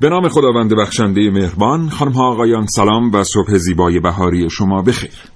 به 0.00 0.08
نام 0.08 0.28
خداوند 0.28 0.74
بخشنده 0.74 1.30
مهربان 1.30 1.88
خانم 1.88 2.12
ها 2.12 2.32
آقایان 2.32 2.66
سلام 2.66 3.12
و 3.12 3.24
صبح 3.24 3.58
زیبای 3.58 4.00
بهاری 4.00 4.50
شما 4.50 4.82
بخیر. 4.82 5.33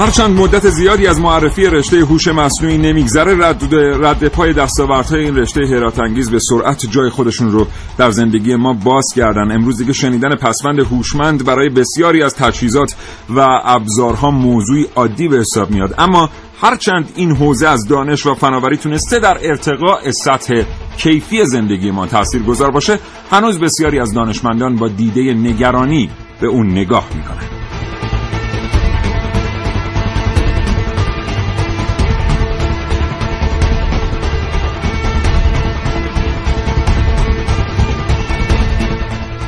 هرچند 0.00 0.38
مدت 0.38 0.70
زیادی 0.70 1.06
از 1.06 1.20
معرفی 1.20 1.66
رشته 1.66 1.96
هوش 1.96 2.28
مصنوعی 2.28 2.78
نمیگذره 2.78 3.46
رد, 3.46 3.74
رد 3.74 4.28
پای 4.28 4.52
دستاوردهای 4.52 5.24
این 5.24 5.36
رشته 5.36 5.60
حیرت 5.60 5.98
انگیز 5.98 6.30
به 6.30 6.38
سرعت 6.38 6.86
جای 6.90 7.10
خودشون 7.10 7.52
رو 7.52 7.66
در 7.98 8.10
زندگی 8.10 8.56
ما 8.56 8.72
باز 8.72 9.04
کردن 9.16 9.52
امروز 9.52 9.78
دیگه 9.78 9.92
شنیدن 9.92 10.36
پسوند 10.36 10.78
هوشمند 10.78 11.44
برای 11.44 11.68
بسیاری 11.68 12.22
از 12.22 12.34
تجهیزات 12.34 12.96
و 13.36 13.40
ابزارها 13.64 14.30
موضوعی 14.30 14.86
عادی 14.96 15.28
به 15.28 15.38
حساب 15.38 15.70
میاد. 15.70 15.94
اما 15.98 16.30
هرچند 16.60 17.12
این 17.14 17.36
حوزه 17.36 17.68
از 17.68 17.88
دانش 17.88 18.26
و 18.26 18.34
فناوری 18.34 18.76
تونسته 18.76 19.18
در 19.18 19.38
ارتقاء 19.42 20.10
سطح 20.10 20.62
کیفی 20.96 21.46
زندگی 21.46 21.90
ما 21.90 22.06
تأثیر 22.06 22.42
گذار 22.42 22.70
باشه 22.70 22.98
هنوز 23.30 23.58
بسیاری 23.58 24.00
از 24.00 24.14
دانشمندان 24.14 24.76
با 24.76 24.88
دیده 24.88 25.34
نگرانی 25.34 26.10
به 26.40 26.46
اون 26.46 26.70
نگاه 26.70 27.06
می‌کنن 27.14 27.59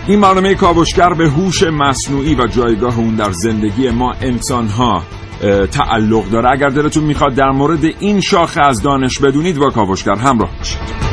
این 0.06 0.20
برنامه 0.20 0.54
کاوشگر 0.54 1.14
به 1.14 1.28
هوش 1.28 1.62
مصنوعی 1.62 2.34
و 2.34 2.46
جایگاه 2.46 2.98
اون 2.98 3.16
در 3.16 3.30
زندگی 3.30 3.90
ما 3.90 4.12
انسان 4.20 4.68
ها 4.68 5.02
تعلق 5.70 6.30
داره. 6.30 6.50
اگر 6.50 6.68
دلتون 6.68 7.04
می‌خواد 7.04 7.34
در 7.34 7.50
مورد 7.50 7.84
این 8.00 8.20
شاخه 8.20 8.60
از 8.60 8.82
دانش 8.82 9.18
بدونید 9.18 9.58
با 9.58 9.70
کاوشگر 9.70 10.14
همراه 10.14 10.50
باشید. 10.58 11.11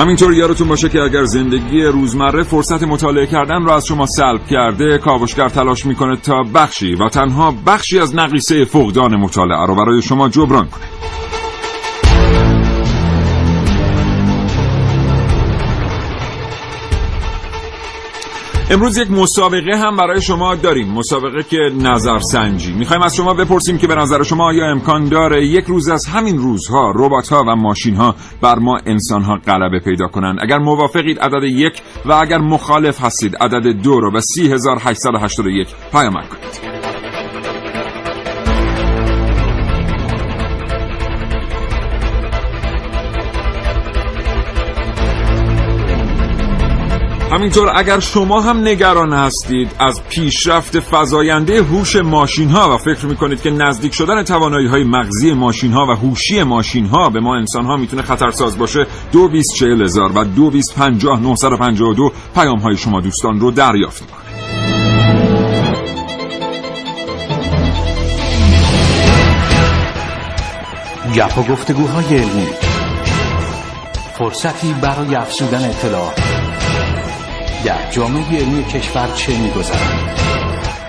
همینطور 0.00 0.34
یادتون 0.34 0.68
باشه 0.68 0.88
که 0.88 1.00
اگر 1.00 1.24
زندگی 1.24 1.82
روزمره 1.82 2.42
فرصت 2.42 2.82
مطالعه 2.82 3.26
کردن 3.26 3.64
را 3.64 3.76
از 3.76 3.86
شما 3.86 4.06
سلب 4.06 4.46
کرده 4.46 4.98
کاوشگر 4.98 5.48
تلاش 5.48 5.86
می‌کنه 5.86 6.16
تا 6.16 6.42
بخشی 6.54 6.94
و 6.94 7.08
تنها 7.08 7.54
بخشی 7.66 7.98
از 7.98 8.14
نقیصه 8.14 8.64
فقدان 8.64 9.16
مطالعه 9.16 9.66
رو 9.66 9.74
برای 9.74 10.02
شما 10.02 10.28
جبران 10.28 10.66
کنه. 10.66 10.84
امروز 18.72 18.98
یک 18.98 19.10
مسابقه 19.10 19.76
هم 19.76 19.96
برای 19.96 20.22
شما 20.22 20.54
داریم. 20.54 20.88
مسابقه 20.88 21.42
که 21.42 21.56
نظرسنجی. 21.74 22.72
می‌خوایم 22.72 23.02
از 23.02 23.16
شما 23.16 23.34
بپرسیم 23.34 23.78
که 23.78 23.86
به 23.86 23.94
نظر 23.94 24.22
شما 24.22 24.44
آیا 24.44 24.70
امکان 24.70 25.08
داره 25.08 25.46
یک 25.46 25.64
روز 25.64 25.88
از 25.88 26.06
همین 26.06 26.38
روزها 26.38 26.92
ربات 26.96 27.28
ها 27.28 27.44
و 27.48 27.56
ماشین 27.56 27.96
ها 27.96 28.14
بر 28.42 28.58
ما 28.58 28.78
انسان 28.86 29.22
ها 29.22 29.36
غلبه 29.46 29.80
پیدا 29.80 30.06
کنند؟ 30.06 30.38
اگر 30.42 30.58
موافقید 30.58 31.18
عدد 31.18 31.42
یک 31.42 31.82
و 32.06 32.12
اگر 32.12 32.38
مخالف 32.38 33.00
هستید 33.00 33.36
عدد 33.36 33.82
دو 33.82 34.00
رو 34.00 34.10
به 34.10 34.20
3881 34.20 35.68
پیام 35.92 36.12
کنید. 36.12 36.79
همینطور 47.30 47.72
اگر 47.76 48.00
شما 48.00 48.40
هم 48.40 48.68
نگران 48.68 49.12
هستید 49.12 49.76
از 49.78 50.02
پیشرفت 50.08 50.80
فزاینده 50.80 51.62
هوش 51.62 51.96
ماشین 51.96 52.50
ها 52.50 52.74
و 52.74 52.78
فکر 52.78 53.06
می‌کنید 53.06 53.42
که 53.42 53.50
نزدیک 53.50 53.94
شدن 53.94 54.22
توانایی 54.22 54.66
های 54.66 54.84
مغزی 54.84 55.32
ماشین 55.32 55.72
ها 55.72 55.86
و 55.86 55.90
هوشی 55.90 56.42
ماشین 56.42 56.86
ها 56.86 57.10
به 57.10 57.20
ما 57.20 57.36
انسان 57.36 57.64
ها 57.64 57.76
می‌تونه 57.76 58.02
خطرساز 58.02 58.58
باشه 58.58 58.86
دو 59.12 59.28
بیست 59.28 59.54
چهل 59.54 59.82
هزار 59.82 60.12
و 60.14 60.24
دو 60.24 60.50
بیست 60.50 60.74
پنجاه 60.74 61.20
نهصد 61.20 61.52
و 61.52 61.56
پنجاه 61.56 61.94
دو 61.94 62.12
پیام 62.34 62.58
های 62.58 62.76
شما 62.76 63.00
دوستان 63.00 63.40
رو 63.40 63.50
دریافت 63.50 64.02
می‌کنه 64.02 64.20
گپ 71.16 71.38
و 71.38 71.42
گفتگوهای 71.42 72.18
علمی. 72.18 72.46
فرصتی 74.18 74.74
برای 74.82 75.14
افزودن 75.14 75.70
اطلاعات 75.70 76.20
در 77.64 77.90
جامعه 77.90 78.38
علمی 78.38 78.64
کشور 78.64 79.08
چه 79.14 79.38
میگذرد؟ 79.38 80.20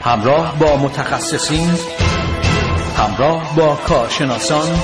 همراه 0.03 0.59
با 0.59 0.77
متخصصین 0.77 1.69
همراه 2.97 3.55
با 3.55 3.75
کارشناسان 3.75 4.79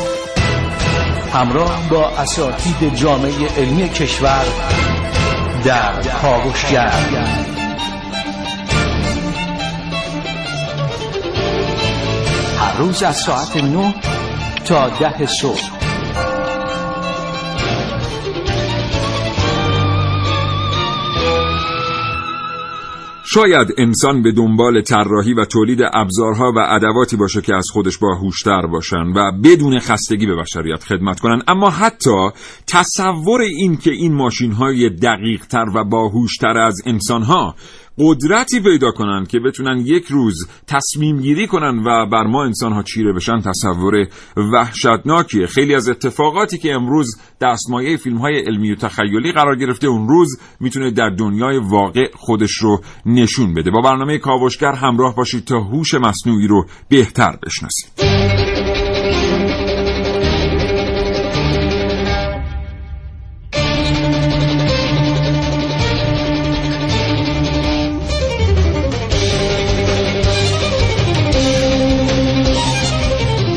همراه 1.33 1.89
با 1.89 2.09
اساتید 2.09 2.95
جامعه 2.95 3.47
علمی 3.57 3.89
کشور 3.89 4.45
در 5.65 6.01
کاوشگر. 6.01 6.91
هر 12.59 12.77
روز 12.77 13.03
از 13.03 13.17
ساعت 13.17 13.55
9 13.55 13.93
تا 14.65 14.89
ده 14.89 15.25
صبح. 15.25 15.76
شاید 23.29 23.73
انسان 23.77 24.21
به 24.21 24.31
دنبال 24.31 24.81
طراحی 24.81 25.33
و 25.33 25.45
تولید 25.45 25.79
ابزارها 25.93 26.53
و 26.55 26.59
ادواتی 26.59 27.17
باشه 27.17 27.41
که 27.41 27.55
از 27.55 27.67
خودش 27.73 27.97
باهوشتر 27.97 28.67
باشن 28.67 29.03
و 29.15 29.31
بدون 29.43 29.79
خستگی 29.79 30.25
به 30.25 30.35
بشریت 30.35 30.83
خدمت 30.83 31.19
کنن. 31.19 31.41
اما 31.47 31.69
حتی 31.69 32.29
تصور 32.67 33.41
این 33.41 33.77
که 33.77 33.91
این 33.91 34.13
ماشین 34.13 34.51
های 34.51 34.89
دقیق 34.89 35.45
تر 35.45 35.65
و 35.75 35.83
باهوشتر 35.83 36.57
از 36.57 36.81
انسان 36.85 37.23
ها 37.23 37.55
قدرتی 37.99 38.59
پیدا 38.59 38.91
کنن 38.91 39.25
که 39.25 39.39
بتونن 39.39 39.77
یک 39.85 40.05
روز 40.05 40.47
تصمیم 40.67 41.21
گیری 41.21 41.47
کنن 41.47 41.83
و 41.85 42.05
بر 42.05 42.23
ما 42.23 42.43
انسان 42.43 42.73
ها 42.73 42.83
چیره 42.83 43.13
بشن 43.13 43.41
تصور 43.41 44.07
وحشتناکیه. 44.53 45.47
خیلی 45.47 45.75
از 45.75 45.89
اتفاقاتی 45.89 46.57
که 46.57 46.73
امروز 46.73 47.21
دستمایه 47.41 47.97
فیلم 47.97 48.17
های 48.17 48.39
علمی 48.39 48.71
و 48.71 48.75
تخیلی 48.75 49.31
قرار 49.31 49.55
گرفته 49.55 49.87
اون 49.87 50.07
روز 50.07 50.39
می‌تونه 50.59 50.91
در 50.91 51.09
دنیای 51.09 51.57
واقع 51.57 52.11
خودش 52.13 52.51
رو 52.51 52.81
نشون 53.05 53.53
بده. 53.53 53.71
با 53.71 53.81
برنامه 53.81 54.17
کاوشگر 54.17 54.71
همراه 54.71 55.15
باشید 55.15 55.45
تا 55.45 55.59
هوش 55.59 55.93
مصنوعی 55.93 56.47
رو 56.47 56.65
بهتر 56.89 57.37
بشناسید 57.45 58.46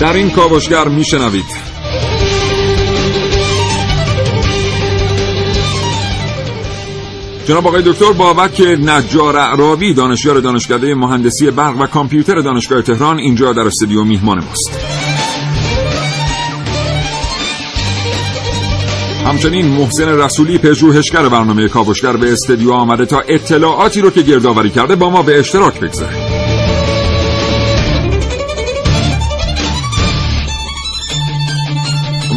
در 0.00 0.12
این 0.12 0.31
کاوشگر 0.31 0.88
میشنوید. 0.88 1.44
جناب 7.47 7.67
آقای 7.67 7.82
دکتر 7.87 8.12
بابک 8.12 8.61
نجار 8.61 9.37
اعرابی 9.37 9.94
دانشیار 9.94 10.41
دانشکده 10.41 10.94
مهندسی 10.94 11.50
برق 11.50 11.81
و 11.81 11.87
کامپیوتر 11.87 12.41
دانشگاه 12.41 12.82
تهران 12.82 13.19
اینجا 13.19 13.52
در 13.52 13.62
استودیو 13.62 14.05
میهمان 14.05 14.44
ماست. 14.44 14.81
همچنین 19.26 19.67
محسن 19.67 20.08
رسولی 20.08 20.58
پژوهشگر 20.58 21.29
برنامه 21.29 21.69
کاوشگر 21.69 22.17
به 22.17 22.32
استودیو 22.32 22.73
آمده 22.73 23.06
تا 23.06 23.20
اطلاعاتی 23.29 24.00
رو 24.00 24.11
که 24.11 24.23
گردآوری 24.23 24.70
کرده 24.70 24.96
با 24.96 25.11
ما 25.11 25.23
به 25.23 25.38
اشتراک 25.38 25.81
بگذاره 25.81 26.30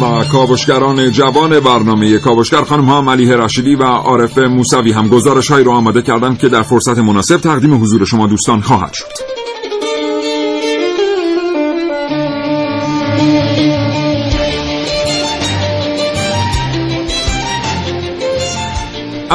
و 0.02 0.24
کاوشگران 0.24 1.10
جوان 1.10 1.60
برنامه 1.60 2.18
کاوشگر 2.18 2.64
خانم 2.64 2.84
ها 2.84 3.02
ملیه 3.02 3.36
رشیدی 3.36 3.74
و 3.74 3.82
عارف 3.82 4.38
موسوی 4.38 4.92
هم 4.92 5.08
گزارش 5.08 5.50
هایی 5.50 5.64
رو 5.64 5.72
آماده 5.72 6.02
کردند 6.02 6.38
که 6.38 6.48
در 6.48 6.62
فرصت 6.62 6.98
مناسب 6.98 7.36
تقدیم 7.36 7.82
حضور 7.82 8.04
شما 8.04 8.26
دوستان 8.26 8.60
خواهد 8.60 8.92
شد. 8.92 9.33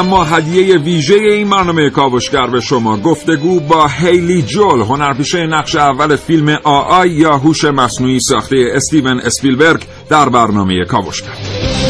اما 0.00 0.24
هدیه 0.24 0.78
ویژه 0.78 1.14
این 1.14 1.50
برنامه 1.50 1.90
کاوشگر 1.90 2.46
به 2.46 2.60
شما. 2.60 2.96
گفتگو 2.96 3.60
با 3.60 3.88
هیلی 3.88 4.42
جول 4.42 4.80
هنرپیشه 4.80 5.46
نقش 5.46 5.76
اول 5.76 6.16
فیلم 6.16 6.48
آی 6.64 7.10
یا 7.10 7.36
هوش 7.36 7.64
مصنوعی 7.64 8.20
ساخته 8.20 8.56
استیون 8.74 9.20
اسپیلبرگ 9.20 9.84
در 10.08 10.28
برنامه 10.28 10.84
کاوشگر. 10.84 11.89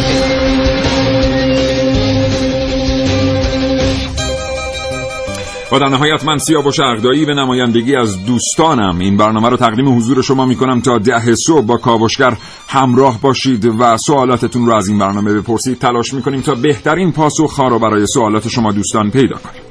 و 5.73 5.79
در 5.79 5.89
نهایت 5.89 6.25
من 6.25 6.39
سیاوش 6.39 6.81
اغدایی 6.81 7.25
به 7.25 7.35
نمایندگی 7.35 7.97
از 7.97 8.27
دوستانم. 8.27 8.99
این 8.99 9.17
برنامه 9.17 9.49
رو 9.49 9.57
تقدیم 9.57 9.97
حضور 9.97 10.23
شما 10.23 10.47
می‌کنم 10.47 10.81
تا 10.81 10.99
ده 10.99 11.35
صبح. 11.35 11.67
با 11.67 11.77
کاوشگر 11.77 12.37
همراه 12.69 13.21
باشید 13.21 13.65
و 13.65 13.97
سوالاتتون 13.97 14.67
رو 14.67 14.75
از 14.75 14.89
این 14.89 14.99
برنامه 14.99 15.33
بپرسید. 15.33 15.79
تلاش 15.79 16.15
می‌کنیم 16.15 16.41
تا 16.41 16.55
بهترین 16.55 17.13
پاسخ 17.13 17.61
رو 17.61 17.79
برای 17.79 18.07
سوالات 18.07 18.49
شما 18.49 18.73
دوستان 18.73 19.11
پیدا 19.11 19.37
کنیم. 19.37 19.63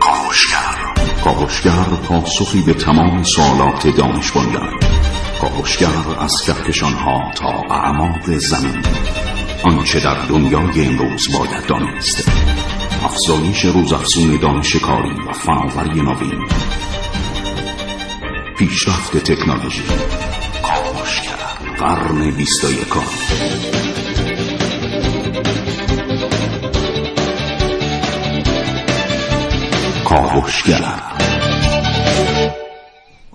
کاوشگر. 0.00 0.94
کاوشگر 1.24 1.84
پاسخی 2.08 2.62
به 2.62 2.74
تمام 2.74 3.22
سوالات 3.22 3.96
دانش 3.96 4.32
کاوشگر 5.40 5.88
از 6.20 6.42
کهکشان 6.46 6.92
ها 6.92 7.30
تا 7.34 7.74
اعماق 7.74 8.30
زمین. 8.30 8.82
آنچه 9.64 10.00
در 10.00 10.26
دنیای 10.28 10.86
امروز 10.86 11.38
باید 11.38 11.66
دانست. 11.66 12.30
افزایش 13.04 13.64
روزافزون 13.64 14.36
دانش 14.36 14.76
کاری 14.76 15.20
و 15.28 15.32
فناوری 15.32 16.00
نوین. 16.00 16.48
پیشرفت 18.58 19.16
تکنولوژی. 19.16 19.82
کاوشگر 20.62 21.36
قرن 21.78 22.30
بیست 22.30 22.64
و 22.64 22.70
یکم. 22.70 23.00
کاوشگر 30.04 31.13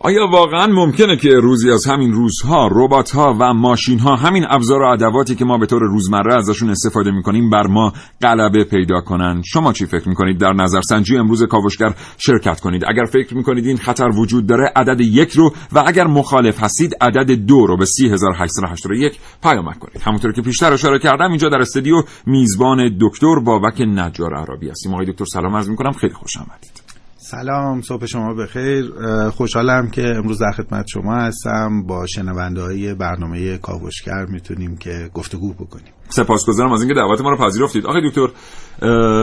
آیا 0.02 0.28
واقعا 0.28 0.68
ممکنه 0.68 1.18
که 1.18 1.30
روزی 1.30 1.72
از 1.72 1.88
همین 1.88 2.12
روزها 2.14 2.70
ربات 2.72 3.12
ها 3.12 3.38
و 3.40 3.54
ماشین 3.54 4.00
ها 4.00 4.16
همین 4.16 4.46
ابزار 4.50 4.82
و 4.82 4.86
ادواتی 4.86 5.36
که 5.36 5.46
ما 5.46 5.58
به 5.58 5.66
طور 5.66 5.82
روزمره 5.82 6.36
ازشون 6.36 6.70
استفاده 6.70 7.12
می‌کنیم 7.12 7.50
بر 7.50 7.68
ما 7.68 7.94
غلبه 8.22 8.64
پیدا 8.64 9.02
کنن؟ 9.02 9.42
شما 9.46 9.74
چی 9.74 9.86
فکر 9.86 10.10
می‌کنید؟ 10.10 10.38
در 10.38 10.54
نظرسنجی 10.54 11.18
امروز 11.18 11.44
کاوشگر 11.44 11.94
شرکت 12.18 12.60
کنید. 12.60 12.84
اگر 12.88 13.06
فکر 13.06 13.36
می‌کنید 13.36 13.66
این 13.66 13.78
خطر 13.78 14.10
وجود 14.10 14.48
داره 14.48 14.72
عدد 14.76 15.02
یک 15.02 15.32
رو 15.32 15.54
و 15.72 15.84
اگر 15.88 16.08
مخالف 16.08 16.64
هستید 16.64 16.92
عدد 17.02 17.32
دو 17.32 17.66
رو 17.68 17.78
به 17.78 17.86
3881 17.86 19.20
پیامک 19.44 19.80
کنید. 19.80 20.02
همونطور 20.02 20.34
که 20.34 20.42
پیشتر 20.42 20.74
اشاره 20.74 21.00
کردم 21.00 21.30
اینجا 21.30 21.50
در 21.50 21.62
استودیو 21.62 21.96
میزبان 22.26 22.98
دکتر 23.02 23.40
بابک 23.40 23.82
نجار 23.82 24.36
عربی 24.36 24.70
هستیم. 24.70 24.94
آقای 24.94 25.06
دکتر 25.06 25.26
سلام 25.26 25.56
عرض 25.56 25.70
می‌کنم. 25.70 25.92
خیلی 25.92 26.14
خوش 26.14 26.38
آمدید. 26.38 26.89
سلام 27.32 27.82
صبح 27.82 28.06
شما 28.06 28.34
بخیر. 28.34 28.92
خوشحالم 29.30 29.90
که 29.90 30.02
امروز 30.02 30.40
در 30.40 30.52
خدمت 30.52 30.86
شما 30.88 31.16
هستم. 31.16 31.84
با 31.88 32.06
شنونده 32.08 32.62
های 32.62 32.94
برنامه 32.94 33.58
کاوشگر 33.58 34.26
می‌تونیم 34.30 34.78
که 34.78 35.10
گفتگو 35.14 35.54
بکنیم. 35.54 35.94
سپاسگزارم 36.10 36.72
از 36.72 36.82
اینکه 36.82 36.96
دعوت 36.96 37.22
ما 37.22 37.30
رو 37.30 37.38
پذیرفتید. 37.38 37.86
آقای 37.86 38.10
دکتر 38.10 38.28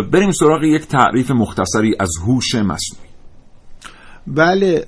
بریم 0.02 0.30
سراغ 0.30 0.62
یک 0.62 0.86
تعریف 0.86 1.30
مختصری 1.30 1.94
از 2.00 2.10
هوش 2.26 2.54
مصنوعی. 2.54 3.08
بله 4.26 4.84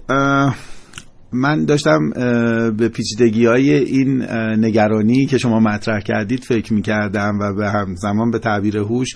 من 1.32 1.64
داشتم 1.64 2.10
به 2.76 2.88
پیچیدگی 2.88 3.46
های 3.46 3.74
این 3.74 4.22
نگرانی 4.64 5.26
که 5.26 5.38
شما 5.38 5.60
مطرح 5.60 6.00
کردید 6.00 6.44
فکر 6.44 6.74
می‌کردم 6.74 7.38
و 7.40 7.54
به 7.54 7.70
همزمان 7.70 8.30
به 8.30 8.38
تعبیر 8.38 8.78
هوش 8.78 9.08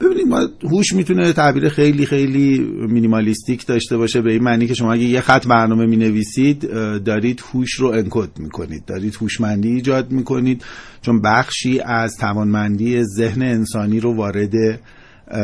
ببینید 0.00 0.26
ما 0.26 0.48
هوش 0.62 0.92
می‌تونه 0.92 1.32
تعبیر 1.32 1.68
خیلی 1.68 2.06
خیلی 2.06 2.58
مینیمالیستیک 2.88 3.66
داشته 3.66 3.96
باشه 3.96 4.20
به 4.20 4.32
این 4.32 4.42
معنی 4.42 4.66
که 4.66 4.74
شما 4.74 4.92
اگه 4.92 5.02
یه 5.02 5.20
خط 5.20 5.46
برنامه 5.46 5.86
می 5.86 5.96
نویسید 5.96 6.70
دارید 7.04 7.42
هوش 7.52 7.74
رو 7.74 7.88
انکد 7.88 8.38
می‌کنید 8.38 8.84
دارید 8.84 9.16
هوشمندی 9.20 9.68
ایجاد 9.68 10.12
می‌کنید 10.12 10.64
چون 11.02 11.20
بخشی 11.20 11.80
از 11.80 12.16
توانمندی 12.16 13.04
ذهن 13.04 13.42
انسانی 13.42 14.00
رو 14.00 14.14
وارد 14.14 14.54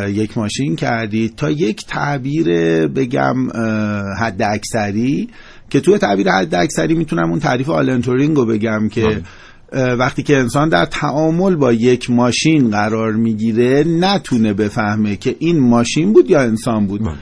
یک 0.09 0.39
ماشین 0.39 0.77
کردید 0.77 1.37
تا 1.37 1.51
یک 1.51 1.87
تعبیر 1.87 2.47
بگم 2.87 3.51
حد 4.21 4.43
اکثری 4.43 5.29
که 5.71 5.81
توی 5.81 5.99
تعبیر 5.99 6.31
حد 6.31 6.55
اکثری 6.55 6.95
می‌تونم 6.95 7.31
اون 7.31 7.41
تعریف 7.41 7.69
آلن 7.69 7.91
تورینگ 7.91 8.37
رو 8.37 8.47
بگم 8.47 8.89
که 8.89 9.03
بله. 9.03 9.23
وقتی 9.73 10.23
که 10.23 10.37
انسان 10.37 10.69
در 10.69 10.85
تعامل 10.85 11.57
با 11.57 11.73
یک 11.73 12.11
ماشین 12.11 12.71
قرار 12.71 13.13
می‌گیره 13.13 13.85
نتونه 13.87 14.53
بفهمه 14.53 15.17
که 15.17 15.37
این 15.39 15.61
ماشین 15.61 16.13
بود 16.13 16.31
یا 16.31 16.41
انسان 16.41 16.87
بود 16.87 17.01
بله. 17.01 17.15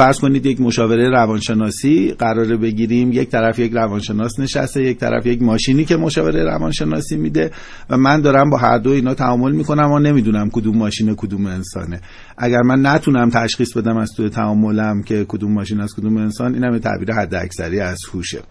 فرض 0.00 0.20
کنید 0.20 0.46
یک 0.46 0.60
مشاوره 0.60 1.10
روانشناسی 1.10 2.14
قراره 2.18 2.56
بگیریم 2.56 3.12
یک 3.12 3.28
طرف 3.28 3.58
یک 3.58 3.72
روانشناس 3.72 4.40
نشسته 4.40 4.82
یک 4.82 4.98
طرف 4.98 5.26
یک 5.26 5.42
ماشینی 5.42 5.84
که 5.84 5.96
مشاوره 5.96 6.44
روانشناسی 6.44 7.16
میده 7.16 7.50
و 7.90 7.96
من 7.96 8.20
دارم 8.20 8.50
با 8.50 8.56
هر 8.56 8.78
دو 8.78 8.90
اینا 8.90 9.14
تعامل 9.14 9.52
می‌کنم 9.52 9.92
و 9.92 9.98
نمی‌دونم 9.98 10.50
کدوم 10.50 10.76
ماشین 10.76 11.14
کدوم 11.14 11.46
انسانه. 11.46 12.00
اگر 12.38 12.62
من 12.62 12.86
نتونم 12.86 13.30
تشخیص 13.30 13.76
بدم 13.76 13.96
از 13.96 14.12
توی 14.16 14.28
تعاملم 14.28 15.02
که 15.02 15.24
کدوم 15.28 15.52
ماشین 15.52 15.80
از 15.80 15.94
کدوم 15.94 16.16
انسان 16.16 16.54
اینم 16.54 16.78
تعبیر 16.78 17.12
حد 17.12 17.34
اکثری 17.34 17.80
از 17.80 17.98
هوشه. 18.12 18.42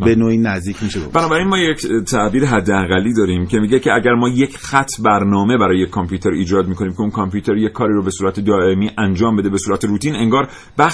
به 0.00 0.14
نوعی 0.14 0.38
نزدیک 0.38 0.82
میشه 0.82 1.00
بنابراین 1.12 1.48
ما 1.48 1.58
یک 1.58 1.86
تعبیر 2.06 2.44
حداقلی 2.44 3.14
داریم 3.14 3.46
که 3.46 3.58
میگه 3.58 3.78
که 3.78 3.92
اگر 3.92 4.14
ما 4.14 4.28
یک 4.28 4.56
خط 4.56 4.90
برنامه 5.04 5.58
برای 5.58 5.78
یک 5.80 5.90
کامپیوتر 5.90 6.30
ایجاد 6.30 6.68
می‌کنیم 6.68 6.92
که 6.92 7.00
اون 7.00 7.10
کامپیوتر 7.10 7.56
یک 7.56 7.72
کاری 7.72 7.92
رو 7.94 8.02
به 8.02 8.10
صورت 8.10 8.40
دائمی 8.40 8.90
انجام 8.98 9.36
بده 9.36 9.48
به 9.48 9.58
صورت 9.58 9.84
روتین 9.84 10.14
انگار 10.14 10.48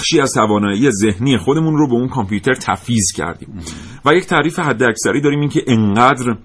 بخشی 0.05 0.21
از 0.21 0.33
توانایی 0.35 0.91
ذهنی 0.91 1.39
خودمون 1.39 1.77
رو 1.77 1.89
به 1.89 1.95
اون 1.95 2.09
کامپیوتر 2.09 2.55
تفیز 2.55 3.13
کردیم. 3.17 3.49
و 4.05 4.15
یک 4.15 4.27
تعریف 4.27 4.59
حداکثری 4.59 5.21
داریم 5.21 5.41
این 5.41 5.49
که 5.49 5.65
انقدر 5.67 6.37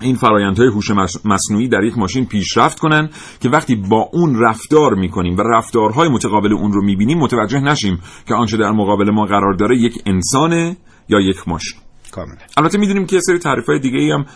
این 0.00 0.16
فرایندهای 0.16 0.68
هوش 0.68 0.90
مصنوعی 1.24 1.68
در 1.68 1.84
یک 1.84 1.98
ماشین 1.98 2.26
پیشرفت 2.26 2.78
کنن 2.78 3.10
که 3.40 3.48
وقتی 3.48 3.76
با 3.76 4.08
اون 4.12 4.40
رفتار 4.40 4.94
می‌کنیم 4.94 5.36
و 5.36 5.42
رفتارهای 5.42 6.08
متقابل 6.08 6.52
اون 6.52 6.72
رو 6.72 6.84
می‌بینیم 6.84 7.18
متوجه 7.18 7.60
نشیم 7.60 8.00
که 8.28 8.34
آنچه 8.34 8.56
در 8.56 8.70
مقابل 8.70 9.10
ما 9.10 9.24
قرار 9.24 9.52
داره 9.52 9.76
یک 9.76 10.02
انسانه 10.06 10.76
یا 11.08 11.20
یک 11.20 11.48
ماشین. 11.48 11.80
کاملا 12.10 12.36
البته 12.56 12.78
می‌دونیم 12.78 13.06
که 13.06 13.20
سری 13.20 13.38
تعریف 13.38 13.66
های 13.66 13.78
دیگه 13.78 13.98
ای 13.98 14.10
هم 14.10 14.26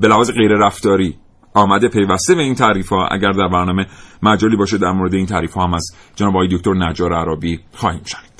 به 0.00 0.08
لحاظ 0.08 0.30
غیر 0.30 0.50
رفتاری 0.50 1.14
آمده 1.54 1.88
پیوسته 1.88 2.34
به 2.34 2.42
این 2.42 2.54
تعریف 2.54 2.88
ها 2.88 3.06
اگر 3.06 3.32
در 3.32 3.48
برنامه 3.48 3.86
مجالی 4.22 4.56
باشه 4.56 4.78
در 4.78 4.92
مورد 4.92 5.14
این 5.14 5.26
تعریف 5.26 5.52
ها 5.52 5.64
هم 5.64 5.74
از 5.74 5.86
جناب 6.16 6.36
آقای 6.36 6.48
دکتر 6.48 6.74
نجار 6.74 7.12
عربی 7.12 7.60
خواهیم 7.72 8.02
شنید. 8.04 8.33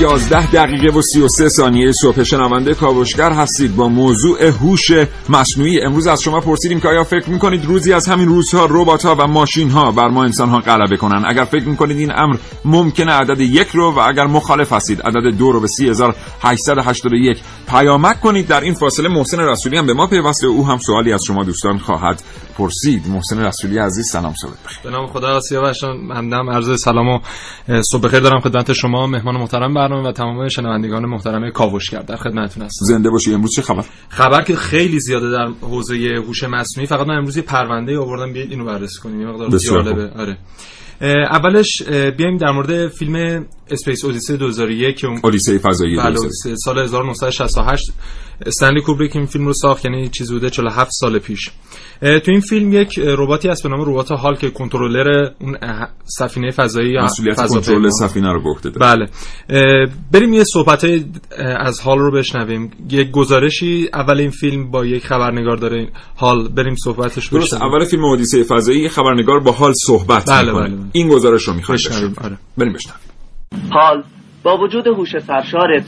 11 0.00 0.50
دقیقه 0.50 0.98
و 0.98 1.02
33 1.02 1.48
ثانیه 1.48 1.92
صبح. 1.92 2.22
شنونده 2.22 2.74
کاوشگر 2.74 3.32
هستید 3.32 3.76
با 3.76 3.88
موضوع 3.88 4.46
هوش 4.46 4.90
مصنوعی. 5.28 5.80
امروز 5.80 6.06
از 6.06 6.22
شما 6.22 6.40
پرسیدیم 6.40 6.80
که 6.80 6.88
آیا 6.88 7.04
فکر 7.04 7.30
می‌کنید 7.30 7.64
روزی 7.64 7.92
از 7.92 8.08
همین 8.08 8.28
روزها 8.28 8.66
ربات 8.70 9.04
ها 9.04 9.14
و 9.14 9.26
ماشین 9.26 9.70
ها 9.70 9.92
بر 9.92 10.08
ما 10.08 10.24
انسان 10.24 10.48
ها 10.48 10.58
غلبه 10.58 10.96
کنن؟ 10.96 11.24
اگر 11.26 11.44
فکر 11.44 11.68
می‌کنید 11.68 11.96
این 11.96 12.12
امر 12.16 12.36
ممکنه 12.64 13.12
عدد 13.12 13.40
یک 13.40 13.68
رو 13.68 13.92
و 13.92 13.98
اگر 13.98 14.26
مخالف 14.26 14.72
هستید 14.72 15.02
عدد 15.02 15.36
دو 15.38 15.52
رو 15.52 15.60
به 15.60 15.66
3881 15.66 17.38
پیامک 17.68 18.20
کنید. 18.20 18.48
در 18.48 18.60
این 18.60 18.74
فاصله 18.74 19.08
محسن 19.08 19.40
رسولی 19.40 19.76
هم 19.76 19.86
به 19.86 19.94
ما 19.94 20.06
پیوسته 20.06 20.46
او 20.46 20.66
هم 20.66 20.78
سوالی 20.78 21.12
از 21.12 21.20
شما 21.26 21.44
دوستان 21.44 21.78
خواهد 21.78 22.22
پرسید. 22.58 23.08
محسن 23.08 23.38
رسولی 23.38 23.78
عزیز 23.78 24.08
سلام 24.10 24.34
صبح 24.34 24.52
بخیر 24.64 24.78
به 24.84 24.90
نام 24.90 25.06
خدا 25.06 25.40
سیاوش 25.40 25.84
همدم 25.84 26.50
عرض 26.50 26.80
سلام 26.80 27.08
و 27.08 27.20
صبح 27.82 28.02
بخیر 28.02 28.20
دارم 28.20 28.40
خدمت 28.40 28.72
شما 28.72 29.06
مهمان 29.06 29.36
محترم. 29.36 29.87
برنامه 29.88 30.08
و 30.08 30.12
تمام 30.12 30.48
شنوندگان 30.48 31.06
محترم 31.06 31.50
کاوشگر 31.50 32.02
در 32.02 32.16
خدمتتون 32.16 32.62
هستم. 32.62 32.86
زنده 32.86 33.10
باشی. 33.10 33.34
امروز 33.34 33.54
چه 33.54 33.62
خبر؟ 33.62 33.84
خبر 34.08 34.42
که 34.42 34.56
خیلی 34.56 35.00
زیاده 35.00 35.30
در 35.30 35.48
حوزه 35.60 35.94
هوش 36.26 36.44
مصنوعی. 36.44 36.86
فقط 36.86 37.06
من 37.06 37.14
امروز 37.14 37.36
یه 37.36 37.42
پرونده 37.42 37.98
آوردم 37.98 38.32
بیاید 38.32 38.50
اینو 38.50 38.64
بررسی 38.64 39.00
کنیم. 39.00 39.20
یه 39.20 39.26
مقدار 39.26 39.58
جالبه. 39.58 40.10
آره. 40.10 40.38
اولش 41.30 41.82
بیایم 42.16 42.36
در 42.36 42.50
مورد 42.50 42.88
فیلم 42.88 43.46
Space 43.70 44.04
Odyssey 44.04 44.36
2001 44.36 44.96
که 44.96 45.06
اون 45.06 45.20
اودیسه 45.24 45.58
فضایی 45.58 45.96
بله، 45.96 46.18
سال 46.64 46.78
1968 46.78 47.92
استنلی 48.46 48.80
کوبریک 48.80 49.16
این 49.16 49.26
فیلم 49.26 49.46
رو 49.46 49.52
ساخت 49.52 49.84
یعنی 49.84 50.08
چیزی 50.08 50.32
بوده 50.32 50.50
47 50.50 50.90
سال 50.92 51.18
پیش. 51.18 51.50
تو 52.00 52.30
این 52.30 52.40
فیلم 52.40 52.72
یک 52.72 52.98
رباتی 52.98 53.48
هست 53.48 53.62
به 53.62 53.68
نام 53.68 53.80
ربات 53.80 54.10
هال 54.10 54.36
که 54.36 54.50
کنترلر 54.50 55.30
اون 55.40 55.58
سفینه 56.04 56.50
فضایی 56.50 56.98
مسئولیت. 56.98 57.46
کنترل 57.46 57.90
سفینه 57.90 58.32
رو 58.32 58.42
به 58.42 58.70
داره. 58.70 58.78
بله. 58.78 59.08
بریم 60.12 60.32
یه 60.32 60.44
صحبت 60.44 60.86
از 61.38 61.80
حال 61.80 61.98
رو 61.98 62.10
بشنویم. 62.10 62.70
یک 62.90 63.10
گزارشی 63.10 63.88
اول 63.94 64.20
این 64.20 64.30
فیلم 64.30 64.70
با 64.70 64.86
یک 64.86 65.06
خبرنگار 65.06 65.56
داره 65.56 65.88
حال 66.16 66.48
بریم 66.48 66.74
صحبتش 66.84 67.28
درست 67.28 67.54
اول 67.54 67.84
فیلم 67.84 68.04
اودیسه 68.04 68.42
فضایی 68.42 68.88
خبرنگار 68.88 69.40
با 69.40 69.52
حال 69.52 69.72
صحبت 69.86 70.26
بله، 70.26 70.46
می‌کنه. 70.46 70.68
بله، 70.68 70.76
بله. 70.76 70.86
این 70.92 71.08
گزارش 71.08 71.42
رو 71.42 71.54
می‌خوایم 71.54 71.76
بشنویم 71.76 72.10
بشنویم. 72.10 72.14
آره. 72.24 72.38
بریم 72.58 72.72
بشنویم. 72.72 73.00
حال 73.70 74.02
با 74.42 74.58
وجود 74.58 74.86
هوش 74.86 75.18
سرشارت 75.18 75.84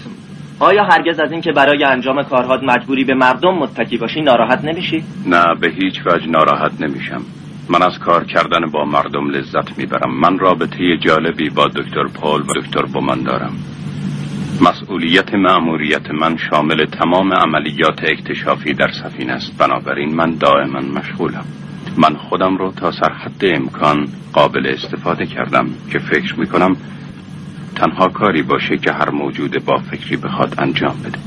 آیا 0.58 0.84
هرگز 0.84 1.20
از 1.20 1.32
اینکه 1.32 1.52
برای 1.52 1.84
انجام 1.84 2.22
کارهات 2.22 2.62
مجبوری 2.62 3.04
به 3.04 3.14
مردم 3.14 3.54
متکی 3.54 3.96
باشی 3.96 4.20
ناراحت 4.20 4.64
نمیشی؟ 4.64 5.04
نه 5.26 5.44
به 5.60 5.68
هیچ 5.68 6.06
وجه 6.06 6.26
ناراحت 6.26 6.80
نمیشم. 6.80 7.22
من 7.68 7.82
از 7.82 7.98
کار 7.98 8.24
کردن 8.24 8.70
با 8.72 8.84
مردم 8.84 9.30
لذت 9.30 9.78
می‌برم. 9.78 10.20
من 10.20 10.38
رابطه 10.38 10.96
جالبی 10.96 11.50
با 11.50 11.66
دکتر 11.66 12.04
پول 12.04 12.40
و 12.40 12.60
دکتر 12.60 12.82
بومن 12.82 13.22
دارم. 13.22 13.52
مسئولیت 14.60 15.34
مأموریت 15.34 16.10
من 16.10 16.36
شامل 16.36 16.84
تمام 16.84 17.32
عملیات 17.32 18.04
اکتشافی 18.04 18.74
در 18.74 18.90
سفینه 19.02 19.32
است. 19.32 19.58
بنابراین 19.58 20.14
من 20.14 20.34
دائما 20.34 20.80
مشغولم. 20.80 21.44
من 21.96 22.14
خودم 22.14 22.56
رو 22.56 22.72
تا 22.72 22.90
سرحد 22.90 23.42
امکان 23.42 24.08
قابل 24.32 24.66
استفاده 24.66 25.26
کردم 25.26 25.66
که 25.92 25.98
فکر 25.98 26.40
می‌کنم 26.40 26.76
تنها 27.80 28.08
کاری 28.08 28.42
باشه 28.42 28.76
که 28.84 28.92
هر 28.92 29.10
موجود 29.10 29.64
با 29.64 29.78
فکری 29.90 30.16
بخواد 30.16 30.54
انجام 30.58 30.96
بده. 31.04 31.18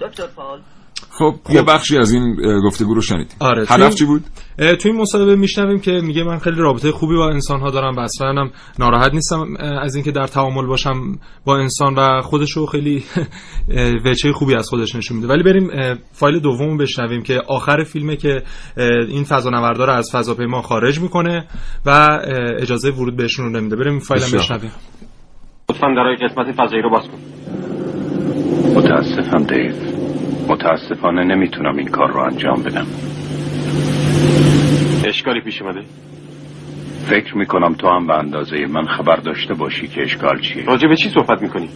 دکتر 0.00 0.26
پال. 0.36 0.60
خب 1.10 1.34
یه 1.50 1.62
بخشی 1.62 1.98
از 1.98 2.12
این 2.12 2.36
گفتگو 2.64 2.94
رو 2.94 3.00
شنیدیم. 3.00 3.36
آره، 3.40 3.66
هدف 3.68 3.94
چی 3.94 4.04
بود؟ 4.04 4.24
توی 4.58 4.90
این 4.90 5.00
مصاحبه 5.00 5.36
میشنویم 5.36 5.80
که 5.80 5.90
میگه 5.90 6.24
من 6.24 6.38
خیلی 6.38 6.56
رابطه 6.56 6.92
خوبی 6.92 7.16
با 7.16 7.28
انسان 7.30 7.60
ها 7.60 7.70
دارم 7.70 7.96
و 7.96 8.00
اصلا 8.00 8.28
هم 8.28 8.50
ناراحت 8.78 9.14
نیستم 9.14 9.56
از 9.82 9.94
اینکه 9.94 10.12
در 10.12 10.26
تعامل 10.26 10.66
باشم 10.66 11.18
با 11.44 11.56
انسان 11.58 11.94
و 11.94 12.22
خودشو 12.22 12.66
خیلی 12.66 13.04
اه، 13.70 13.92
وجه 14.04 14.32
خوبی 14.32 14.54
از 14.54 14.68
خودش 14.68 14.94
نشون 14.94 15.16
میده. 15.16 15.28
ولی 15.28 15.42
بریم 15.42 15.70
فایل 16.12 16.38
دوم 16.38 16.76
بشنویم 16.76 17.22
که 17.22 17.42
آخر 17.48 17.84
فیلمه 17.84 18.16
که 18.16 18.42
این 19.08 19.24
فضانوردا 19.24 19.84
رو 19.84 19.92
از 19.92 20.10
فضاپیما 20.12 20.62
خارج 20.62 21.00
می‌کنه 21.00 21.46
و 21.86 22.18
اجازه 22.60 22.90
ورود 22.90 23.16
بهشون 23.16 23.44
رو 23.44 23.60
نمیده. 23.60 23.76
بریم 23.76 23.98
فایل 23.98 24.22
هم. 24.22 24.32
بشنویم. 24.32 24.70
لطفا 25.78 25.94
درای 25.94 26.16
قسمت 26.16 26.52
فضایی 26.52 26.82
رو 26.82 26.90
باز 26.90 27.08
کن. 27.08 27.18
متاسفم 28.76 29.42
دیو. 29.42 29.72
متاسفانه 30.48 31.24
نمی‌تونم 31.24 31.76
این 31.76 31.88
کار 31.88 32.10
رو 32.10 32.20
انجام 32.20 32.62
بدم. 32.62 32.86
اشکالی 35.04 35.40
پیش 35.40 35.62
اومده؟ 35.62 35.80
فکر 37.10 37.36
می‌کنم 37.36 37.74
تو 37.74 37.88
هم 37.88 38.06
به 38.06 38.18
اندازه 38.18 38.66
من 38.66 38.86
خبر 38.86 39.16
داشته 39.16 39.54
باشی 39.54 39.88
که 39.88 40.02
اشکال 40.02 40.40
چیه. 40.40 40.64
راجع 40.64 40.88
به 40.88 40.96
چی 40.96 41.08
صحبت 41.08 41.42
می‌کنی؟ 41.42 41.68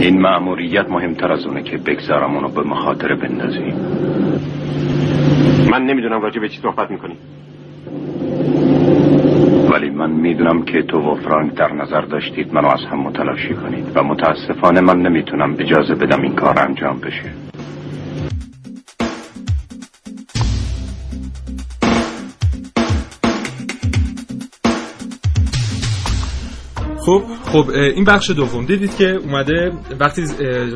این 0.00 0.20
مأموریت 0.20 0.86
مهمتر 0.90 1.32
از 1.32 1.46
اونه 1.46 1.62
که 1.62 1.76
بگذارم 1.76 2.34
اونو 2.34 2.48
به 2.48 2.62
مخاطره 2.62 3.16
بندازی. 3.16 3.72
من 5.70 5.82
نمی‌دونم 5.82 6.20
راجع 6.20 6.40
به 6.40 6.48
چی 6.48 6.60
صحبت 6.62 6.90
می‌کنی. 6.90 7.16
ولی 9.70 9.90
من 9.90 10.10
می‌دونم 10.10 10.62
که 10.62 10.82
تو 10.82 10.98
و 10.98 11.14
فرانک 11.14 11.54
در 11.54 11.72
نظر 11.72 12.00
داشتید 12.00 12.54
منو 12.54 12.68
از 12.68 12.84
هم 12.90 13.00
متلاشی 13.00 13.54
کنید 13.54 13.92
و 13.94 14.02
متاسفانه 14.02 14.80
من 14.80 15.02
نمی‌تونم 15.02 15.56
اجازه 15.58 15.94
بدم 15.94 16.22
این 16.22 16.34
کار 16.34 16.58
انجام 16.58 17.00
بشه. 17.00 17.57
خب 27.08 27.22
خب 27.52 27.70
این 27.70 28.04
بخش 28.04 28.30
دوم. 28.30 28.66
دیدید 28.66 28.96
که 28.96 29.18
اومده 29.24 29.72
وقتی 30.00 30.22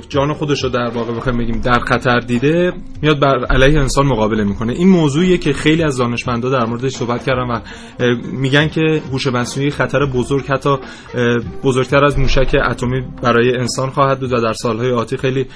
جان 0.09 0.33
خودش 0.33 0.65
رو 0.65 0.71
در 0.71 0.89
واقع 0.89 1.13
بخوایم 1.13 1.39
بگیم 1.39 1.61
در 1.61 1.79
خطر 1.79 2.21
دیده 2.21 2.73
میاد 3.03 3.21
بر 3.21 3.45
علیه 3.45 3.81
انسان 3.81 4.07
مقابله 4.07 4.45
می‌کنه. 4.45 4.73
این 4.73 4.89
موضوعیه 4.89 5.39
که 5.39 5.53
خیلی 5.53 5.83
از 5.83 5.97
دانشمندا 5.97 6.51
در 6.51 6.65
موردش 6.65 6.93
صحبت 6.93 7.25
کردن 7.27 7.43
و 7.43 7.61
میگن 8.33 8.69
که 8.69 9.03
هوش 9.13 9.27
مصنوعی 9.27 9.71
خطر 9.71 10.07
بزرگ 10.07 10.45
حتی 10.47 10.77
بزرگتر 11.63 12.05
از 12.05 12.19
موشک 12.19 12.57
اتمی 12.71 13.01
برای 13.23 13.57
انسان 13.57 13.91
خواهد 13.91 14.21
بود 14.21 14.33
و 14.33 14.41
در 14.41 14.53
سالهای 14.53 14.93
آتی 14.93 15.17
خیلی 15.17 15.47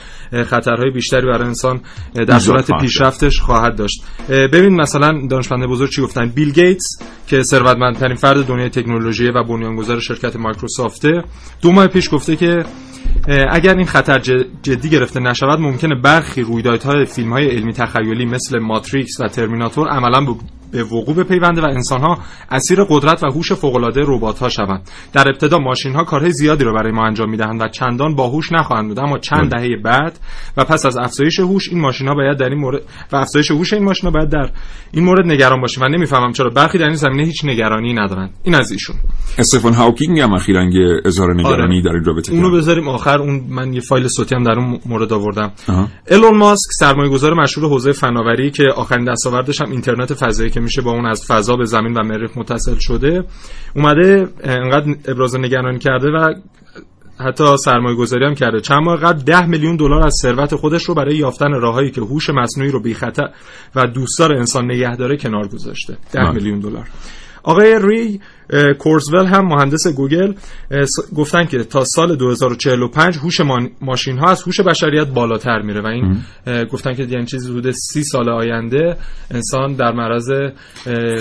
خطرهای 0.47 0.91
بیشتری 0.91 1.27
برای 1.27 1.47
انسان 1.47 1.81
در 2.15 2.39
صورت 2.39 2.71
پیشرفتش 2.81 3.41
خواهد 3.41 3.77
داشت. 3.77 4.03
ببین 4.29 4.75
مثلا 4.75 5.27
دانشمند 5.31 5.67
بزرگ 5.67 5.91
چی 5.91 6.03
گفتن؟ 6.03 6.29
بیل 6.29 6.53
گیتس 6.53 6.87
که 7.27 7.43
ثروتمندترین 7.43 8.17
فرد 8.17 8.47
دنیای 8.47 8.69
تکنولوژی 8.69 9.29
و 9.29 9.45
بنیانگذار 9.45 10.01
شرکت 10.01 10.37
مایکروسافته. 10.67 11.25
دو 11.63 11.73
ماه 11.73 11.87
پیش 11.87 12.15
گفته 12.15 12.37
که 12.37 12.65
اگر 13.51 13.77
این 13.77 13.87
خطر 13.87 14.19
جدی 14.63 14.91
گرفته 14.91 15.21
نشود 15.21 15.61
ممکنه 15.61 15.95
برخی 15.95 16.43
رویدادهای 16.43 17.05
فیلم 17.05 17.33
های 17.33 17.47
علمی 17.47 17.73
تخیلی 17.73 18.25
مثل 18.27 18.59
ماتریکس 18.59 19.21
و 19.21 19.29
ترمیناتور 19.29 19.89
عملا 19.89 20.21
به- 20.21 20.35
به 20.73 20.83
وقوع 20.85 21.15
بپیونده 21.17 21.61
و 21.63 21.65
انسانها 21.65 22.19
اسیر 22.51 22.85
قدرت 22.85 23.25
و 23.25 23.27
هوش 23.27 23.53
فوق‌العاده 23.53 24.01
ربات‌ها 24.07 24.49
شوند. 24.49 24.91
در 25.13 25.29
ابتدا 25.29 25.59
ماشین‌ها 25.59 26.05
کارهای 26.05 26.33
زیادی 26.33 26.65
را 26.65 26.73
برای 26.73 26.93
ما 26.93 27.07
انجام 27.07 27.31
می‌دهند 27.31 27.61
و 27.61 27.69
چندان 27.69 28.15
باهوش 28.15 28.53
نخواهند 28.53 28.89
بود. 28.89 28.99
اما 28.99 29.19
چند 29.19 29.51
دهه 29.51 29.77
بعد 29.85 30.19
و 30.57 30.65
پس 30.65 30.87
از 30.87 30.97
افزایش 30.97 31.41
هوش 31.41 31.69
این 31.69 31.81
ماشین‌ها 31.81 32.15
باید 32.15 32.39
در 32.39 32.49
این 32.49 32.59
مورد 32.59 32.83
و 33.13 33.17
افزایش 33.17 33.51
هوش 33.51 33.73
این 33.73 33.85
ماشین‌ها 33.85 34.11
باید 34.11 34.29
در 34.29 34.51
این 34.93 35.05
مورد 35.05 35.27
نگران 35.27 35.61
باشیم 35.61 35.83
و 35.83 35.89
نمی‌فهمم 35.89 36.33
چرا 36.33 36.51
برخی 36.51 36.79
در 36.79 36.85
این 36.87 36.95
زمینه 36.95 37.25
هیچ 37.25 37.45
نگرانی 37.45 37.93
ندارند. 37.95 38.31
این 38.43 38.55
از 38.55 38.73
ایشون. 38.73 38.97
استفان 39.39 39.73
هاوکینگ 39.73 40.21
هم 40.21 40.33
اخیراً 40.33 40.65
یه 40.65 41.01
اظهار 41.05 41.35
نگرانی 41.35 41.75
آره. 41.79 41.83
در 41.83 41.93
این 41.93 42.05
رابطه 42.05 42.33
اونو. 42.33 42.51
بذاریم 42.57 42.89
آخر. 42.89 43.06
اون 43.11 43.45
من 43.49 43.73
یه 43.73 43.81
فایل 43.81 44.09
صوتی 44.09 44.35
هم 44.35 44.43
در 44.43 44.59
اون 44.59 44.81
مورد 44.87 45.13
آوردم 45.13 45.53
آها. 45.69 45.89
ایلون 46.11 46.37
ماسک 46.37 46.71
سرمایه‌گذار 46.79 47.35
مشهور 47.35 47.69
حوزه 47.69 47.93
فناوری 47.93 48.51
که 48.51 48.65
آخرین 48.77 49.05
دستاوردش 49.05 49.61
هم 49.61 49.71
اینترنت 49.71 50.15
فضایی 50.15 50.51
که 50.51 50.61
میشه 50.61 50.83
با 50.83 50.91
اون 50.91 51.07
از 51.07 51.25
فضا 51.29 51.57
به 51.57 51.65
زمین 51.65 51.93
و 51.93 52.03
مریخ 52.03 52.31
متصل 52.37 52.79
شده 52.79 53.25
اومده 53.77 54.29
انقدر 54.45 54.95
ابراز 55.09 55.37
نگرانی 55.37 55.79
کرده 55.79 56.11
و 56.11 56.35
حتی 57.19 57.57
سرمایه 57.57 57.97
گذاری 57.97 58.25
هم 58.25 58.35
کرده 58.35 58.61
چند 58.61 58.83
ماه 58.83 58.97
قبل 58.97 59.23
10 59.23 59.47
میلیون 59.47 59.77
دلار 59.77 60.07
از 60.07 60.15
ثروت 60.23 60.55
خودش 60.55 60.85
رو 60.85 60.95
برای 60.95 61.17
یافتن 61.17 61.53
راههایی 61.53 61.91
که 61.91 62.01
هوش 62.01 62.31
مصنوعی 62.31 62.71
رو 62.71 62.81
بی 62.81 62.95
خطر 62.95 63.31
و 63.75 63.87
دوستدار 63.87 64.35
انسان 64.35 64.65
نگه 64.65 64.97
داره 64.97 65.17
کنار 65.17 65.49
گذاشته 65.49 65.97
10 66.13 66.21
بله. 66.21 66.31
میلیون 66.31 66.61
دلار 66.61 66.89
آقای 67.43 67.79
ری 67.83 68.21
کورزول 68.79 69.27
هم 69.27 69.47
مهندس 69.47 69.87
گوگل 69.87 70.33
گفتن 71.17 71.45
که 71.45 71.65
تا 71.65 71.85
سال 71.85 72.17
2045 72.17 73.17
هوش 73.17 73.41
ماشین 73.81 74.19
ها 74.19 74.31
از 74.31 74.43
هوش 74.43 74.61
بشریت 74.61 75.07
بالاتر 75.07 75.63
میره 75.63 75.81
و 75.81 75.87
این 75.87 76.19
گفتن 76.73 76.95
که 76.95 77.03
یعنی 77.03 77.27
چیزی 77.27 77.51
حدود 77.51 77.71
سی 77.71 78.05
سال 78.05 78.29
آینده 78.29 78.97
انسان 79.31 79.75
در 79.75 79.93
معرض 79.93 80.31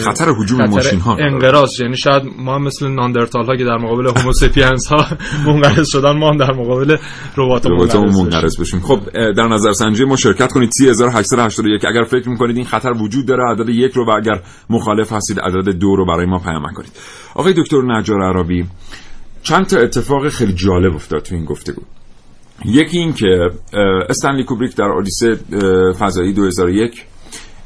خطر 0.03 0.29
هجوم 0.29 0.57
خطر 0.57 0.67
ماشین‌ها. 0.67 1.15
قرار 1.15 1.33
انقراض. 1.33 1.79
یعنی 1.81 1.97
شاید 1.97 2.23
ما 2.37 2.59
مثل 2.59 2.87
ناندرتال 2.87 3.45
ها 3.45 3.55
که 3.55 3.63
در 3.63 3.77
مقابل 3.77 4.07
هوموسپینز 4.07 4.87
ها 4.87 5.05
منقرض 5.47 5.89
شدن 5.89 6.17
ما 6.17 6.29
هم 6.29 6.37
در 6.37 6.53
مقابل 6.53 6.97
ربات 7.37 7.65
منقرض 7.65 8.59
بشیم. 8.59 8.79
خب 8.79 8.99
در 9.37 9.47
نظر 9.47 9.71
سنجی 9.71 10.05
ما 10.05 10.15
شرکت 10.15 10.51
کنید. 10.51 10.69
3881 10.73 11.85
اگر 11.85 12.03
فکر 12.03 12.29
می‌کنید 12.29 12.57
این 12.57 12.65
خطر 12.65 12.91
وجود 12.91 13.25
داره 13.25 13.43
عدد 13.51 13.69
یک 13.69 13.93
رو 13.93 14.05
و 14.07 14.09
اگر 14.09 14.41
مخالف 14.69 15.13
هستید 15.13 15.39
عدد 15.39 15.69
دو 15.69 15.95
رو 15.95 16.05
برای 16.05 16.25
ما 16.25 16.39
پیام 16.39 16.63
کنید 16.73 16.91
آقای 17.35 17.53
دکتر 17.57 17.81
نجار 17.81 18.21
عربی 18.21 18.65
چند 19.43 19.65
تا 19.65 19.77
اتفاق 19.77 20.29
خیلی 20.29 20.53
جالب 20.53 20.95
افتاد 20.95 21.21
تو 21.21 21.35
این 21.35 21.45
گفتگو 21.45 21.81
یکی 22.65 22.97
این 22.97 23.13
که 23.13 23.49
استنلی 24.09 24.43
کوبریک 24.43 24.75
در 24.75 24.83
اودیسه 24.83 25.27
اه، 25.27 25.93
فضایی 25.93 26.33
2001 26.33 27.05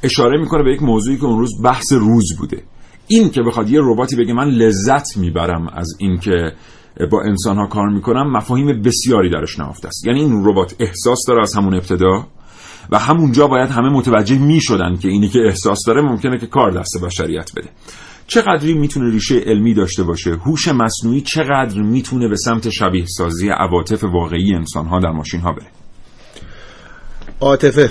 اشاره 0.03 0.39
می‌کنه 0.39 0.63
به 0.63 0.73
یک 0.73 0.83
موضوعی 0.83 1.17
که 1.17 1.25
اون 1.25 1.39
روز 1.39 1.51
بحث 1.63 1.93
روز 1.93 2.37
بوده. 2.39 2.63
این 3.07 3.29
که 3.29 3.41
بخواد 3.41 3.69
یه 3.69 3.79
رباتی 3.83 4.15
بگه 4.15 4.33
من 4.33 4.47
لذت 4.49 5.17
می‌برم 5.17 5.67
از 5.67 5.95
اینکه 5.99 6.51
با 7.11 7.21
انسان 7.21 7.57
ها 7.57 7.67
کار 7.67 7.89
می‌کنم 7.89 8.31
مفاهیم 8.31 8.81
بسیاری 8.81 9.29
درش 9.29 9.59
نهفته 9.59 9.87
است. 9.87 10.07
یعنی 10.07 10.19
این 10.19 10.45
ربات 10.45 10.75
احساس 10.79 11.25
داره 11.27 11.41
از 11.41 11.53
همون 11.55 11.73
ابتدا 11.73 12.27
و 12.91 12.99
همونجا 12.99 13.47
باید 13.47 13.69
همه 13.69 13.89
متوجه 13.89 14.37
می‌شدن 14.37 14.95
که 14.95 15.07
اینی 15.07 15.29
که 15.29 15.39
احساس 15.39 15.85
داره 15.87 16.01
ممکنه 16.01 16.37
که 16.37 16.47
کار 16.47 16.71
دست 16.71 16.97
بشریت 17.03 17.51
بده. 17.55 17.69
چقدری 18.29 18.73
می‌تونه 18.73 19.11
ریشه 19.11 19.35
علمی 19.35 19.73
داشته 19.73 20.03
باشه؟ 20.03 20.31
هوش 20.31 20.67
مصنوعی 20.67 21.21
چقدر 21.21 21.81
می‌تونه 21.81 22.27
به 22.27 22.35
سمت 22.35 22.69
شبیه 22.69 23.05
سازی 23.05 23.49
عواطف 23.49 24.03
واقعی 24.03 24.53
انسانها 24.55 24.99
در 24.99 25.11
ماشین 25.11 25.39
ها 25.39 25.51
بره؟ 25.51 25.67
عاطفه 27.41 27.89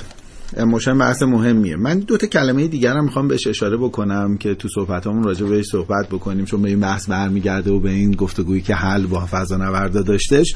emotion 0.57 0.99
بحث 0.99 1.23
مهمیه. 1.23 1.77
من 1.77 1.99
دو 1.99 2.17
تا 2.17 2.27
کلمه 2.27 2.69
دیگر 2.69 2.93
هم 2.93 3.05
می‌خوام 3.05 3.29
بهش 3.29 3.47
اشاره 3.47 3.77
بکنم 3.77 4.37
که 4.37 4.55
تو 4.55 4.69
صحبتامون 4.69 5.23
راجع 5.23 5.47
بهش 5.47 5.67
صحبت 5.67 6.09
بکنیم 6.11 6.45
چون 6.45 6.63
به 6.63 6.69
این 6.69 6.81
بحث 6.81 7.09
برمیگرده 7.11 7.71
و 7.71 7.81
به 7.81 7.91
این 7.91 8.13
گفتگویی 8.13 8.63
که 8.63 8.75
هال 8.75 9.07
با 9.07 9.27
فضا 9.31 9.57
نوردا 9.57 10.03
داشتش 10.03 10.55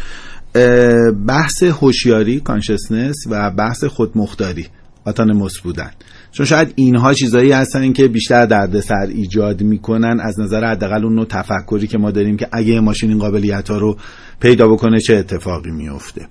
بحث 1.26 1.62
هوشیاری 1.62 2.40
consciousness 2.40 3.16
و 3.30 3.50
بحث 3.50 3.84
خودمختاری 3.84 4.66
autonomous 5.06 5.60
بودن. 5.60 5.90
چون 6.32 6.46
شاید 6.46 6.72
اینها 6.74 7.14
چیزایی 7.14 7.52
هستن 7.52 7.92
که 7.92 8.08
بیشتر 8.08 8.46
دردسر 8.46 9.06
ایجاد 9.08 9.62
می‌کنن 9.62 10.20
از 10.20 10.40
نظر 10.40 10.64
حداقل 10.64 11.04
اون 11.04 11.14
نوع 11.14 11.26
تفکری 11.26 11.86
که 11.86 11.98
ما 11.98 12.10
داریم 12.10 12.36
که 12.36 12.48
اگه 12.52 12.80
ماشین 12.80 13.10
این 13.10 13.18
قابلیت 13.18 13.70
ها 13.70 13.78
رو 13.78 13.96
پیدا 14.40 14.68
بکنه 14.68 15.00
چه 15.00 15.16
اتفاقی 15.16 15.70
میفته 15.70 16.28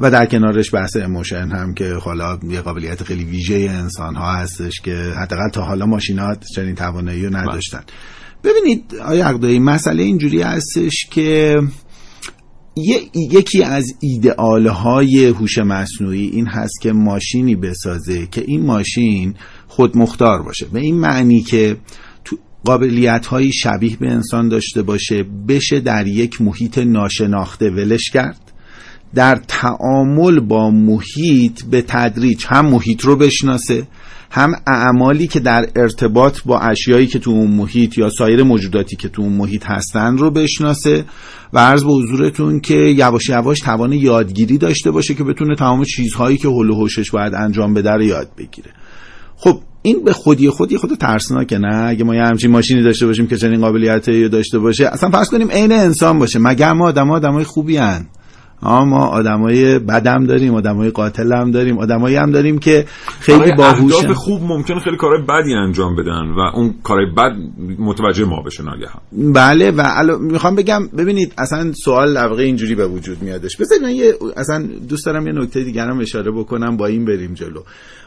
و 0.00 0.10
در 0.10 0.26
کنارش 0.26 0.74
بحث 0.74 0.96
اموشن 0.96 1.48
هم 1.48 1.74
که 1.74 1.94
حالا 1.94 2.38
یه 2.48 2.60
قابلیت 2.60 3.02
خیلی 3.02 3.24
ویژه 3.24 3.54
انسان 3.54 4.16
ها 4.16 4.32
هستش 4.32 4.80
که 4.80 4.94
حداقل 4.94 5.48
تا 5.52 5.62
حالا 5.62 5.86
ماشینات 5.86 6.44
چنین 6.54 6.74
توانایی 6.74 7.26
رو 7.26 7.36
نداشتن. 7.36 7.80
ببینید 8.44 8.94
آیا 9.04 9.28
عقدایی 9.28 9.58
مسئله 9.58 10.02
اینجوری 10.02 10.42
هستش 10.42 11.06
که 11.10 11.60
یکی 13.14 13.62
از 13.62 13.94
ایدئال 14.00 14.66
های 14.66 15.26
هوش 15.26 15.58
مصنوعی 15.58 16.28
این 16.28 16.46
هست 16.46 16.80
که 16.80 16.92
ماشینی 16.92 17.56
بسازه 17.56 18.26
که 18.26 18.44
این 18.46 18.66
ماشین 18.66 19.34
خودمختار 19.68 20.42
باشه. 20.42 20.66
به 20.66 20.80
این 20.80 20.94
معنی 20.94 21.42
که 21.42 21.76
تو 22.24 22.36
قابلیت 22.64 23.26
های 23.26 23.52
شبیه 23.52 23.96
به 23.96 24.10
انسان 24.10 24.48
داشته 24.48 24.82
باشه 24.82 25.24
بشه 25.48 25.80
در 25.80 26.06
یک 26.06 26.40
محیط 26.40 26.78
ناشناخته 26.78 27.70
ولش 27.70 28.10
کرد 28.10 28.40
در 29.14 29.40
تعامل 29.48 30.40
با 30.40 30.70
محیط 30.70 31.62
به 31.64 31.82
تدریج 31.82 32.44
هم 32.48 32.66
محیط 32.66 33.04
رو 33.04 33.16
بشناسه 33.16 33.86
هم 34.36 34.52
اعمالی 34.66 35.26
که 35.26 35.40
در 35.40 35.68
ارتباط 35.76 36.38
با 36.44 36.58
اشیایی 36.58 37.06
که 37.06 37.18
تو 37.18 37.30
اون 37.30 37.50
محیط 37.50 37.98
یا 37.98 38.10
سایر 38.10 38.42
موجوداتی 38.42 38.96
که 38.96 39.08
تو 39.08 39.22
اون 39.22 39.32
محیط 39.32 39.66
هستن 39.66 40.18
رو 40.18 40.30
بشناسه 40.30 41.04
و 41.52 41.58
عرض 41.58 41.84
به 41.84 41.90
حضورتون 41.90 42.60
که 42.60 42.74
یواش 42.74 43.28
یواش 43.28 43.60
توان 43.60 43.92
یادگیری 43.92 44.58
داشته 44.58 44.90
باشه 44.90 45.14
که 45.14 45.24
بتونه 45.24 45.56
تمام 45.56 45.84
چیزهایی 45.84 46.36
که 46.36 46.48
هول 46.48 46.70
و 46.70 46.74
حوشش 46.74 47.10
باید 47.10 47.34
انجام 47.34 47.74
بده 47.74 47.90
رو 47.90 48.02
یاد 48.02 48.28
بگیره. 48.38 48.70
خب 49.36 49.60
این 49.82 50.04
به 50.04 50.12
خودی 50.12 50.50
خودی 50.50 50.76
خود 50.76 50.94
ترسناکه 50.94 51.58
نه؟ 51.58 51.88
اگه 51.88 52.04
ما 52.04 52.14
یه 52.14 52.22
همچین 52.22 52.50
ماشینی 52.50 52.82
داشته 52.82 53.06
باشیم 53.06 53.26
که 53.26 53.36
چنین 53.36 53.60
قابلیتی 53.60 54.28
داشته 54.28 54.58
باشه 54.58 54.86
اصلا 54.86 55.10
فرض 55.10 55.30
کنیم 55.30 55.50
عین 55.50 55.72
انسان 55.72 56.18
باشه. 56.18 56.38
مگر 56.38 56.72
ما 56.72 56.86
آدم 56.86 57.10
آدمای 57.10 57.44
خوبی 57.44 57.76
هن. 57.76 58.06
ما 58.64 59.06
آدمای 59.06 59.78
بدم 59.78 60.26
داریم 60.26 60.54
آدمای 60.54 60.90
قاتل 60.90 61.32
هم 61.32 61.50
داریم 61.50 61.78
آدمایی 61.78 62.16
هم 62.16 62.30
داریم 62.30 62.58
که 62.58 62.84
خیلی 63.20 63.52
باهوشن. 63.52 64.12
خوب 64.12 64.42
ممکن 64.42 64.78
خیلی 64.78 64.96
کارهای 64.96 65.22
بدی 65.22 65.54
انجام 65.54 65.96
بدن 65.96 66.30
و 66.30 66.40
اون 66.54 66.74
کارهای 66.82 67.10
بد 67.16 67.32
متوجه 67.78 68.24
ما 68.24 68.42
بشه 68.42 68.62
ناگهان. 68.62 69.02
بله 69.32 69.70
و 69.70 70.18
می‌خوام 70.18 70.54
بگم 70.54 70.88
ببینید 70.88 71.32
اصلا 71.38 71.72
سوال 71.72 72.12
لبقه 72.12 72.42
اینجوری 72.42 72.74
به 72.74 72.86
وجود 72.86 73.22
میادش. 73.22 73.56
بذارید 73.56 73.84
من 73.84 73.94
یه 73.94 74.14
اصلا 74.36 74.68
دوست 74.88 75.06
دارم 75.06 75.26
یه 75.26 75.32
نکته 75.32 75.64
دیگر 75.64 75.88
هم 75.88 75.98
اشاره 75.98 76.30
بکنم 76.30 76.76
با 76.76 76.86
این 76.86 77.04
بریم 77.04 77.34
جلو. 77.34 77.62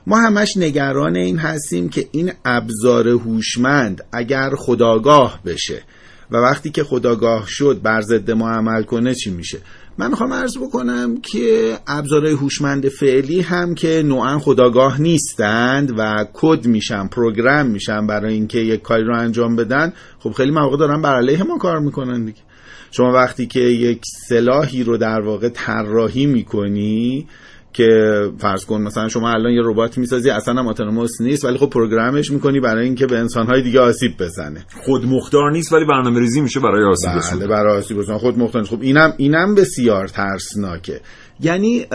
ما 0.07 0.17
همش 0.17 0.57
نگران 0.57 1.15
این 1.15 1.37
هستیم 1.37 1.89
که 1.89 2.07
این 2.11 2.31
ابزار 2.45 3.07
هوشمند 3.07 4.01
اگر 4.11 4.49
خداگاه 4.57 5.39
بشه. 5.45 5.83
و 6.31 6.37
وقتی 6.37 6.69
که 6.69 6.83
خداگاه 6.83 7.45
شد 7.47 7.79
بر 7.83 8.01
ضد 8.01 8.31
ما 8.31 8.49
عمل 8.49 8.83
کنه 8.83 9.13
چی 9.13 9.31
میشه؟ 9.31 9.57
من 9.99 10.09
می‌خوام 10.09 10.33
عرض 10.33 10.57
بکنم 10.57 11.17
که 11.21 11.77
ابزارهای 11.87 12.33
هوشمند 12.33 12.89
فعلی 12.89 13.41
هم 13.41 13.75
که 13.75 14.03
نوعا 14.05 14.39
خداگاه 14.39 15.01
نیستند 15.01 15.93
و 15.97 16.25
کد 16.33 16.65
میشن 16.65 17.07
پروگرام 17.07 17.65
میشن 17.65 18.07
برای 18.07 18.33
اینکه 18.33 18.59
یک 18.59 18.81
کاری 18.81 19.03
رو 19.03 19.17
انجام 19.17 19.55
بدن 19.55 19.93
خب 20.19 20.31
خیلی 20.31 20.51
مواقع 20.51 20.77
دارن 20.77 21.01
بر 21.01 21.15
علیه 21.15 21.43
ما 21.43 21.57
کار 21.57 21.79
می‌کنن 21.79 22.25
دیگه. 22.25 22.41
شما 22.91 23.11
وقتی 23.11 23.45
که 23.45 23.59
یک 23.59 24.01
سلاحی 24.29 24.83
رو 24.83 24.97
در 24.97 25.21
واقع 25.21 25.49
طراحی 25.49 26.25
می‌کنی 26.25 27.27
که 27.77 28.31
فرض 28.39 28.65
کن 28.65 28.81
مثلا 28.81 29.07
شما 29.07 29.29
الان 29.29 29.51
یه 29.51 29.61
ربات 29.65 29.97
می‌سازی 29.97 30.29
اصلا 30.29 30.53
هم 30.53 30.67
اتونوموس 30.67 31.21
نیست 31.21 31.45
ولی 31.45 31.57
خب 31.57 31.69
پروگرامش 31.69 32.31
می‌کنی 32.31 32.59
برای 32.59 32.85
اینکه 32.85 33.05
به 33.05 33.17
انسانهای 33.17 33.61
دیگه 33.61 33.79
آسیب 33.79 34.17
بزنه. 34.19 34.65
خود 34.85 35.05
مختار 35.05 35.51
نیست 35.51 35.73
ولی 35.73 35.85
برنامه 35.85 36.19
ریزی 36.19 36.41
میشه 36.41 36.59
برای 36.59 36.83
آسیب 36.83 37.11
بله 37.31 37.47
برای 37.47 37.77
آسیب 37.77 37.97
بزنه 37.97 38.17
خود 38.17 38.39
مختار 38.39 38.61
نیست. 38.61 38.73
خب 38.73 38.81
اینم 38.81 39.13
اینم 39.17 39.55
بسیار 39.55 40.07
ترسناکه. 40.07 41.01
یعنی 41.39 41.85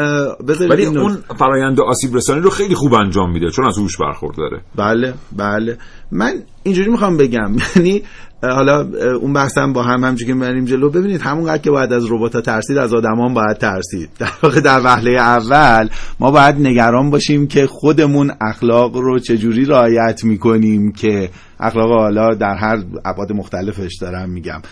ولی 0.50 0.86
اون 0.86 1.18
فرایند 1.38 1.80
آسیب 1.80 2.16
رسانی 2.16 2.40
رو 2.40 2.50
خیلی 2.50 2.74
خوب 2.74 2.94
انجام 2.94 3.32
میده 3.32 3.50
چون 3.50 3.66
از 3.66 3.78
هوش 3.78 3.96
برخورداره 3.96 4.60
بله 4.76 5.14
بله. 5.36 5.78
من 6.12 6.32
اینجوری 6.62 6.90
می‌خوام 6.90 7.16
بگم 7.16 7.56
یعنی 7.76 8.02
حالا 8.42 8.88
اون 9.20 9.32
بحثم 9.32 9.72
با 9.72 9.82
هم 9.82 10.04
همچون 10.04 10.28
که 10.28 10.34
بریم 10.34 10.64
جلو. 10.64 10.90
ببینید 10.90 11.20
همونقدر 11.20 11.62
که 11.62 11.70
باید 11.70 11.92
از 11.92 12.12
ربات 12.12 12.36
ترسید 12.36 12.78
از 12.78 12.94
آدمان 12.94 13.34
باید 13.34 13.58
ترسید. 13.58 14.10
در 14.18 14.30
واقع 14.42 14.60
در 14.60 14.80
وهله 14.84 15.10
اول 15.10 15.88
ما 16.20 16.30
باید 16.30 16.56
نگران 16.56 17.10
باشیم 17.10 17.46
که 17.46 17.66
خودمون 17.66 18.32
اخلاق 18.40 18.96
رو 18.96 19.18
چجوری 19.18 19.64
رعایت 19.64 20.24
می‌کنیم 20.24 20.92
که 20.92 21.30
اخلاق 21.60 21.90
حالا 21.90 22.34
در 22.34 22.54
هر 22.54 22.84
ابعاد 23.04 23.32
مختلفش 23.32 23.96
دارم 24.00 24.30
میگم. 24.30 24.62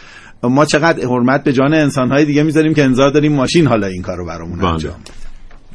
ما 0.42 0.64
چقدر 0.64 1.06
حرمت 1.06 1.44
به 1.44 1.52
جان 1.52 1.74
انسانهای 1.74 2.24
دیگه 2.24 2.42
می‌ذاریم 2.42 2.74
که 2.74 2.84
انتظار 2.84 3.10
داریم 3.10 3.32
ماشین 3.32 3.66
حالا 3.66 3.86
این 3.86 4.02
کارو 4.02 4.26
برامون 4.26 4.58
بله. 4.58 4.68
انجام 4.68 5.00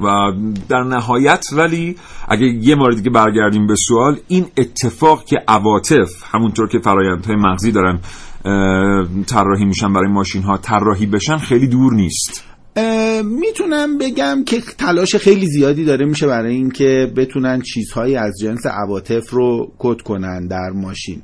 و 0.02 0.32
در 0.70 0.84
نهایت 0.84 1.46
ولی 1.54 1.96
اگه 2.28 2.46
یه 2.46 2.76
مورد 2.76 2.96
دیگه 2.96 3.10
برگردیم 3.10 3.68
به 3.68 3.76
سوال 3.76 4.18
این 4.28 4.46
اتفاق 4.58 5.26
که 5.26 5.38
عواطف 5.48 6.10
همونطور 6.32 6.70
که 6.70 6.80
فرایندهای 6.80 7.36
مغزی 7.36 7.72
دارن 7.72 8.00
طراحی 9.28 9.66
میشن 9.66 9.94
برای 9.94 10.12
ماشین 10.12 10.42
ها 10.42 10.58
طراحی 10.58 11.06
بشن 11.06 11.38
خیلی 11.38 11.68
دور 11.68 11.94
نیست. 11.94 12.44
می‌تونم 13.24 13.98
بگم 13.98 14.44
که 14.46 14.62
تلاش 14.78 15.16
خیلی 15.16 15.46
زیادی 15.46 15.86
داره 15.86 16.06
میشه 16.06 16.28
برای 16.28 16.54
اینکه 16.54 17.14
بتونن 17.18 17.62
چیزهایی 17.62 18.16
از 18.16 18.34
جنس 18.42 18.66
عواطف 18.66 19.30
رو 19.30 19.72
کد 19.78 20.02
کنن 20.02 20.48
در 20.48 20.70
ماشین. 20.70 21.22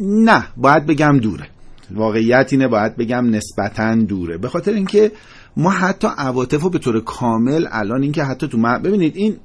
نه 0.00 0.44
باید 0.56 0.86
بگم 0.86 1.18
دوره. 1.18 1.48
واقعیت 1.90 2.48
اینه 2.52 2.68
باید 2.68 2.96
بگم 2.96 3.30
نسبتا 3.30 3.94
دوره. 3.94 4.38
به 4.38 4.48
خاطر 4.48 4.72
اینکه 4.72 5.12
ما 5.56 5.70
حتی 5.70 6.08
عواطف 6.18 6.62
رو 6.62 6.70
به 6.70 6.78
طور 6.78 7.00
کامل 7.00 7.66
الان 7.70 8.02
اینکه 8.02 8.24
حتی 8.24 8.48
تو 8.48 8.58
ما 8.58 8.78
ببینید 8.78 9.16
این 9.16 9.36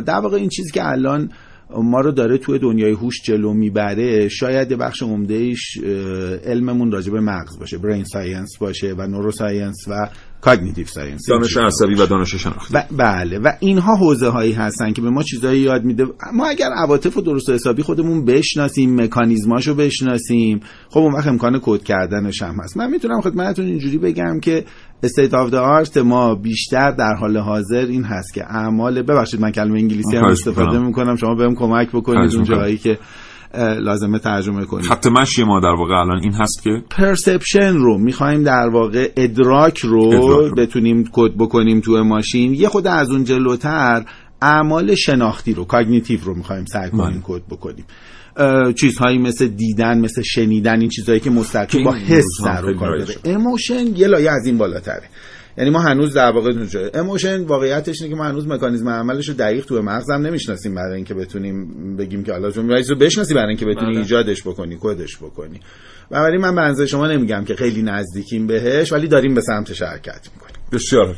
در 0.00 0.20
واقع 0.20 0.36
این 0.36 0.48
چیزی 0.48 0.70
که 0.70 0.88
الان 0.88 1.30
ما 1.70 2.00
رو 2.00 2.12
داره 2.12 2.38
توی 2.38 2.58
دنیای 2.58 2.92
هوش 2.92 3.22
جلو 3.22 3.52
می‌بره 3.52 4.28
شاید 4.28 4.70
یه 4.70 4.76
بخش 4.76 5.02
عمدهش 5.02 5.78
علممون 6.44 6.92
راجع 6.92 7.12
به 7.12 7.20
مغز 7.20 7.58
باشه 7.58 7.78
brain 7.78 8.04
science 8.04 8.58
باشه 8.58 8.94
و 8.98 9.06
neuroscience 9.06 9.76
و 9.88 10.08
cognitive 10.40 10.86
science 10.86 11.28
دانش 11.28 11.56
عصبی 11.56 11.94
و 11.94 12.06
دانش 12.06 12.34
شناختی. 12.34 12.74
بله. 12.96 13.38
و 13.38 13.52
اینها 13.60 13.96
حوزه 13.96 14.28
هایی 14.28 14.52
هستن 14.52 14.92
که 14.92 15.02
به 15.02 15.10
ما 15.10 15.22
چیزایی 15.22 15.60
یاد 15.60 15.84
میده. 15.84 16.06
ما 16.32 16.46
اگر 16.46 16.70
عواطف 16.76 17.16
و 17.16 17.20
درست 17.20 17.50
حسابی 17.50 17.82
خودمون 17.82 18.24
بشناسیم 18.24 19.00
مکانیزماشو 19.00 19.74
بشناسیم 19.74 20.60
خب 20.88 21.00
اون 21.00 21.12
وقت 21.14 21.26
امکان 21.26 21.60
کد 21.62 21.82
کردنش 21.82 22.42
هم 22.42 22.54
هست. 22.64 22.76
من 22.76 22.90
می‌تونم 22.90 23.20
خدمتتون 23.20 23.66
اینجوری 23.66 23.98
بگم 23.98 24.40
که 24.40 24.64
state 25.02 25.34
of 25.34 25.54
art 25.54 25.96
ما 25.96 26.34
بیشتر 26.34 26.90
در 26.90 27.14
حال 27.20 27.36
حاضر 27.36 27.86
این 27.86 28.04
هست 28.04 28.34
که 28.34 28.44
اعمال 28.44 29.02
ببخشید 29.02 29.40
من 29.40 29.50
کلمه 29.50 29.78
انگلیسی 29.78 30.16
هم 30.16 30.24
استفاده 30.24 30.78
می‌کنم. 30.78 31.16
شما 31.16 31.34
بهم 31.34 31.54
کمک 31.54 31.88
بکنید 31.88 32.34
اون 32.34 32.44
جایی 32.44 32.78
که 32.78 32.98
لازمه 33.54 34.18
ترجمه 34.18 34.64
کنیم. 34.64 34.82
خط 34.82 35.06
مشی 35.06 35.44
ما 35.44 35.60
در 35.60 35.74
واقع 35.78 35.94
الان 35.94 36.22
این 36.22 36.32
هست 36.32 36.62
که 36.62 36.70
perception 36.90 37.74
رو 37.74 37.98
می‌خوایم 37.98 38.42
در 38.42 38.68
واقع 38.72 39.12
ادراک 39.16 39.78
رو, 39.78 40.06
ادراک 40.06 40.50
رو. 40.50 40.54
بتونیم 40.54 41.04
کد 41.12 41.32
بکنیم 41.38 41.80
تو 41.80 42.04
ماشین. 42.04 42.54
یه 42.54 42.68
خورده 42.68 42.86
از 42.86 43.10
اون 43.10 43.24
جلوتر 43.24 44.04
اعمال 44.42 44.94
شناختی 44.94 45.54
رو 45.54 45.64
cognitive 45.64 46.20
رو 46.24 46.34
می‌خوایم 46.34 46.64
سعی 46.64 46.90
کنیم 46.90 47.22
کد 47.26 47.42
بکنیم. 47.50 47.84
چیزهایی 48.80 49.18
مثل 49.18 49.46
دیدن 49.46 50.00
مثل 50.00 50.22
شنیدن 50.22 50.80
این 50.80 50.88
چیزهایی 50.88 51.20
که 51.20 51.30
مستقیم 51.30 51.84
با 51.84 51.94
حس 51.94 52.24
در 52.44 52.72
کار 52.72 52.98
داره. 52.98 53.14
emotion 53.24 53.86
یه 53.96 54.06
لایه 54.06 54.30
از 54.30 54.46
این 54.46 54.58
بالاتره. 54.58 55.08
یعنی 55.58 55.70
ما 55.70 55.78
هنوز 55.78 56.14
در 56.14 56.30
واقع 56.30 56.52
emotion 56.94 57.42
واقعیتش 57.42 58.02
اینه 58.02 58.14
که 58.14 58.18
ما 58.18 58.24
هنوز 58.24 58.46
مکانیزم 58.46 58.88
عملش 58.88 59.28
رو 59.28 59.34
دقیق 59.34 59.64
تو 59.64 59.82
مغزم 59.82 60.26
نمی‌شناسیم 60.26 60.74
برای 60.74 60.96
اینکه 60.96 61.14
بتونیم 61.14 61.96
بگیم 61.96 62.24
که 62.24 62.32
حالا 62.32 62.50
چون 62.50 62.70
رو 62.70 62.96
بشناسی 62.96 63.34
برای 63.34 63.48
اینکه 63.48 63.66
بتونی 63.66 63.90
بله. 63.90 63.98
ایجادش 63.98 64.42
بکنی 64.42 64.78
کدش 64.80 65.16
بکنی 65.16 65.60
بنابراین 66.10 66.40
من 66.40 66.74
به 66.74 66.86
شما 66.86 67.06
نمیگم 67.06 67.44
که 67.44 67.54
خیلی 67.54 67.82
نزدیکیم 67.82 68.46
بهش 68.46 68.92
ولی 68.92 69.08
داریم 69.08 69.34
به 69.34 69.40
سمتش 69.40 69.82
حرکت 69.82 70.28
می‌کنیم 70.34 70.55
بسیار. 70.72 71.16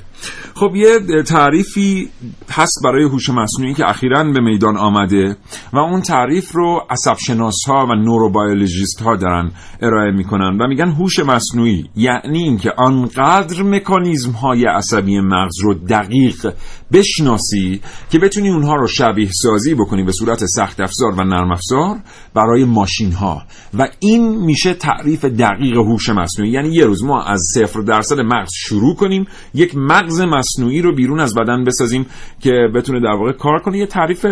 خب 0.55 0.77
یه 0.77 1.23
تعریفی 1.23 2.11
هست 2.51 2.81
برای 2.85 3.05
هوش 3.05 3.31
مصنوعی 3.31 3.75
که 3.75 3.89
اخیرا 3.89 4.25
به 4.25 4.41
میدان 4.41 4.77
آمده 4.77 5.37
و 5.73 5.79
اون 5.79 6.03
تعریف 6.03 6.53
رو 6.53 6.87
عصبشناس 6.91 7.57
ها 7.67 7.87
و 7.91 7.95
نوروبیولوژیست 7.95 9.03
ها 9.03 9.17
دارن 9.17 9.51
ارائه 9.83 10.11
می‌کنن 10.11 10.59
و 10.61 10.67
میگن 10.69 10.89
هوش 10.89 11.19
مصنوعی 11.19 11.91
یعنی 11.97 12.39
اینکه 12.39 12.73
آنقدر 12.77 13.63
مکانیزم 13.63 14.31
های 14.31 14.65
عصبی 14.65 15.21
مغز 15.21 15.61
رو 15.63 15.75
دقیق 15.75 16.53
بشناسی 16.93 17.81
که 18.11 18.19
بتونی 18.19 18.51
اونها 18.51 18.75
رو 18.75 18.87
شبیه 18.87 19.31
سازی 19.43 19.75
بکنی 19.75 20.05
به 20.05 20.13
صورت 20.13 20.47
سخت 20.47 20.81
افزار 20.81 21.13
و 21.13 21.25
نرم 21.25 21.53
افزار 21.53 21.97
برای 22.35 22.65
ماشین 22.65 23.13
ها 23.13 23.43
و 23.79 23.89
این 24.01 24.37
میشه 24.37 24.75
تعریف 24.75 25.25
دقیق 25.25 25.77
هوش 25.77 26.09
مصنوعی 26.09 26.51
یعنی 26.51 26.75
یه 26.75 26.85
روز 26.85 27.05
ما 27.05 27.23
از 27.23 27.41
صفر 27.55 27.81
درصد 27.81 28.21
مغز 28.21 28.51
شروع 28.55 28.95
کنیم 28.97 29.27
یک 29.55 29.77
مغز 29.77 30.20
مصنوعی 30.20 30.83
رو 30.83 30.94
بیرون 30.94 31.20
از 31.20 31.35
بدن 31.35 31.64
بسازیم 31.64 32.07
که 32.40 32.53
بتونه 32.74 33.01
در 33.01 33.12
واقع 33.12 33.33
کار 33.33 33.59
کنه. 33.59 33.79
یه 33.79 33.87
تعریف 33.87 34.27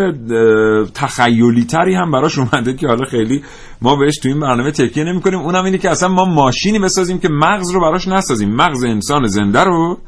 تخیلی 0.95 1.65
تری 1.65 1.95
هم 1.95 2.11
براش 2.11 2.39
اومده 2.39 2.75
که 2.75 2.87
حالا 2.87 3.05
خیلی 3.05 3.43
ما 3.83 3.97
بهش 3.97 4.19
تو 4.19 4.29
این 4.29 4.41
برنامه 4.41 4.71
تکیه 4.71 5.05
نمی 5.05 5.21
کنیم 5.21 5.39
اونم 5.39 5.65
اینه 5.65 5.79
که 5.79 5.91
اصلا 5.91 6.09
ما 6.09 6.25
ماشینی 6.25 6.79
بسازیم 6.79 7.19
که 7.19 7.29
مغز 7.29 7.71
رو 7.71 7.81
براش 7.81 8.09
نسازیم. 8.09 8.55
مغز 8.55 8.85
انسان 8.85 9.27
زنده 9.27 9.65
رو 9.65 9.99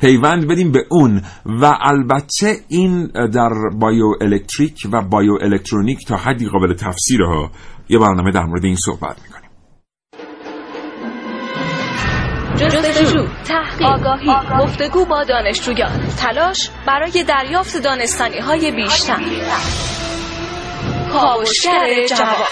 پیوند 0.00 0.48
بدیم 0.48 0.72
به 0.72 0.86
اون. 0.88 1.22
و 1.46 1.78
البته 1.80 2.56
این 2.68 3.06
در 3.06 3.50
بایو 3.78 4.14
الکتریک 4.20 4.86
و 4.92 5.02
بایو 5.02 5.38
الکترونیک 5.40 5.98
تا 6.06 6.16
حدی 6.16 6.48
قابل 6.48 6.74
تفسیره 6.74 7.26
ها 7.26 7.50
یه 7.88 7.98
برنامه 7.98 8.30
در 8.30 8.44
مورد 8.44 8.64
این 8.64 8.76
صحبت 8.76 9.16
می‌کنیم. 9.22 9.43
جستجو، 12.56 13.26
تحقیق، 13.44 13.88
آگاهی، 13.88 14.30
گفتگو 14.60 15.04
با 15.04 15.24
دانشجویان، 15.24 16.08
تلاش 16.18 16.70
برای 16.86 17.24
دریافت 17.28 17.76
دانستانی 17.76 18.38
های 18.38 18.70
بیشتر. 18.70 19.20
کاوشگر 21.12 22.06
جواب 22.08 22.46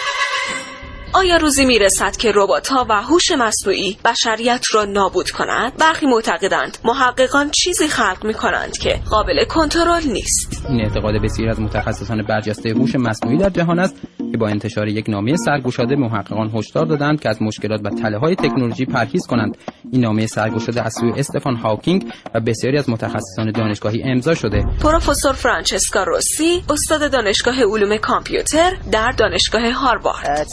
آیا 1.14 1.36
روزی 1.36 1.64
می‌رسد 1.64 2.16
که 2.16 2.32
ربات 2.34 2.68
ها 2.68 2.86
و 2.88 3.02
هوش 3.02 3.32
مصنوعی 3.32 3.98
بشریت 4.04 4.64
را 4.74 4.84
نابود 4.84 5.30
کنند؟ 5.30 5.76
برخی 5.76 6.06
معتقدند 6.06 6.78
محققان 6.84 7.50
چیزی 7.50 7.88
خلق 7.88 8.24
می 8.24 8.34
کنند 8.34 8.78
که 8.78 9.00
قابل 9.10 9.44
کنترل 9.44 10.02
نیست. 10.06 10.66
این 10.68 10.80
اعتقاد 10.80 11.14
بسیاری 11.22 11.50
از 11.50 11.60
متخصصان 11.60 12.22
برجسته 12.22 12.70
هوش 12.70 12.94
مصنوعی 12.94 13.38
در 13.38 13.50
جهان 13.50 13.78
است 13.78 13.96
که 14.32 14.38
با 14.38 14.48
انتشار 14.48 14.88
یک 14.88 15.08
نامه 15.08 15.36
سرگشاده 15.36 15.96
محققان 15.96 16.50
هشدار 16.54 16.86
دادند 16.86 17.20
که 17.20 17.28
از 17.28 17.42
مشکلات 17.42 17.80
و 17.84 17.90
تله 17.90 18.18
های 18.18 18.36
تکنولوژی 18.36 18.84
پرهیز 18.84 19.26
کنند. 19.26 19.56
این 19.92 20.00
نامه 20.00 20.26
سرگشاده 20.26 20.82
از 20.82 20.94
سوی 21.00 21.12
استفان 21.16 21.56
هاوکینگ 21.56 22.12
و 22.34 22.40
بسیاری 22.40 22.78
از 22.78 22.90
متخصصان 22.90 23.52
دانشگاهی 23.52 24.02
امضا 24.02 24.34
شده. 24.34 24.64
پروفسور 24.82 25.32
فرانچسکا 25.32 26.04
روسی 26.04 26.62
استاد 26.70 27.12
دانشگاه 27.12 27.54
علوم 27.62 27.96
کامپیوتر 27.96 28.72
در 28.92 29.10
دانشگاه 29.10 29.70
هاروارد. 29.70 30.46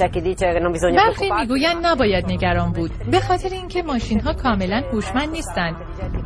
برخی 0.96 1.32
می‌گویند 1.42 1.86
نباید 1.86 2.26
نگران 2.26 2.72
بود. 2.72 2.92
به 3.12 3.20
خاطر 3.20 3.50
اینکه 3.50 3.84
ماشین 3.84 4.20
ها 4.20 4.34
کاملا 4.34 4.82
هوشمند 4.94 5.30
نیستند. 5.30 5.76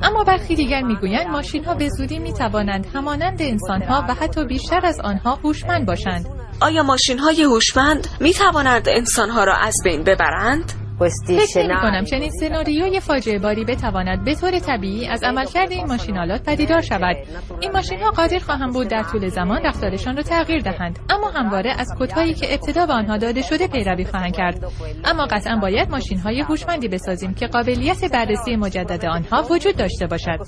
اما 0.04 0.24
برخی 0.24 0.56
دیگر 0.56 0.82
می‌گویند 0.82 1.28
ماشین 1.28 1.64
ها 1.64 1.74
به 1.74 1.90
زودی 1.90 2.20
می 2.20 2.34
توانند 2.34 2.88
همانند 2.94 3.42
انسان 3.42 3.82
ها 3.82 4.06
و 4.10 4.14
حتی 4.14 4.46
بیشتر 4.46 4.86
از 4.86 5.00
آنها 5.00 5.36
هوشمند 5.36 5.86
باشند. 5.88 6.26
آیا 6.62 6.84
ماشین 6.84 7.20
های 7.20 7.43
هوشمند 7.44 8.08
می 8.20 8.34
توانند 8.34 8.90
انسان 8.90 9.30
ها 9.30 9.44
را 9.44 9.56
از 9.56 9.76
بین 9.84 10.04
ببرند؟ 10.04 10.83
فکر 11.00 11.64
نمی 11.64 11.76
کنم 11.82 12.04
چنین 12.04 12.30
سناریوی 12.30 13.00
فاجعه 13.00 13.40
باری 13.40 13.66
بتواند 13.66 14.24
به 14.26 14.36
طور 14.36 14.60
طبیعی 14.60 15.08
از 15.08 15.24
عملکرد 15.24 15.72
این 15.72 15.88
ماشینالات 15.88 16.44
پدیدار 16.44 16.82
شود. 16.82 17.18
این 17.60 17.72
ماشین 17.72 18.00
ها 18.00 18.12
قادر 18.12 18.40
خواهند 18.40 18.74
بود 18.74 18.88
در 18.88 19.04
طول 19.04 19.30
زمان 19.30 19.62
رفتارشان 19.66 20.18
را 20.18 20.24
تغییر 20.24 20.62
دهند. 20.62 21.00
اما 21.10 21.30
همواره 21.30 21.76
از 21.80 21.88
کدهایی 22.00 22.34
که 22.34 22.54
ابتدا 22.54 22.86
به 22.86 22.94
آنها 22.94 23.18
داده 23.18 23.42
شده 23.42 23.68
پیروی 23.68 24.06
خواهند 24.06 24.36
کرد. 24.36 24.66
اما 25.06 25.26
قطعا 25.26 25.56
باید 25.62 25.90
ماشین 25.90 26.20
های 26.20 26.42
هوشمندی 26.42 26.88
بسازیم 26.88 27.34
که 27.34 27.48
قابلیت 27.48 28.12
بررسی 28.12 28.56
مجدد 28.56 29.06
آنها 29.06 29.44
وجود 29.50 29.78
داشته 29.78 30.08
باشد. 30.08 30.40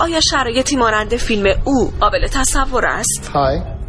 آیا 0.00 0.20
شرایطی 0.20 0.76
مانند 0.76 1.16
فیلم 1.16 1.46
او 1.64 1.90
قابل 2.00 2.26
تصور 2.26 2.86
است؟ 2.86 3.30
های. 3.34 3.81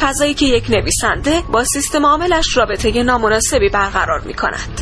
فضایی 0.00 0.34
که 0.34 0.46
یک 0.46 0.70
نویسنده 0.70 1.42
با 1.52 1.64
سیستم 1.64 2.06
عاملش 2.06 2.56
رابطه 2.56 3.02
نامناسبی 3.02 3.68
برقرار 3.68 4.20
می 4.26 4.34
کند 4.34 4.80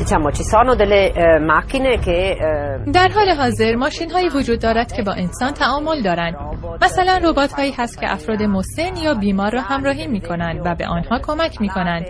eh, 2.04 2.36
eh, 2.36 2.92
در 2.92 3.08
حال 3.08 3.28
حاضر 3.28 3.74
ماشین 3.74 4.10
هایی 4.10 4.28
وجود 4.28 4.60
دارد 4.60 4.92
که 4.92 5.02
با 5.02 5.12
انسان 5.12 5.52
تعامل 5.52 6.02
دارند. 6.02 6.34
مثلا 6.82 7.20
ربات 7.24 7.52
هایی 7.52 7.72
هست 7.72 8.00
که 8.00 8.12
افراد 8.12 8.42
مسن 8.42 8.96
یا 8.96 9.14
بیمار 9.14 9.52
را 9.52 9.60
همراهی 9.60 10.06
می 10.06 10.20
کنند 10.20 10.60
و 10.64 10.74
به 10.74 10.86
آنها 10.86 11.18
کمک 11.18 11.60
می 11.60 11.68
کنند 11.68 12.06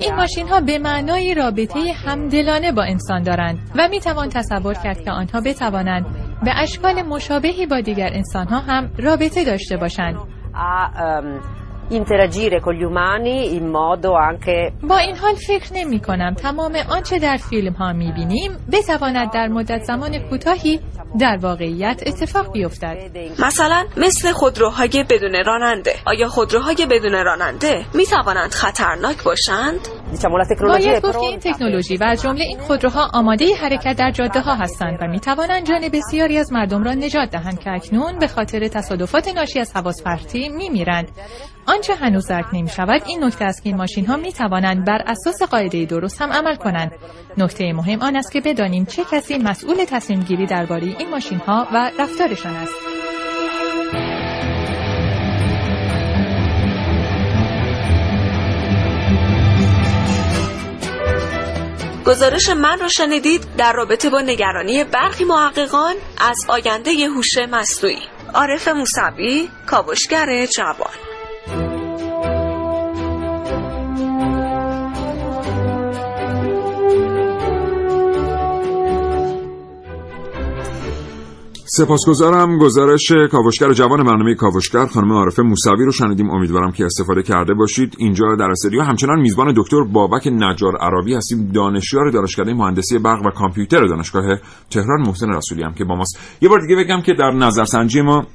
این 0.00 0.14
ماشین 0.16 0.48
ها 0.48 0.60
به 0.60 0.78
معنای 0.78 1.34
رابطه 1.34 1.92
همدلانه 2.06 2.72
با 2.72 2.82
انسان 2.82 3.22
دارند 3.22 3.58
و 3.76 3.88
می 3.88 4.00
توان 4.00 4.28
تصور 4.28 4.74
کرد 4.74 5.04
که 5.04 5.10
آنها 5.10 5.40
بتوانند 5.40 6.31
به 6.44 6.50
اشکال 6.56 7.02
مشابهی 7.02 7.66
با 7.66 7.80
دیگر 7.80 8.10
انسان 8.12 8.46
ها 8.46 8.58
هم 8.58 8.90
رابطه 8.98 9.44
داشته 9.44 9.76
باشند. 9.76 10.16
A 10.54 11.22
interagire 11.90 12.60
con 12.60 12.74
gli 12.74 12.84
umani 12.84 13.54
in 13.54 13.68
modo 13.68 14.16
anche 14.16 14.72
با 14.82 14.98
این 14.98 15.16
حال 15.16 15.34
فکر 15.34 15.72
نمی 15.74 16.00
کنم 16.00 16.34
تمام 16.34 16.76
آنچه 16.90 17.18
در 17.18 17.36
فیلم 17.36 17.72
ها 17.72 17.92
می 17.92 18.12
بینیم 18.12 18.52
بتواند 18.72 19.32
در 19.32 19.48
مدت 19.48 19.82
زمان 19.82 20.18
کوتاهی 20.18 20.80
در 21.20 21.38
واقعیت 21.42 22.02
اتفاق 22.06 22.52
بیفتد. 22.52 22.96
مثلا 23.38 23.84
مثل 23.96 24.32
خودروهای 24.32 25.04
بدون 25.10 25.44
راننده. 25.46 25.94
آیا 26.06 26.28
خودروهای 26.28 26.86
بدون 26.90 27.12
راننده 27.12 27.84
می 27.94 28.06
توانند 28.06 28.50
خطرناک 28.50 29.24
باشند؟ 29.24 29.88
Diciamo 30.12 30.36
la 30.38 30.46
tecnologia 30.46 30.90
باید 30.90 31.04
گفت 31.04 31.20
که 31.20 31.26
این 31.26 31.38
تکنولوژی 31.38 31.96
و 31.96 32.04
از 32.04 32.22
جمله 32.22 32.44
این 32.44 32.58
خودروها 32.58 33.10
آماده 33.12 33.54
حرکت 33.54 33.96
در 33.98 34.10
جاده 34.10 34.40
ها 34.40 34.54
هستند 34.54 34.98
و 35.00 35.06
می 35.06 35.20
توانند 35.20 35.66
جان 35.66 35.88
بسیاری 35.88 36.38
از 36.38 36.52
مردم 36.52 36.84
را 36.84 36.94
نجات 36.94 37.30
دهند 37.30 37.60
که 37.60 37.70
اکنون 37.70 38.18
به 38.18 38.26
خاطر 38.26 38.68
تصادفات 38.68 39.28
ناشی 39.28 39.60
از 39.60 39.76
حواس 39.76 40.02
پرتی 40.02 40.48
می 40.48 40.68
میرند 40.68 41.08
آنچه 41.66 41.94
هنوز 41.94 42.26
درک 42.26 42.46
نمی 42.52 42.68
شود 42.68 43.02
این 43.06 43.24
نکته 43.24 43.44
است 43.44 43.62
که 43.62 43.68
این 43.68 43.78
ماشین 43.78 44.06
ها 44.06 44.16
می 44.16 44.32
توانند 44.32 44.84
بر 44.84 45.02
اساس 45.06 45.42
قاعده 45.42 45.84
درست 45.84 46.22
هم 46.22 46.32
عمل 46.32 46.56
کنند. 46.56 46.92
نکته 47.38 47.72
مهم 47.72 48.02
آن 48.02 48.16
است 48.16 48.32
که 48.32 48.40
بدانیم 48.40 48.84
چه 48.84 49.04
کسی 49.12 49.38
مسئول 49.38 49.84
تصمیم 49.84 50.20
گیری 50.20 50.46
درباره 50.46 50.86
این 50.98 51.10
ماشین 51.10 51.38
ها 51.38 51.66
و 51.74 51.90
رفتارشان 51.98 52.54
است. 52.54 52.91
گزارش 62.06 62.48
من 62.48 62.78
را 62.78 62.88
شنیدید 62.88 63.56
در 63.56 63.72
رابطه 63.72 64.10
با 64.10 64.20
نگرانی 64.20 64.84
برخی 64.84 65.24
محققان 65.24 65.94
از 66.18 66.36
آینده 66.48 66.90
هوش 67.06 67.38
مصنوعی. 67.50 68.02
عارف 68.34 68.68
موسوی 68.68 69.48
کاوشگر 69.66 70.46
جوان. 70.46 71.11
سپاسگزارم. 81.74 82.58
گزارش 82.58 83.12
کاوشگر 83.30 83.72
جوان 83.72 84.04
برنامه 84.04 84.34
کاوشگر 84.34 84.86
خانم 84.86 85.12
عارفه 85.12 85.42
موسوی 85.42 85.84
رو 85.84 85.92
شنیدیم. 85.92 86.30
امیدوارم 86.30 86.72
که 86.72 86.84
استفاده 86.84 87.22
کرده 87.22 87.54
باشید. 87.54 87.94
اینجا 87.98 88.36
در 88.38 88.50
استودیو 88.50 88.82
همچنان 88.82 89.20
میزبان 89.20 89.52
دکتر 89.56 89.84
بابک 89.84 90.26
نجار 90.26 90.76
عربی 90.76 91.14
هستیم. 91.14 91.52
دانشیار 91.54 92.10
دانشکده 92.10 92.54
مهندسی 92.54 92.98
برق 92.98 93.26
و 93.26 93.30
کامپیوتر 93.30 93.86
دانشگاه 93.86 94.36
تهران 94.70 95.00
محسن 95.06 95.30
رسولی 95.30 95.62
هم 95.62 95.74
که 95.74 95.84
با 95.84 95.94
ماست. 95.94 96.18
یه 96.40 96.48
بار 96.48 96.60
دیگه 96.60 96.76
بگم 96.76 97.02
که 97.02 97.12
در 97.12 97.30
نظرسنجی 97.30 98.00
ما 98.00 98.26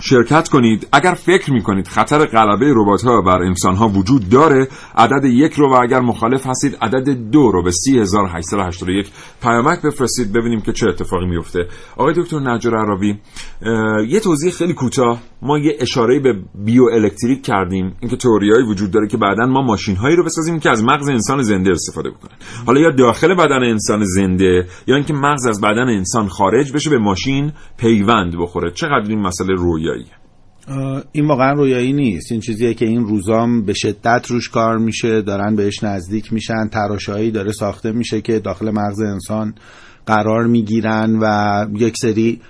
شرکت 0.00 0.48
کنید. 0.48 0.88
اگر 0.92 1.14
فکر 1.14 1.52
می 1.52 1.62
کنید 1.62 1.88
خطر 1.88 2.26
غلبه 2.26 2.72
ربات 2.76 3.02
ها 3.02 3.20
بر 3.20 3.42
انسان 3.42 3.76
ها 3.76 3.88
وجود 3.88 4.28
داره 4.28 4.68
عدد 4.96 5.24
یک 5.24 5.52
رو 5.52 5.72
و 5.72 5.78
اگر 5.82 6.00
مخالف 6.00 6.46
هستید 6.46 6.76
عدد 6.82 7.08
دو 7.08 7.50
رو 7.50 7.62
به 7.62 7.70
3881 7.70 9.10
پیامک 9.42 9.82
بفرستید. 9.82 10.32
ببینیم 10.32 10.60
که 10.60 10.72
چه 10.72 10.88
اتفاقی 10.88 11.26
میفته 11.26 11.66
آقای 11.96 12.14
دکتر 12.14 12.38
نجار 12.38 12.76
عربی 12.76 13.18
اه، 13.62 14.06
یه 14.08 14.20
توضیح 14.20 14.52
خیلی 14.52 14.74
کوتاه. 14.74 15.20
ما 15.42 15.58
یه 15.58 15.76
اشاره 15.80 16.20
به 16.20 16.36
بیو 16.54 16.84
الکتریک 16.92 17.42
کردیم. 17.42 17.96
اینکه 18.00 18.16
تئوریایی 18.16 18.64
وجود 18.64 18.90
داره 18.90 19.08
که 19.08 19.16
بعدا 19.16 19.46
ما 19.46 19.62
ماشین 19.62 19.96
هایی 19.96 20.16
رو 20.16 20.24
بسازیم 20.24 20.60
که 20.60 20.70
از 20.70 20.84
مغز 20.84 21.08
انسان 21.08 21.42
زنده 21.42 21.70
استفاده 21.70 22.10
بکنن. 22.10 22.36
حالا 22.66 22.80
یا 22.80 22.90
داخل 22.90 23.34
بدن 23.34 23.62
انسان 23.62 24.04
زنده 24.04 24.66
یا 24.86 24.94
اینکه 24.96 25.12
مغز 25.12 25.46
از 25.46 25.60
بدن 25.60 25.88
انسان 25.88 26.28
خارج 26.28 26.72
بشه 26.72 26.90
به 26.90 26.98
ماشین 26.98 27.52
پیوند 27.78 28.36
بخوره. 28.38 28.70
چقدر 28.70 29.08
این 29.08 29.20
مسئله 29.20 29.54
رویاییه 29.54 29.87
اه، 30.68 31.02
این 31.12 31.26
واقعا 31.26 31.52
رویایی 31.52 31.92
نیست. 31.92 32.32
این 32.32 32.40
چیزیه 32.40 32.74
که 32.74 32.86
این 32.86 33.04
روزام 33.04 33.62
به 33.64 33.72
شدت 33.72 34.26
روش 34.28 34.48
کار 34.48 34.78
میشه 34.78 35.22
دارن 35.22 35.56
بهش 35.56 35.82
نزدیک 35.82 36.32
میشن 36.32 36.68
تراشایی 36.68 37.30
داره 37.30 37.52
ساخته 37.52 37.92
میشه 37.92 38.20
که 38.20 38.38
داخل 38.38 38.70
مغز 38.70 39.00
انسان 39.00 39.54
قرار 40.06 40.46
می‌گیرن 40.46 41.18
و 41.22 41.66
یک 41.78 41.94
سری 41.96 42.40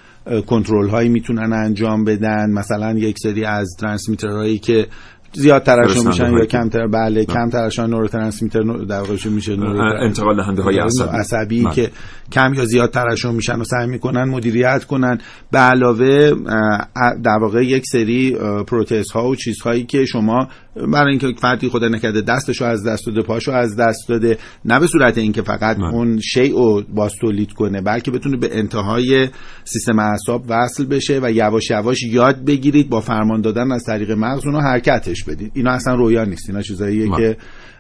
کنترل 0.46 0.88
هایی 0.88 1.09
می‌تونن 1.09 1.53
انجام 1.53 2.05
بدن. 2.05 2.51
مثلا 2.51 2.98
یک 2.98 3.16
سری 3.22 3.44
از 3.44 3.68
ترانسمیترهایی 3.79 4.59
که 4.59 4.87
زیاد 5.33 5.62
ترشح 5.62 6.07
میشن 6.07 6.33
یا 6.33 6.45
کمتر؟ 6.45 6.87
بله 6.87 7.25
کم 7.25 7.51
ترشح 7.51 7.87
نوروترانسمیتر 7.87 8.62
نور- 8.62 8.85
در 8.85 8.99
واقع 8.99 9.29
میشه؟ 9.29 9.53
انتقال 10.03 10.37
دهنده 10.37 10.62
های 10.62 10.79
عصبی. 10.79 11.09
عصبی 11.09 11.62
بله. 11.64 11.75
که 11.75 11.91
کم 12.33 12.55
یا 12.55 12.64
زیاد 12.64 12.91
ترشح 12.91 13.31
میشن 13.31 13.61
و 13.61 13.64
سعی 13.64 13.87
می‌کنن 13.87 14.25
مدیریت 14.25 14.85
کنن. 14.85 15.19
به 15.51 15.59
علاوه 15.59 16.33
در 17.25 17.38
واقع 17.41 17.64
یک 17.64 17.85
سری 17.87 18.37
پروتز 18.67 19.11
ها 19.11 19.29
و 19.29 19.37
چیزهایی 19.37 19.85
که 19.85 20.05
شما 20.05 20.49
برای 20.76 21.11
اینکه 21.11 21.40
فردی 21.40 21.68
خدا 21.68 21.88
نکرده 21.88 22.20
دستشو 22.20 22.64
از 22.64 22.87
دست 22.87 23.07
داده 23.07 23.22
پاشو 23.22 23.52
از 23.52 23.76
دست 23.76 24.09
داده. 24.09 24.38
نه 24.64 24.81
به 24.81 24.87
صورت 24.87 25.18
اینکه 25.18 25.42
فقط 25.42 25.78
اون 25.78 26.20
شیء 26.20 26.57
رو 26.57 26.83
باز 26.94 27.12
تولید 27.20 27.52
کنه 27.52 27.81
بلکه 27.81 28.11
بتونه 28.11 28.37
به 28.37 28.59
انتهای 28.59 29.28
سیستم 29.64 29.98
اعصاب 29.98 30.44
وصل 30.48 30.85
بشه 30.85 31.20
و 31.22 31.33
یواش 31.33 31.70
یواش 31.70 32.02
یاد 32.02 32.44
بگیرید 32.44 32.88
با 32.88 33.00
فرمان 33.00 33.40
دادن 33.40 33.72
از 33.72 33.85
طریق 33.85 34.11
مغز 34.11 34.46
اونو 34.46 34.61
حرکتش 34.61 35.24
بدید. 35.24 35.52
اینا 35.54 35.70
اصلا 35.70 35.94
رویا 35.94 36.24
نیست. 36.24 36.50
اینا 36.50 36.62
چیزاییه. 36.62 37.09
که 37.16 37.37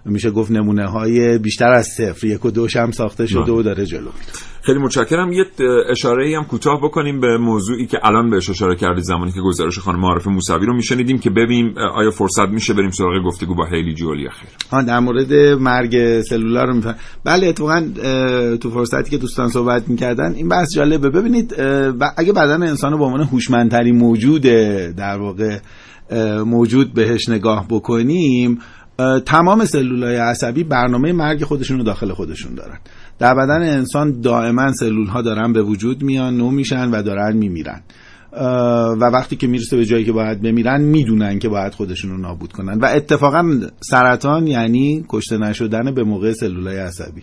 میشه 0.08 0.30
گفت 0.30 0.50
نمونه 0.50 0.86
های 0.86 1.38
بیشتر 1.38 1.72
از 1.72 1.86
صفر. 1.86 2.26
یک 2.26 2.44
و 2.44 2.50
دوش 2.50 2.76
هم 2.76 2.90
ساخته 2.90 3.26
شده 3.26 3.40
بله. 3.42 3.52
و 3.52 3.62
داره 3.62 3.86
جلو 3.86 4.08
خیلی 4.62 4.78
متشکرم. 4.78 5.32
یه 5.32 5.44
اشاره 5.90 6.36
هم 6.36 6.44
کوتاه 6.44 6.80
بکنیم 6.82 7.20
به 7.20 7.38
موضوعی 7.38 7.86
که 7.86 7.98
الان 8.02 8.30
بهش 8.30 8.50
اشاره 8.50 8.76
کردید 8.76 9.04
زمانی 9.04 9.32
که 9.32 9.40
گزارش 9.40 9.78
خانم 9.78 10.00
معارف 10.00 10.26
موسوی 10.26 10.66
رو 10.66 10.76
میشنیدیم 10.76 11.18
که 11.18 11.30
ببینیم 11.30 11.74
آیا 11.94 12.10
فرصت 12.10 12.48
میشه 12.48 12.74
بریم 12.74 12.90
سراغ 12.90 13.24
گفتگو 13.26 13.54
با 13.54 13.66
هیلی 13.66 13.94
جول 13.94 14.20
یا 14.20 14.30
خیر؟ 14.30 14.48
آن 14.70 14.84
در 14.84 15.00
مورد 15.00 15.32
مرگ 15.60 16.20
سلولار 16.20 16.66
رو 16.66 16.74
میفهم 16.74 16.94
بله 17.24 17.46
اتفاقا 17.46 17.88
تو 18.60 18.70
فرصتی 18.70 19.10
که 19.10 19.18
دوستان 19.18 19.48
صحبت 19.48 19.88
می‌کردن 19.88 20.34
این 20.34 20.48
بحث 20.48 20.74
جالبه. 20.74 21.10
ببینید 21.10 21.54
اگه 22.16 22.32
بدن 22.32 22.62
انسان 22.62 22.92
رو 22.92 22.98
به 22.98 23.04
عنوان 23.04 23.22
هوشمندترین 23.22 23.96
موجود 23.96 24.42
در 24.96 25.18
واقع 25.18 25.58
موجود 26.46 26.94
بهش 26.94 27.28
نگاه 27.28 27.66
بکنیم 27.70 28.58
تمام 29.26 29.64
سلولای 29.64 30.16
عصبی 30.16 30.64
برنامه 30.64 31.12
مرگ 31.12 31.44
خودشون 31.44 31.78
رو 31.78 31.84
داخل 31.84 32.12
خودشون 32.12 32.54
دارن. 32.54 32.78
در 33.18 33.34
بدن 33.34 33.62
انسان 33.62 34.20
دائما 34.20 34.72
سلول 34.72 35.06
ها 35.06 35.22
دارن 35.22 35.52
به 35.52 35.62
وجود 35.62 36.02
میان 36.02 36.36
نو 36.36 36.50
میشن 36.50 36.90
و 36.90 37.02
دارن 37.02 37.36
میمیرن. 37.36 37.82
و 39.00 39.10
وقتی 39.12 39.36
که 39.36 39.46
می‌رسه 39.46 39.76
به 39.76 39.84
جایی 39.84 40.04
که 40.04 40.12
باید 40.12 40.42
بمیرن 40.42 40.80
می‌دونن 40.80 41.38
که 41.38 41.48
باید 41.48 41.74
خودشون 41.74 42.10
رو 42.10 42.18
نابود 42.18 42.52
کنن. 42.52 42.78
و 42.78 42.84
اتفاقا 42.84 43.60
سرطان 43.80 44.46
یعنی 44.46 45.04
کشته 45.08 45.38
نشدن 45.38 45.94
به 45.94 46.04
موقع 46.04 46.32
سلولای 46.32 46.78
عصبی. 46.78 47.22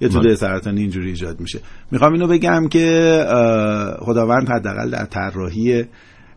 یه 0.00 0.08
توده 0.08 0.34
سرطانی 0.34 0.80
اینجوری 0.80 1.08
ایجاد 1.08 1.40
میشه. 1.40 1.60
می‌خوام 1.90 2.12
اینو 2.12 2.26
بگم 2.26 2.68
که 2.68 3.26
خداوند 3.98 4.48
حداقل 4.48 4.90
در 4.90 5.04
طراحی 5.04 5.84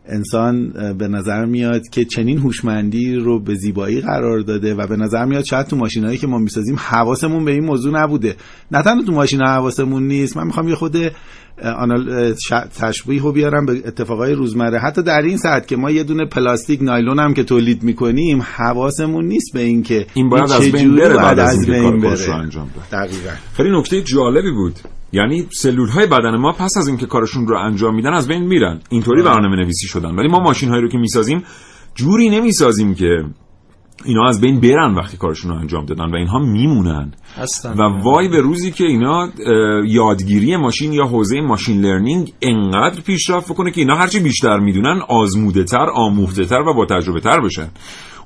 انسان 0.08 0.72
به 0.98 1.08
نظر 1.08 1.44
میاد 1.44 1.88
که 1.88 2.04
چنین 2.04 2.38
هوشمندی 2.38 3.14
رو 3.14 3.40
به 3.40 3.54
زیبایی 3.54 4.00
قرار 4.00 4.40
داده 4.40 4.74
و 4.74 4.86
به 4.86 4.96
نظر 4.96 5.24
میاد 5.24 5.44
شاید 5.44 5.66
تو 5.66 5.76
ماشینایی 5.76 6.18
که 6.18 6.26
ما 6.26 6.38
می‌سازیم 6.38 6.76
حواسمون 6.78 7.44
به 7.44 7.52
این 7.52 7.64
موضوع 7.64 8.02
نبوده. 8.02 8.36
نه 8.72 8.82
تنها 8.82 9.02
تو 9.02 9.12
ماشین 9.12 9.40
حواسمون 9.40 10.06
نیست 10.06 10.36
من 10.36 10.46
می‌خوام 10.46 10.68
یه 10.68 10.74
خود 10.74 10.96
آنال 11.78 12.34
ش- 12.34 12.78
تشبیه 12.80 13.22
رو 13.22 13.32
بیارم 13.32 13.66
به 13.66 13.72
اتفاقای 13.72 14.32
روزمره. 14.32 14.78
حتی 14.78 15.02
در 15.02 15.22
این 15.22 15.36
ساعت 15.36 15.68
که 15.68 15.76
ما 15.76 15.90
یه 15.90 16.02
دونه 16.04 16.26
پلاستیک 16.26 16.82
نایلون 16.82 17.18
هم 17.18 17.34
که 17.34 17.44
تولید 17.44 17.82
می‌کنیم 17.82 18.42
حواسمون 18.42 19.24
نیست 19.24 19.52
به 19.54 19.60
این 19.60 19.82
که 19.82 20.06
این 20.14 20.28
باید 20.28 20.52
از 20.52 20.72
بین 20.72 20.96
بره 20.96 21.16
بعد 21.16 21.38
از 21.38 21.48
از 21.48 21.54
اینکه 21.54 21.72
بین 21.72 21.92
رو 21.92 22.00
بره. 22.00 22.34
انجام 22.34 22.70
دقیقاً. 22.92 23.30
خیلی 23.56 23.70
نکته 23.78 24.02
جالبی 24.02 24.50
بود. 24.50 24.74
یعنی 25.12 25.46
سلول 25.50 25.88
های 25.88 26.06
بدن 26.06 26.36
ما 26.36 26.52
پس 26.52 26.76
از 26.76 26.88
اینکه 26.88 27.06
کارشون 27.06 27.46
رو 27.46 27.58
انجام 27.58 27.94
میدن 27.94 28.14
از 28.14 28.28
بین 28.28 28.42
میرن. 28.42 28.80
اینطوری 28.90 29.22
برنامه 29.22 29.56
نویسی 29.56 29.86
شدن. 29.86 30.14
ولی 30.14 30.28
ما 30.28 30.38
ماشین 30.38 30.68
هایی 30.68 30.82
رو 30.82 30.88
که 30.88 30.98
می‌سازیم 30.98 31.44
جوری 31.94 32.30
نمی‌سازیم 32.30 32.94
که 32.94 33.24
اینا 34.04 34.28
از 34.28 34.40
بین 34.40 34.60
برن 34.60 34.94
وقتی 34.94 35.16
کارشون 35.16 35.50
رو 35.50 35.56
انجام 35.56 35.86
دادن 35.86 36.10
و 36.10 36.16
اینها 36.16 36.38
میمونن. 36.38 37.12
هستن. 37.36 37.72
و 37.72 38.02
وای 38.02 38.28
به 38.28 38.40
روزی 38.40 38.70
که 38.70 38.84
اینا 38.84 39.28
یادگیری 39.86 40.56
ماشین 40.56 40.92
یا 40.92 41.04
حوزه 41.04 41.40
ماشین 41.40 41.80
لرنینگ 41.80 42.32
انقدر 42.42 43.00
پیشرفت 43.00 43.52
بکنه 43.52 43.70
که 43.70 43.80
اینا 43.80 43.96
هرچی 43.96 44.20
بیشتر 44.20 44.58
می‌دونن 44.58 45.00
آزموده 45.08 45.64
تر 45.64 45.86
آموخته 45.94 46.44
تر 46.44 46.60
و 46.60 46.74
با 46.74 46.86
تجربه 46.86 47.20
تر 47.20 47.40
بشن. 47.40 47.68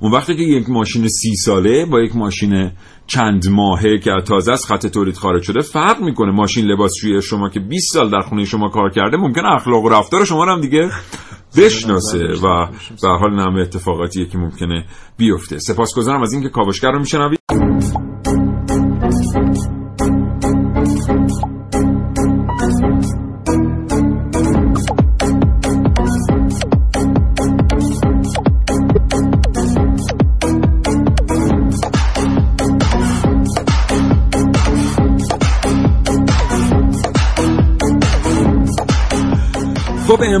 اون 0.03 0.11
وقتی 0.11 0.35
که 0.35 0.41
یک 0.41 0.69
ماشین 0.69 1.07
سی 1.07 1.35
ساله 1.35 1.85
با 1.85 2.01
یک 2.01 2.15
ماشین 2.15 2.71
چند 3.07 3.49
ماهه 3.49 3.99
که 3.99 4.11
تازه 4.25 4.51
از 4.51 4.65
خط 4.65 4.87
تولید 4.87 5.17
خارج 5.17 5.43
شده 5.43 5.61
فرق 5.61 6.01
می‌کنه. 6.01 6.31
ماشین 6.31 6.65
لباسشویی 6.65 7.21
شما 7.21 7.49
که 7.49 7.59
20 7.59 7.93
سال 7.93 8.09
در 8.09 8.21
خونه 8.21 8.45
شما 8.45 8.69
کار 8.69 8.89
کرده 8.89 9.17
ممکن 9.17 9.45
اخلاق 9.45 9.83
و 9.83 9.89
رفتار 9.89 10.25
شما 10.25 10.43
رو 10.43 10.51
هم 10.51 10.61
دیگه 10.61 10.89
بشناسه 11.57 12.19
و 12.19 12.67
به 13.01 13.09
حال 13.19 13.33
نمه 13.33 13.61
اتفاقاتیه 13.61 14.25
که 14.25 14.37
ممکنه 14.37 14.85
بیفته. 15.17 15.59
سپاسگزارم 15.59 16.21
از 16.21 16.33
اینکه 16.33 16.49
کاوشگر 16.49 16.91
رو 16.91 16.99
میشنوید. 16.99 17.39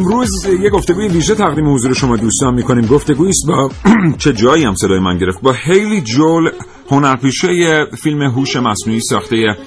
امروز 0.03 0.45
یه 0.45 0.69
گفتگوی 0.69 1.07
ویژه 1.07 1.35
تقدیم 1.35 1.73
حضور 1.73 1.93
شما 1.93 2.17
دوستان 2.17 2.53
می‌کنیم. 2.53 2.85
گفتگویی 2.85 3.29
است 3.29 3.47
با 3.47 3.69
چه 4.17 4.33
جایی 4.33 4.63
هم 4.63 4.75
صدای 4.75 4.99
من 4.99 5.17
گرفت؟ 5.17 5.41
با 5.41 5.51
هیلی 5.51 6.01
جول 6.01 6.49
هنرپیشه 6.89 7.47
فیلم 7.97 8.21
هوش 8.21 8.55
مصنوعی 8.55 8.99
ساخته 8.99 9.57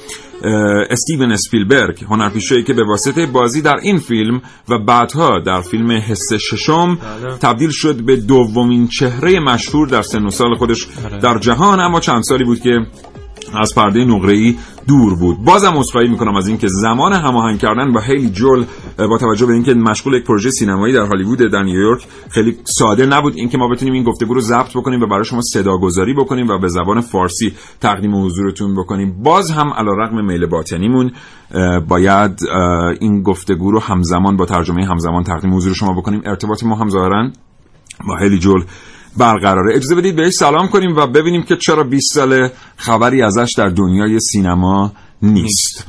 استیون 0.90 1.33
اسپیلبرگ 1.33 2.05
هنرپیشه 2.05 2.62
که 2.62 2.72
به 2.75 2.85
واسطه 2.85 3.27
بازی 3.27 3.62
در 3.62 3.77
این 3.83 3.99
فیلم 3.99 4.42
و 4.68 4.79
بعدها 4.79 5.38
در 5.38 5.61
فیلم 5.61 5.90
حس 5.90 6.33
ششم 6.33 6.99
تبدیل 7.40 7.70
شد 7.70 8.05
به 8.05 8.16
دومین 8.16 8.88
چهره 8.88 9.40
مشهور 9.40 9.88
در 9.88 10.03
سن 10.03 10.27
و 10.27 10.31
سال 10.31 10.55
خودش 10.55 10.87
در 11.22 11.38
جهان. 11.38 11.81
اما 11.81 12.01
چند 12.01 12.22
سالی 12.22 12.44
بود 12.44 12.61
که 12.61 12.87
از 13.57 13.75
پرده 13.75 14.05
نقره‌ای 14.05 14.57
دور 14.88 15.14
بود. 15.14 15.45
بازم 15.45 15.73
عذرخواهی 15.77 16.09
می‌کنم 16.09 16.37
از 16.37 16.49
اینکه 16.49 16.69
زمان 16.69 17.12
هماهنگ 17.12 17.59
کردن 17.59 17.92
با 17.92 18.01
هیلی 18.01 18.31
جول 18.31 18.64
با 18.99 19.19
توجه 19.19 19.47
به 19.47 19.53
اینکه 19.53 19.75
مشغول 19.75 20.14
یک 20.14 20.25
پروژه 20.25 20.51
سینمایی 20.51 20.95
در 20.95 21.07
هالیوود 21.07 21.38
در 21.38 21.62
نیویورک 21.62 22.07
خیلی 22.31 22.57
ساده 22.64 23.07
نبود. 23.07 23.37
اینکه 23.37 23.59
ما 23.59 23.69
بتونیم 23.69 23.95
این 23.95 24.05
گفتگو 24.05 24.35
رو 24.35 24.40
ضبط 24.40 24.71
بکنیم 24.77 25.01
و 25.01 25.07
برای 25.07 25.25
شما 25.25 25.40
صدا 25.42 25.79
گذاری 25.79 26.14
بکنیم 26.14 26.49
و 26.49 26.59
به 26.59 26.69
زبان 26.69 27.01
فارسی 27.01 27.53
تقدیم 27.81 28.25
حضورتون 28.25 28.75
بکنیم. 28.75 29.23
باز 29.23 29.51
هم 29.51 29.73
علیرغم 29.73 30.27
میل 30.27 30.47
باطنیمون 30.47 31.12
باید 31.88 32.40
این 33.01 33.23
گفتگو 33.23 33.71
رو 33.71 33.81
همزمان 33.81 34.37
با 34.37 34.47
ترجمه 34.47 34.87
همزمان 34.87 35.23
تقدیم 35.23 35.55
حضور 35.55 35.75
شما 35.75 35.92
بکنیم. 35.92 36.23
ارتباط 36.25 36.64
ما 36.64 36.77
هم 36.77 36.88
ظاهرا 36.88 37.31
با 38.09 38.16
هیلی 38.16 38.38
جول 38.38 38.64
برقراره 39.17 39.76
اجازه 39.76 39.95
بدید 39.95 40.15
بهش 40.15 40.34
سلام 40.34 40.67
کنیم 40.67 40.95
و 40.97 41.08
ببینیم 41.08 41.43
که 41.43 41.56
چرا 41.56 41.84
20 41.84 42.13
سال 42.13 42.50
خبری 42.78 43.21
ازش 43.21 43.54
در 43.58 43.69
دنیای 43.69 44.19
سینما 44.19 44.91
نیست 45.21 45.86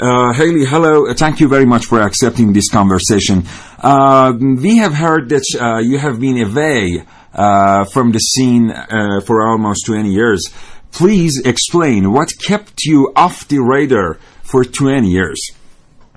Uh, 0.00 0.32
Haley, 0.32 0.64
hello. 0.64 1.12
Thank 1.12 1.40
you 1.40 1.48
very 1.56 1.66
much 1.66 1.84
for 1.84 2.00
accepting 2.00 2.54
this 2.54 2.70
conversation. 2.70 3.44
Uh, 3.92 4.32
we 4.66 4.78
have 4.78 4.94
heard 4.94 5.28
that 5.28 5.44
uh, 5.60 5.78
you 5.90 5.98
have 5.98 6.18
been 6.18 6.38
away 6.40 7.04
uh, 7.34 7.84
from 7.84 8.12
the 8.12 8.18
scene 8.18 8.70
uh, 8.70 9.20
for 9.20 9.46
almost 9.46 9.84
20 9.84 10.10
years. 10.10 10.48
Please 10.90 11.42
explain 11.44 12.12
what 12.12 12.32
kept 12.42 12.84
you 12.84 13.12
off 13.14 13.46
the 13.48 13.58
radar 13.58 14.18
for 14.42 14.64
20 14.64 15.06
years. 15.06 15.38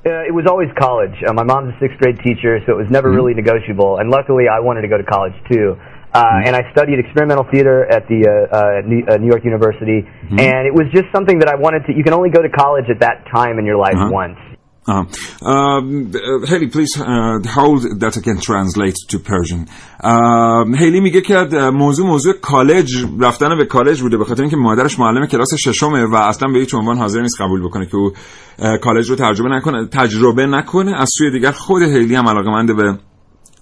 Uh, 0.05 0.27
it 0.27 0.33
was 0.33 0.45
always 0.49 0.69
college. 0.79 1.15
Uh, 1.27 1.33
my 1.33 1.43
mom's 1.43 1.73
a 1.75 1.79
sixth 1.79 1.97
grade 1.99 2.19
teacher, 2.23 2.59
so 2.65 2.73
it 2.73 2.77
was 2.77 2.87
never 2.89 3.09
really 3.11 3.33
negotiable. 3.33 3.97
And 3.99 4.09
luckily, 4.09 4.45
I 4.51 4.59
wanted 4.59 4.81
to 4.81 4.87
go 4.87 4.97
to 4.97 5.03
college 5.03 5.33
too. 5.51 5.75
Uh, 6.17 6.45
and 6.45 6.53
I 6.55 6.63
studied 6.75 6.97
experimental 7.05 7.45
theater 7.53 7.77
at 7.97 8.03
the 8.11 8.19
uh, 8.21 8.31
uh, 8.31 8.61
New, 8.91 9.01
uh, 9.09 9.17
New 9.21 9.29
York 9.33 9.43
University, 9.53 9.99
and 10.47 10.61
it 10.69 10.73
was 10.79 10.87
just 10.97 11.07
something 11.15 11.37
that 11.41 11.49
I 11.53 11.55
wanted 11.65 11.81
to. 11.87 11.91
You 11.97 12.03
can 12.07 12.13
only 12.19 12.29
go 12.37 12.41
to 12.47 12.51
college 12.63 12.87
at 12.95 12.99
that 13.05 13.17
time 13.37 13.55
in 13.61 13.65
your 13.71 13.79
life 13.87 13.97
Uh-huh. 13.97 14.21
once. 14.23 14.39
Uh, 14.85 15.05
um, 15.51 16.11
uh, 16.13 16.45
Haley, 16.51 16.67
please 16.67 16.93
uh, 16.99 17.39
hold 17.59 17.81
that 18.03 18.13
I 18.19 18.21
can 18.27 18.37
translate 18.49 18.97
to 19.11 19.17
Persian. 19.31 19.61
Um, 20.03 20.75
هیلی 20.75 20.99
میگه 20.99 21.21
که 21.21 21.47
uh, 21.51 21.53
موضوع 21.73 22.07
موضوع 22.07 22.33
کالج 22.41 23.05
رفتن 23.21 23.57
به 23.57 23.65
کالج 23.65 24.01
بوده 24.01 24.17
به 24.17 24.25
خاطر 24.25 24.41
اینکه 24.41 24.57
مادرش 24.57 24.99
معلم 24.99 25.25
کلاس 25.25 25.53
ششمه 25.53 26.05
و 26.05 26.15
اصلا 26.15 26.51
به 26.53 26.59
هیچ 26.59 26.73
عنوان 26.75 26.97
حاضر 26.97 27.21
نیست 27.21 27.41
قبول 27.41 27.63
بکنه 27.63 27.85
که 27.85 27.95
او 27.95 28.09
uh, 28.09 28.79
کالج 28.81 29.09
رو 29.09 29.15
تجربه 29.15 29.49
نکنه 29.49 29.87
تجربه 29.91 30.45
نکنه 30.45 31.01
از 31.01 31.09
سوی 31.17 31.31
دیگر 31.31 31.51
خود 31.51 31.81
هیلی 31.81 32.15
هم 32.15 32.27
علاقمند 32.27 32.75
به 32.75 32.97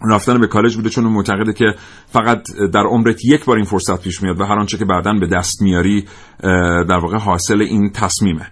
رفتن 0.03 0.41
به 0.41 0.47
کالج 0.47 0.77
بوده 0.77 0.91
چون 0.91 1.05
معتقده 1.05 1.53
که 1.53 1.75
فقط 2.07 2.43
در 2.73 2.87
عمرت 2.87 3.25
یک 3.25 3.45
بار 3.45 3.57
این 3.57 3.65
فرصت 3.65 4.03
پیش 4.03 4.23
میاد 4.23 4.41
و 4.41 4.45
هر 4.45 4.59
آنچه 4.59 4.79
که 4.79 4.85
بعدا 4.85 5.13
به 5.13 5.27
دست 5.27 5.63
میاری 5.63 6.05
در 6.89 6.99
واقع 6.99 7.19
حاصل 7.19 7.63
این 7.63 7.91
تصمیمه. 7.91 8.47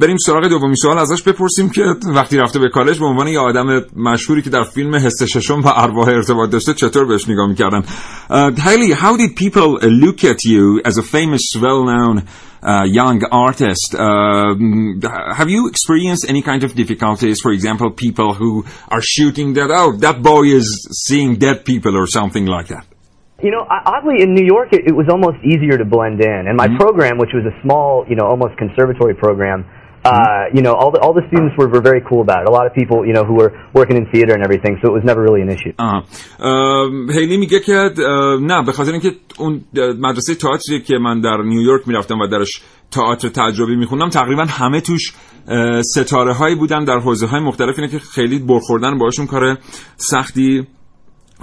بریم 0.00 0.16
سراغ 0.16 0.48
دومی 0.48 0.76
سوال. 0.76 0.98
ازش 0.98 1.22
بپرسیم 1.22 1.70
که 1.70 1.82
وقتی 2.04 2.36
رفته 2.36 2.58
به 2.58 2.68
کالج 2.68 2.98
به 2.98 3.06
عنوان 3.06 3.28
یه 3.28 3.38
آدم 3.38 3.82
مشهوری 3.96 4.42
که 4.42 4.50
در 4.50 4.64
فیلم 4.64 4.94
حس 4.94 5.22
ششم 5.22 5.60
و 5.60 5.68
ارواح 5.76 6.08
ارتباط 6.08 6.50
داشته 6.50 6.74
چطور 6.74 7.04
بهش 7.04 7.28
نگاه 7.28 7.48
می‌کردن؟ 7.48 7.82
Hailey 8.56 8.94
how 8.94 9.16
did 9.16 9.36
people 9.36 9.78
look 9.82 10.24
at 10.24 10.44
you 10.44 10.80
as 10.84 10.98
a 10.98 11.02
famous 11.02 11.56
well 11.56 11.84
known 11.84 12.22
uh, 12.64 12.84
young 12.84 13.22
artist. 13.30 13.94
Uh, 13.94 14.54
have 15.34 15.50
you 15.50 15.68
experienced 15.68 16.24
any 16.28 16.42
kind 16.42 16.64
of 16.64 16.74
difficulties? 16.74 17.40
For 17.40 17.52
example 17.52 17.90
people 17.90 18.34
who 18.34 18.64
are 18.88 19.02
shooting 19.02 19.54
that 19.54 19.70
oh 19.70 19.96
that 19.98 20.22
boy 20.22 20.44
is 20.44 20.88
seeing 21.06 21.36
dead 21.36 21.64
people 21.64 21.96
or 21.96 22.06
something 22.06 22.46
like 22.46 22.68
that. 22.68 22.86
You 23.42 23.50
know, 23.50 23.66
oddly, 23.68 24.22
in 24.22 24.32
New 24.32 24.46
York, 24.46 24.72
it, 24.72 24.86
it 24.86 24.94
was 24.96 25.06
almost 25.10 25.36
easier 25.44 25.76
to 25.76 25.84
blend 25.84 26.22
in. 26.24 26.46
And 26.48 26.56
my 26.56 26.68
program, 26.78 27.18
which 27.18 27.34
was 27.34 27.44
a 27.44 27.52
small, 27.62 28.06
you 28.08 28.16
know, 28.16 28.24
almost 28.24 28.56
conservatory 28.56 29.14
program, 29.14 29.66
uh, 30.04 30.44
you 30.56 30.62
know, 30.64 30.74
all 30.80 30.90
the, 30.94 31.00
all 31.04 31.14
the 31.14 31.24
students 31.30 31.54
were, 31.58 31.68
were 31.74 31.84
very 31.90 32.02
cool 32.08 32.20
about 32.26 32.40
it. 32.42 32.48
A 32.52 32.54
lot 32.58 32.66
of 32.68 32.72
people, 32.80 32.98
you 33.08 33.14
know, 33.16 33.24
who 33.28 33.36
were 33.42 33.50
working 33.78 33.96
in 34.00 34.04
theater 34.12 34.32
and 34.36 34.42
everything, 34.48 34.72
so 34.80 34.84
it 34.90 34.94
was 34.98 35.04
never 35.10 35.22
really 35.26 35.42
an 35.46 35.50
issue. 35.50 35.72
آها. 35.78 36.02
ام، 36.40 37.10
هیلی 37.10 37.36
میگه 37.36 37.60
که 37.60 37.76
اه، 37.76 38.40
نه 38.40 38.62
به 38.66 38.72
خاطر 38.72 38.92
اینکه 38.92 39.12
اون 39.38 39.64
مدرسه 40.00 40.34
تئاتری 40.34 40.80
که 40.80 40.98
من 40.98 41.20
در 41.20 41.36
نیویورک 41.36 41.88
می‌رفتم 41.88 42.18
و 42.18 42.26
درش 42.26 42.62
تئاتر 42.90 43.28
تجربی 43.28 43.76
میخوندم 43.76 44.08
تقریبا 44.08 44.44
همه 44.44 44.80
توش 44.80 45.12
اه، 45.48 45.82
ستاره 45.82 46.32
هایی 46.32 46.54
بودن 46.54 46.84
در 46.84 46.98
حوزه 46.98 47.26
های 47.26 47.40
مختلف 47.40 47.78
اینه 47.78 47.90
که 47.90 47.98
خیلی 47.98 48.38
برخوردن 48.38 48.98
باشون 48.98 49.26
کار 49.26 49.58
سختی 49.96 50.66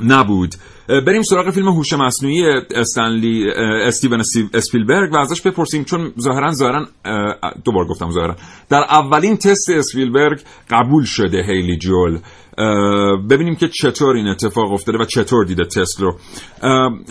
نبود 0.08 0.56
بریم 0.99 1.21
سراغ 1.21 1.49
فیلم 1.49 1.67
هوش 1.67 1.93
مصنوعی 1.93 2.43
استنلی 2.75 3.49
استیون 3.88 4.19
استیو- 4.19 4.49
اسپیلبرگ 4.54 5.13
و 5.13 5.17
ازش 5.17 5.41
بپرسیم 5.41 5.84
چون 5.84 6.13
ظاهرا 6.21 6.51
ظاهرا 6.51 6.86
اه، 7.06 7.36
دوبار 7.65 7.86
گفتم 7.88 8.12
ظاهرا. 8.12 8.36
در 8.69 8.84
اولین 8.84 9.38
تست 9.38 9.69
اسپیلبرگ 9.69 10.41
قبول 10.69 11.04
شده 11.06 11.43
هیلی 11.47 11.77
جول. 11.77 12.19
ببینیم 13.30 13.56
که 13.56 13.67
چطور 13.67 14.15
این 14.15 14.27
اتفاق 14.27 14.71
افتاده 14.71 14.97
و 14.97 15.06
چطور 15.06 15.45
دیده 15.45 15.65
تست 15.65 15.99
رو. 16.01 16.17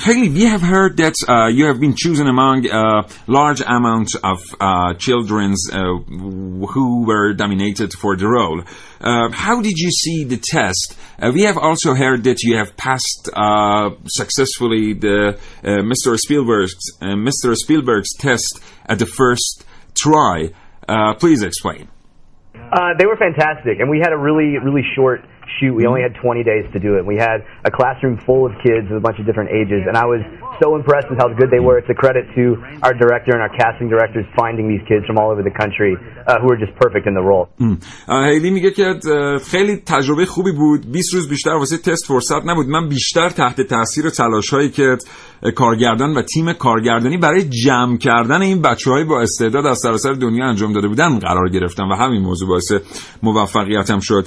هیلی 0.07 0.35
we 0.41 0.49
have 0.59 0.63
heard 0.63 0.97
that 0.97 1.15
uh, 1.29 1.59
you 1.59 1.65
have 1.65 1.81
been 1.81 1.95
chosen 2.05 2.27
among 2.27 2.67
a 2.67 3.07
large 3.29 3.63
amount 3.77 4.11
of 4.33 4.39
uh, 4.61 4.95
children's 5.07 5.61
uh, 5.73 5.79
who 6.73 6.87
were 7.11 7.29
nominated 7.43 7.91
for 8.03 8.13
the 8.17 8.29
role. 8.39 8.61
uh, 9.11 9.29
how 9.47 9.57
did 9.69 9.77
you 9.85 9.91
see 10.03 10.19
the 10.33 10.41
test? 10.57 10.89
uh, 11.23 11.31
we 11.37 11.43
have 11.51 11.59
also 11.69 11.91
heard 12.03 12.21
that 12.29 12.39
you 12.47 12.53
have 12.61 12.71
passed 12.87 13.23
uh, 13.33 13.70
successfully 14.07 14.95
the 14.95 15.39
uh, 15.63 15.69
Mr. 15.83 16.17
Spielberg's 16.17 16.75
uh, 17.01 17.17
Mr. 17.29 17.55
Spielberg's 17.55 18.13
test 18.17 18.61
at 18.87 18.99
the 18.99 19.07
first 19.07 19.65
try 19.95 20.51
uh, 20.89 21.15
please 21.15 21.43
explain 21.43 21.89
Uh, 22.55 22.95
they 22.99 23.07
were 23.07 23.17
fantastic, 23.17 23.81
and 23.81 23.91
we 23.91 23.99
had 23.99 24.13
a 24.13 24.19
really, 24.19 24.59
really 24.59 24.87
short 24.95 25.21
shoot. 25.59 25.75
We 25.75 25.87
only 25.87 26.03
had 26.03 26.15
20 26.23 26.45
days 26.45 26.65
to 26.73 26.79
do 26.79 26.97
it. 26.99 27.05
We 27.05 27.17
had 27.17 27.43
a 27.65 27.71
classroom 27.71 28.19
full 28.27 28.47
of 28.47 28.53
kids 28.63 28.87
of 28.91 28.97
a 28.97 29.01
bunch 29.01 29.19
of 29.19 29.27
different 29.27 29.51
ages, 29.51 29.83
and 29.87 29.97
I 29.97 30.07
was 30.07 30.23
so 30.63 30.69
impressed 30.81 31.09
with 31.11 31.19
how 31.23 31.29
good 31.41 31.51
they 31.55 31.63
were. 31.67 31.77
It's 31.81 31.93
a 31.97 31.99
credit 32.03 32.25
to 32.37 32.45
our 32.87 32.95
director 33.03 33.33
and 33.37 33.43
our 33.47 33.55
casting 33.63 33.89
directors 33.95 34.27
finding 34.41 34.67
these 34.73 34.85
kids 34.91 35.05
from 35.09 35.17
all 35.21 35.31
over 35.35 35.43
the 35.51 35.57
country 35.63 35.93
uh, 35.97 36.41
who 36.41 36.49
are 36.53 36.61
just 36.65 36.75
perfect 36.85 37.05
in 37.11 37.15
the 37.15 37.25
role. 37.33 37.47
هیلی 38.09 38.51
میگه 38.51 38.71
که 38.71 38.87
اه، 38.87 39.39
خیلی 39.39 39.77
تجربه 39.77 40.27
خوبی 40.27 40.53
بود 40.53 40.93
20 40.93 41.15
روز 41.15 41.29
بیشتر 41.29 41.51
واسه 41.51 41.77
تست 41.79 42.07
فرصت 42.07 42.47
نبود 42.47 42.67
من 42.67 42.89
بیشتر 42.89 43.29
تحت 43.29 43.61
تاثیر 43.61 44.11
تلاش 44.11 44.51
هایی 44.51 44.69
که 44.71 44.97
اه، 45.43 45.51
کارگردان 45.51 46.15
و 46.15 46.23
تیم 46.23 46.53
کارگردانی 46.53 47.17
برای 47.19 47.43
جمع 47.43 47.97
کردن 47.97 48.43
این 48.43 48.63
بچه 48.63 48.91
های 48.91 49.05
با 49.05 49.21
استعداد 49.21 49.67
از 49.67 49.79
سراسر 49.79 50.13
دنیا 50.13 50.47
انجام 50.47 50.73
داده 50.73 50.89
بودن 50.89 51.19
قرار 51.19 51.49
گرفتم 51.49 51.89
و 51.89 51.95
همین 51.95 52.23
موضوع 52.23 52.49
باعث 52.49 52.73
موفقیتم 53.23 53.99
شد 54.03 54.25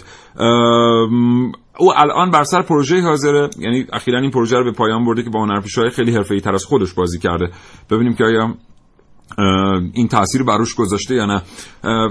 او 1.79 1.93
الان 1.95 2.31
بر 2.31 2.43
سر 2.43 2.61
پروژه 2.61 3.01
حاضره. 3.01 3.49
یعنی 3.59 3.85
اخیرا 3.93 4.19
این 4.19 4.31
پروژه 4.31 4.57
رو 4.57 4.63
به 4.63 4.71
پایان 4.71 5.05
برده 5.05 5.23
که 5.23 5.29
با 5.29 5.41
هنرپیشه‌های 5.43 5.89
خیلی 5.89 6.15
حرفه 6.15 6.39
تر 6.39 6.53
از 6.53 6.65
خودش 6.65 6.93
بازی 6.93 7.19
کرده. 7.19 7.49
ببینیم 7.89 8.13
که 8.13 8.23
آیا 8.23 8.55
این 9.93 10.07
تاثیر 10.07 10.43
بر 10.43 10.57
روش 10.57 10.75
گذاشته 10.75 11.15
یا 11.15 11.25
نه. 11.25 11.41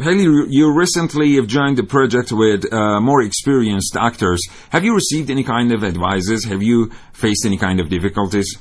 Haley 0.06 0.28
you 0.50 0.78
recently 0.78 1.38
have 1.38 1.46
joined 1.46 1.80
the 1.80 1.86
project 1.86 2.28
with 2.28 2.72
more 3.02 3.28
experienced 3.28 3.96
actors 4.00 4.40
have 4.72 4.84
you 4.84 4.94
received 4.94 5.30
any 5.30 5.42
kind 5.42 5.72
of 5.72 5.82
advices 5.82 6.46
have 6.46 6.62
you 6.62 6.86
faced 7.12 7.46
any 7.46 7.56
kind 7.56 7.80
of 7.80 7.88
difficulties 7.88 8.58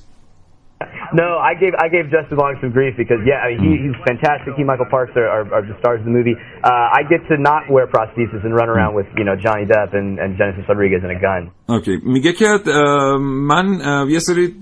No, 1.14 1.30
I 1.52 1.54
gave 1.62 1.74
I 1.86 1.88
gave 1.96 2.06
Justin 2.16 2.38
Long 2.38 2.56
some 2.62 2.72
grief 2.72 2.96
because 2.96 3.22
yeah, 3.28 3.44
I 3.44 3.50
mean, 3.52 3.60
he, 3.66 3.72
he's 3.84 4.00
fantastic. 4.08 4.56
He, 4.56 4.64
Michael 4.64 4.90
Parks 4.96 5.12
are, 5.20 5.28
are, 5.28 5.46
are 5.56 5.64
the 5.72 5.76
stars 5.82 6.00
of 6.00 6.06
the 6.06 6.16
movie. 6.20 6.36
Uh, 6.64 7.00
I 7.00 7.02
get 7.04 7.22
to 7.28 7.36
not 7.50 7.64
wear 7.70 7.86
prosthesis 7.96 8.42
and 8.46 8.54
run 8.56 8.70
around 8.70 8.96
with 8.96 9.08
you 9.20 9.26
know 9.28 9.36
Johnny 9.36 9.66
Depp 9.66 9.92
and, 10.00 10.20
and 10.20 10.38
Genesis 10.40 10.64
Rodriguez 10.70 11.02
and 11.04 11.12
a 11.12 11.20
gun. 11.20 11.52
okay 11.70 11.98
میگه 12.04 12.34
که 12.34 12.46
اه، 12.46 13.18
من 13.22 13.82
اه، 13.82 14.12
یه 14.12 14.20
سری 14.20 14.54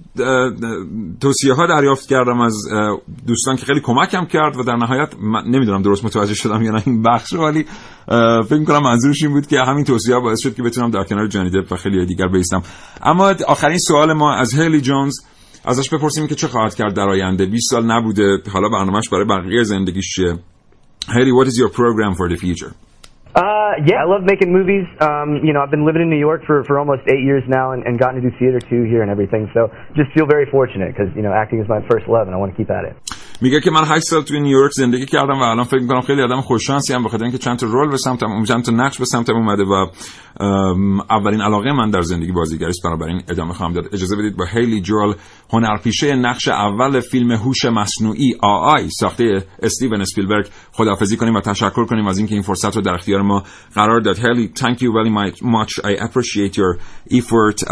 توصیه 1.21 1.53
ها 1.53 1.67
دریافت 1.67 2.09
کردم 2.09 2.41
از 2.41 2.55
اه، 2.71 3.01
دوستان 3.27 3.55
که 3.55 3.65
خیلی 3.65 3.79
کمکم 3.79 4.25
کرد 4.25 4.57
و 4.57 4.63
در 4.63 4.75
نهایت 4.75 5.15
من 5.21 5.41
نمی‌دونم 5.45 5.81
درست 5.81 6.05
متوجه 6.05 6.33
شدم 6.33 6.61
یا 6.61 6.71
نه 6.71 6.81
این 6.85 7.03
بخش 7.03 7.33
رو 7.33 7.43
ولی 7.43 7.65
اه، 8.07 8.41
فکر 8.41 8.63
کنم 8.63 8.83
منظورش 8.83 9.23
این 9.23 9.33
بود 9.33 9.47
که 9.47 9.59
همین 9.59 9.83
توصیه 9.83 10.15
ها 10.15 10.21
باعث 10.21 10.39
شد 10.39 10.55
که 10.55 10.63
بتونم 10.63 10.91
در 10.91 11.03
کنار 11.03 11.27
جانی 11.27 11.49
دپ 11.49 11.71
و 11.71 11.75
خیلی 11.75 12.05
دیگر 12.05 12.27
بیستم 12.27 12.61
اما 13.03 13.33
آخرین 13.47 13.77
سوال 13.77 14.13
ما 14.13 14.35
از 14.35 14.59
هیلی 14.59 14.81
جونز 14.81 15.13
ازش 15.65 15.89
بپرسیم 15.93 16.27
که 16.27 16.35
چه 16.35 16.47
خواهد 16.47 16.75
کرد 16.75 16.95
در 16.95 17.09
آینده 17.09 17.45
20 17.45 17.71
سال 17.71 17.85
نبوده 17.85 18.37
حالا 18.53 18.69
برنامهش 18.69 19.09
برای 19.09 19.25
بقیه 19.25 19.63
زندگیش 19.63 20.15
چیه 20.15 20.33
هیلی 21.15 21.31
what 21.31 21.47
is 21.47 21.55
your 21.61 21.69
program 21.69 22.13
for 22.15 22.35
the 22.35 22.37
future 22.37 22.73
Uh, 23.35 23.73
yeah, 23.85 24.01
I 24.03 24.07
love 24.09 24.23
making 24.23 24.51
movies. 24.51 24.85
Um, 24.99 25.29
you 25.45 25.53
know, 25.53 25.61
I've 25.61 25.69
been 25.69 25.85
living 25.85 26.01
in 26.01 26.09
New 26.09 26.23
York 26.29 26.41
for, 26.47 26.63
for 26.67 26.79
almost 26.81 27.03
eight 27.13 27.23
years 27.29 27.43
now 27.47 27.73
and, 27.73 27.85
and 27.85 27.99
gotten 27.99 28.17
to 28.19 28.23
do 28.27 28.35
theater 28.39 28.59
too 28.59 28.83
here 28.91 29.01
and 29.03 29.11
everything. 29.11 29.43
So 29.53 29.69
just 29.95 30.09
feel 30.15 30.25
very 30.25 30.47
fortunate 30.49 30.89
because, 30.93 31.09
you 31.15 31.21
know, 31.21 31.31
acting 31.31 31.59
is 31.61 31.69
my 31.69 31.81
first 31.91 32.05
love 32.07 32.25
and 32.27 32.33
I 32.35 32.39
want 32.41 32.51
to 32.53 32.57
keep 32.57 32.71
at 32.71 32.85
it. 32.89 32.95
میگه 33.41 33.59
که 33.59 33.71
من 33.71 33.83
8 33.85 34.03
سال 34.03 34.21
توی 34.21 34.39
نیویورک 34.39 34.71
زندگی 34.71 35.05
کردم 35.05 35.39
و 35.39 35.43
الان 35.43 35.63
فکر 35.63 35.79
می‌کنم 35.79 36.01
خیلی 36.01 36.21
آدم 36.21 36.41
خوششانسی 36.41 36.93
هم 36.93 37.03
بخاطر 37.03 37.23
اینکه 37.23 37.37
چند 37.37 37.59
تا 37.59 37.67
رول 37.67 37.89
به 37.89 37.97
سمتم 37.97 38.43
چند 38.43 38.63
تا 38.63 38.71
نقش 38.71 38.99
به 38.99 39.05
سمتم 39.05 39.33
اومده 39.33 39.63
و 39.63 39.85
ام، 40.39 40.99
اولین 40.99 41.41
علاقه 41.41 41.71
من 41.71 41.89
در 41.89 42.01
زندگی 42.01 42.31
بازیگری 42.31 42.69
است 42.69 42.83
بنابراین 42.83 43.21
ادامه 43.29 43.53
خواهم 43.53 43.73
داد. 43.73 43.85
اجازه 43.93 44.15
بدید 44.15 44.37
با 44.37 44.45
هیلی 44.45 44.81
جول 44.81 45.13
هنرپیشه 45.49 46.15
نقش 46.15 46.47
اول 46.47 46.99
فیلم 46.99 47.31
هوش 47.31 47.65
مصنوعی 47.65 48.35
آی 48.41 48.89
ساخته 48.89 49.45
استیون 49.61 50.01
اسپیلبرگ 50.01 50.47
خداحافظی 50.71 51.17
کنیم 51.17 51.35
و 51.35 51.41
تشکر 51.41 51.85
کنیم 51.85 52.07
از 52.07 52.17
اینکه 52.17 52.33
این 52.33 52.43
فرصت 52.43 52.75
رو 52.75 52.81
در 52.81 52.93
اختیار 52.93 53.21
ما 53.21 53.43
قرار 53.75 53.99
داد. 53.99 54.17
هیلی 54.19 54.51
thank 54.55 54.77
you 54.77 54.91
very 54.91 55.09
much. 55.43 55.79
I 55.79 56.03
appreciate 56.05 56.57
your 56.57 56.77
effort. 57.11 57.63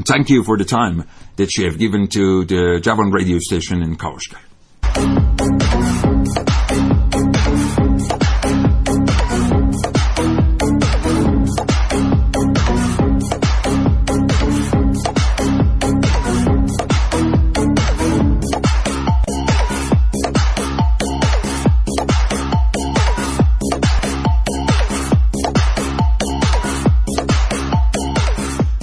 Thank 0.00 0.30
you 0.30 0.42
for 0.42 0.56
the 0.56 0.64
time 0.64 1.04
that 1.36 1.56
you 1.56 1.66
have 1.66 1.78
given 1.78 2.08
to 2.08 2.44
the 2.44 2.80
Javan 2.80 3.10
radio 3.10 3.38
station 3.38 3.82
in 3.82 3.96
Kaushka. 3.96 5.21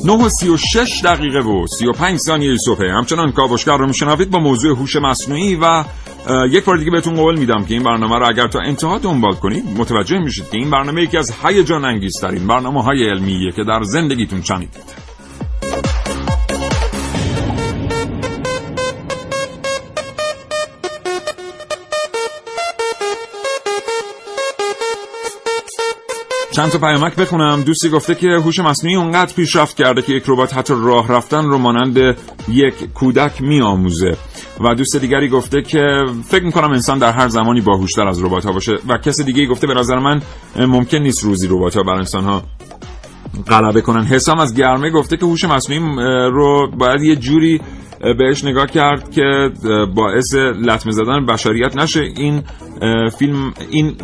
9 0.04 0.14
و 0.14 0.30
36 0.30 1.02
دقیقه 1.04 1.40
و 1.40 1.68
35 1.68 2.18
ثانیه 2.18 2.58
صبح 2.66 2.86
همچنان 2.86 3.32
کاوشگر 3.32 3.78
رو 3.78 3.88
میشنوید 3.88 4.32
با 4.32 4.40
موضوع 4.40 4.78
هوش 4.78 4.96
مصنوعی 4.96 5.56
و 5.56 5.84
یک 6.52 6.66
بار 6.66 6.78
دیگه 6.78 6.92
بهتون 6.92 7.16
قول 7.16 7.40
میدم 7.40 7.66
که 7.66 7.74
این 7.74 7.84
برنامه 7.84 8.20
رو 8.20 8.28
اگر 8.28 8.48
تا 8.48 8.60
انتها 8.60 8.98
دنبال 8.98 9.34
کنید 9.34 9.64
متوجه 9.78 10.20
میشید 10.20 10.50
که 10.50 10.58
این 10.58 10.70
برنامه 10.70 11.02
یکی 11.02 11.18
از 11.18 11.34
هیجان 11.44 11.86
انگیزترین 11.86 12.48
برنامه 12.48 12.84
های 12.84 13.10
علمیه 13.10 13.52
که 13.52 13.64
در 13.64 13.84
زندگیتون 13.84 14.42
چنیدید. 14.42 15.09
چند 26.60 26.72
تا 26.72 26.78
پیامک 26.78 27.16
بخونم. 27.16 27.64
دوستی 27.64 27.90
گفته 27.90 28.16
که 28.16 28.28
هوش 28.28 28.60
مصنوعی 28.60 28.96
اونقدر 28.96 29.34
پیشرفت 29.34 29.78
کرده 29.78 30.02
که 30.02 30.14
یک 30.14 30.24
ربات 30.28 30.58
حتی 30.58 30.74
راه 30.78 31.08
رفتن 31.08 31.46
رو 31.46 31.58
مانند 31.58 31.98
یک 32.48 32.94
کودک 32.94 33.42
میآموزه. 33.42 34.18
و 34.60 34.76
دوست 34.76 34.96
دیگری 34.96 35.30
گفته 35.30 35.62
که 35.62 36.06
فکر 36.28 36.44
می‌کنم 36.44 36.72
انسان 36.72 37.00
در 37.00 37.12
هر 37.12 37.28
زمانی 37.28 37.62
باهوشتر 37.62 38.08
از 38.08 38.24
ربات 38.24 38.46
ها 38.46 38.52
باشه. 38.52 38.78
و 38.88 38.98
کس 38.98 39.22
دیگه 39.22 39.46
گفته 39.46 39.68
به 39.68 39.74
نظر 39.74 40.00
من 40.00 40.22
ممکن 40.56 40.98
نیست 40.98 41.24
روزی 41.24 41.48
ربات 41.48 41.78
ها 41.78 41.84
بر 41.84 41.94
انسان 41.94 42.24
ها 42.24 42.44
غلبه 43.48 43.82
کنن. 43.82 44.04
حسام 44.04 44.40
از 44.40 44.56
گرمه 44.56 44.90
گفته 44.90 45.18
که 45.18 45.26
هوش 45.26 45.44
مصنوعی 45.44 45.82
رو 46.32 46.72
باید 46.78 47.02
یه 47.02 47.16
جوری 47.16 47.62
بهش 48.00 48.44
نگاه 48.44 48.68
کرد 48.68 49.12
که 49.12 49.50
باعث 49.96 50.34
لطمه 50.36 50.92
زدن 50.92 51.26
بشریت 51.26 51.78
نشه. 51.78 52.02
این 52.02 52.44
فیلم 53.20 53.54
این 53.70 53.96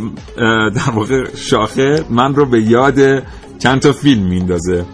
در 0.75 0.91
واقع 0.95 1.35
شاخه 1.35 2.05
من 2.09 2.35
رو 2.35 2.45
به 2.45 2.61
یاد 2.61 3.23
چند 3.59 3.79
تا 3.79 3.91
فیلم 3.91 4.23
میندازه 4.23 4.85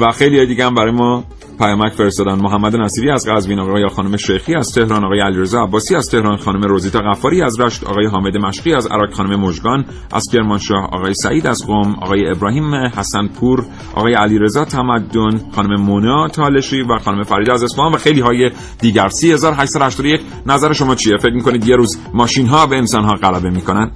و 0.00 0.12
خیلی 0.12 0.46
دیگه 0.46 0.66
هم 0.66 0.74
برای 0.74 0.92
ما 0.92 1.24
پیامک 1.58 1.92
فرستادن. 1.92 2.34
محمد 2.34 2.76
نصیری 2.76 3.10
از 3.10 3.28
قزوین 3.28 3.58
آقای 3.58 3.88
خانم 3.88 4.16
شیخی 4.16 4.54
از 4.54 4.68
تهران 4.74 5.04
آقای 5.04 5.20
علیرضا 5.20 5.62
عباسی 5.62 5.94
از 5.94 6.10
تهران 6.10 6.36
خانم 6.36 6.60
روزیتا 6.60 7.00
غفاری 7.00 7.42
از 7.42 7.60
رشت 7.60 7.84
آقای 7.84 8.06
حامد 8.06 8.36
مشقی 8.36 8.74
از 8.74 8.86
عراق 8.86 9.14
خانم 9.14 9.40
مژگان 9.40 9.84
از 10.12 10.24
کرمانشاه 10.32 10.84
آقای 10.92 11.14
سعید 11.14 11.46
از 11.46 11.66
قم 11.66 11.94
آقای 12.02 12.30
ابراهیم 12.30 12.74
حسن 12.74 13.26
پور 13.26 13.66
آقای 13.94 14.14
علیرضا 14.14 14.64
تمدن 14.64 15.40
خانم 15.54 15.80
مونا 15.80 16.28
تالشی 16.28 16.82
و 16.82 16.98
خانم 16.98 17.22
فرید 17.22 17.50
از 17.50 17.62
اصفهان 17.62 17.92
و 17.92 17.96
خیلی 17.96 18.20
های 18.20 18.50
دیگر 18.80 19.08
3881 19.08 20.20
نظر 20.46 20.72
شما 20.72 20.94
چیه؟ 20.94 21.16
فکر 21.16 21.34
می‌کنید 21.34 21.68
یه 21.68 21.76
روز 21.76 21.98
ماشین 22.14 22.46
ها 22.46 22.66
به 22.66 22.76
انسان 22.76 23.04
ها 23.04 23.12
غلبه 23.12 23.50
می‌کنن؟ 23.50 23.90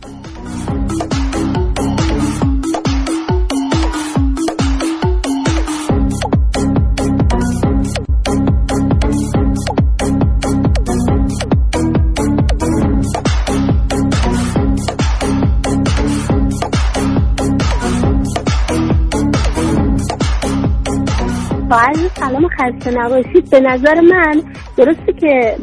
با 21.71 21.77
سلام 22.17 22.49
خسته 22.49 22.91
نباشید. 22.91 23.51
به 23.51 23.61
نظر 23.61 24.01
من 24.01 24.43
درسته 24.77 25.13
که 25.13 25.57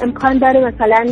امکان 0.00 0.38
داره 0.38 0.60
مثلا 0.60 1.06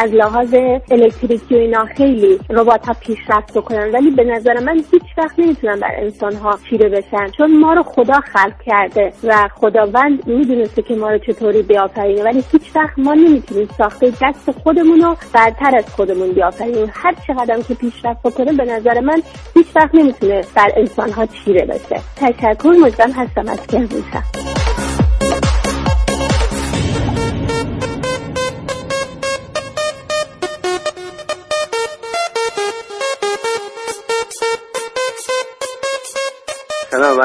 از 0.00 0.14
لحاظ 0.14 0.54
الکتریکی 0.90 1.54
و 1.54 1.58
اینا 1.58 1.84
خیلی 1.96 2.38
ربات 2.50 2.86
ها 2.86 2.92
پیشرفت 3.00 3.58
بکنن. 3.58 3.90
ولی 3.92 4.10
به 4.10 4.24
نظر 4.24 4.60
من 4.60 4.76
هیچ 4.92 5.02
وقت 5.18 5.38
نمی‌تونن 5.38 5.80
بر 5.80 5.94
انسان 5.96 6.32
ها 6.32 6.58
چیره 6.70 6.88
بشن. 6.88 7.26
چون 7.36 7.58
ما 7.58 7.72
رو 7.74 7.82
خدا 7.82 8.20
خلق 8.20 8.62
کرده 8.66 9.12
و 9.24 9.48
خداوند 9.54 10.26
می‌دونسته 10.26 10.82
که 10.82 10.94
ما 10.94 11.10
رو 11.10 11.18
چطوری 11.18 11.62
بیافرینه. 11.62 12.22
ولی 12.22 12.44
هیچ 12.52 12.76
وقت 12.76 12.98
ما 12.98 13.14
نمی‌تونیم 13.14 13.68
ساخته 13.78 14.12
دست 14.22 14.50
خودمون 14.50 15.00
رو 15.00 15.16
برتر 15.34 15.76
از 15.76 15.94
خودمون 15.94 16.32
بیافرینیم. 16.32 16.92
هر 16.94 17.14
چقدر 17.26 17.60
که 17.60 17.74
پیشرفت 17.74 18.22
بکنه 18.22 18.52
به 18.52 18.64
نظر 18.64 19.00
من 19.00 19.22
هیچ 19.54 19.66
وقت 19.76 19.94
نمی‌تونه 19.94 20.40
بر 20.56 20.72
انسان 20.76 21.10
ها 21.10 21.26
چیره 21.26 21.66
بشه. 21.66 22.00
تشکر 22.16 22.68
مجدم 22.68 23.10
هستم 23.10 23.48
از 23.48 23.66
کرمانشاه 23.66 24.69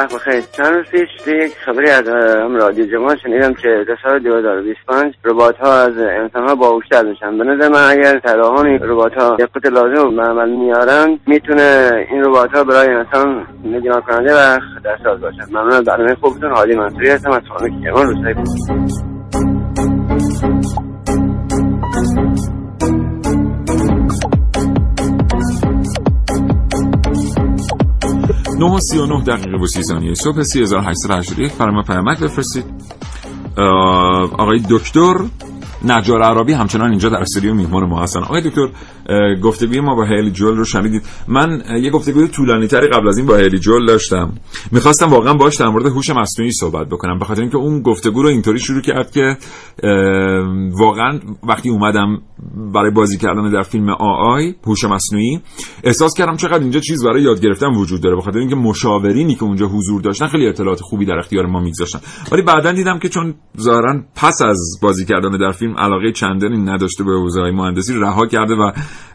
وقت 0.05 0.15
بخیر. 0.15 0.41
چند 0.41 0.73
روز 0.73 0.85
پیش 0.85 1.09
یک 1.27 1.53
خبری 1.65 1.89
از 1.89 2.07
هم 2.07 2.55
رادیو 2.55 2.85
جمال 2.85 3.17
شنیدم 3.17 3.53
که 3.53 3.85
در 3.87 3.97
سال 4.03 4.19
2025 4.19 5.13
ربات 5.25 5.57
ها 5.57 5.73
از 5.73 5.97
انسان 5.97 6.47
ها 6.47 6.55
باهوشتر 6.55 7.03
بشن 7.03 7.37
به 7.37 7.43
نظر 7.43 7.69
من 7.69 7.89
اگر 7.89 8.19
طراحان 8.19 8.67
این 8.67 8.79
ربات 8.81 9.13
ها 9.13 9.35
دقت 9.35 9.65
لازم 9.65 10.15
به 10.15 10.21
عمل 10.21 10.49
میارن 10.49 11.19
می‌تونه 11.27 11.91
این 12.11 12.23
ربات 12.23 12.51
ها 12.55 12.63
برای 12.63 12.95
انسان 12.95 13.47
نگران 13.63 14.01
کننده 14.01 14.33
و 14.33 14.59
خطرساز 14.59 15.21
باشن. 15.21 15.51
ممنون. 15.51 15.83
برنامه 15.83 16.15
خوبتون 16.15 16.55
حالی 16.55 16.75
منصوری 16.75 17.09
هستم. 17.09 17.31
از 17.31 17.41
خانه 17.49 17.81
کرمان 17.83 18.07
روستایی 18.07 19.14
9 28.59 28.65
و 28.65 28.79
39 28.79 29.23
دقیقه 29.23 29.57
و 29.57 29.67
30 29.67 29.83
ثانیه 29.83 30.13
صبح 30.13 30.43
3881 30.43 31.53
برای 31.53 31.75
ما 31.75 31.81
پیامک 31.81 32.19
بفرستید. 32.19 32.65
آقای 34.37 34.61
دکتر 34.69 35.13
نجار 35.83 36.21
عربی 36.21 36.53
همچنان 36.53 36.89
اینجا 36.89 37.09
در 37.09 37.17
استودیو 37.17 37.53
میهمان 37.53 37.89
ما 37.89 38.03
هستن. 38.03 38.19
آقای 38.19 38.41
دکتر 38.41 38.67
گفتگوی 39.43 39.79
ما 39.79 39.95
با 39.95 40.05
هیلی 40.05 40.31
جول 40.31 40.57
رو 40.57 40.65
شنیدید. 40.65 41.01
من 41.27 41.63
یه 41.81 41.89
گفتگوی 41.89 42.27
طولانی 42.27 42.67
تری 42.67 42.87
قبل 42.87 43.07
از 43.07 43.17
این 43.17 43.27
با 43.27 43.35
هیلی 43.35 43.59
جول 43.59 43.85
داشتم. 43.85 44.33
می‌خواستم 44.71 45.09
واقعا 45.09 45.33
باش 45.33 45.55
در 45.55 45.67
مورد 45.67 45.85
هوش 45.85 46.09
مصنوعی 46.09 46.51
صحبت 46.51 46.87
بکنم 46.87 47.19
به 47.19 47.25
خاطر 47.25 47.41
اینکه 47.41 47.57
اون 47.57 47.81
گفتگو 47.81 48.21
رو 48.23 48.29
اینطوری 48.29 48.59
شروع 48.59 48.81
کرد 48.81 49.11
که 49.11 49.37
واقعا 50.71 51.19
وقتی 51.43 51.69
اومدم 51.69 52.21
برای 52.73 52.91
بازی 52.91 53.17
کردن 53.17 53.49
در 53.49 53.61
فیلم 53.61 53.89
آی 53.99 54.55
هوش 54.67 54.83
مصنوعی 54.83 55.41
احساس 55.83 56.13
کردم 56.13 56.37
چقدر 56.37 56.59
اینجا 56.59 56.79
چیز 56.79 57.05
برای 57.05 57.21
یاد 57.21 57.41
گرفتن 57.41 57.67
وجود 57.75 58.01
داره 58.01 58.15
به 58.15 58.21
خاطر 58.21 58.39
اینکه 58.39 58.55
مشاورینی 58.55 59.35
که 59.35 59.43
اونجا 59.43 59.65
حضور 59.65 60.01
داشتن 60.01 60.27
خیلی 60.27 60.47
اطلاعات 60.47 60.81
خوبی 60.81 61.05
در 61.05 61.17
اختیار 61.17 61.45
ما 61.45 61.59
میگذاشتن. 61.59 61.99
ولی 62.31 62.41
بعدا 62.41 62.71
دیدم 62.71 62.99
که 62.99 63.09
چون 63.09 63.35
ظاهرا 63.59 64.03
پس 64.15 64.41
از 64.41 64.79
بازی 64.81 65.05
کردن 65.05 65.37
در 65.37 65.51
علاقه 65.73 66.11
چندانی 66.11 66.57
نداشته 66.57 67.03
به 67.03 67.11
حوزه 67.11 67.41
مهندسی 67.41 67.93
رها 67.93 68.25
کرده 68.25 68.53
و 68.53 68.71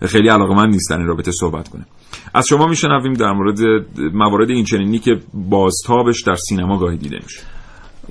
خیلی 0.07 0.29
علاقه 0.29 0.55
من 0.55 0.71
نیستن 0.71 0.99
این 0.99 1.07
رابطه 1.07 1.33
صحبت 1.33 1.69
کنه. 1.69 1.87
از 2.35 2.47
شما 2.47 2.67
میشنویم 2.67 3.13
در 3.13 3.33
مورد 3.33 3.59
موارد 4.15 4.51
این 4.51 4.65
چنینی 4.65 4.99
که 4.99 5.21
بازتابش 5.35 6.23
در 6.23 6.35
سینما 6.35 6.79
گاهی 6.79 6.97
دیده 6.97 7.19
میشه. 7.23 7.41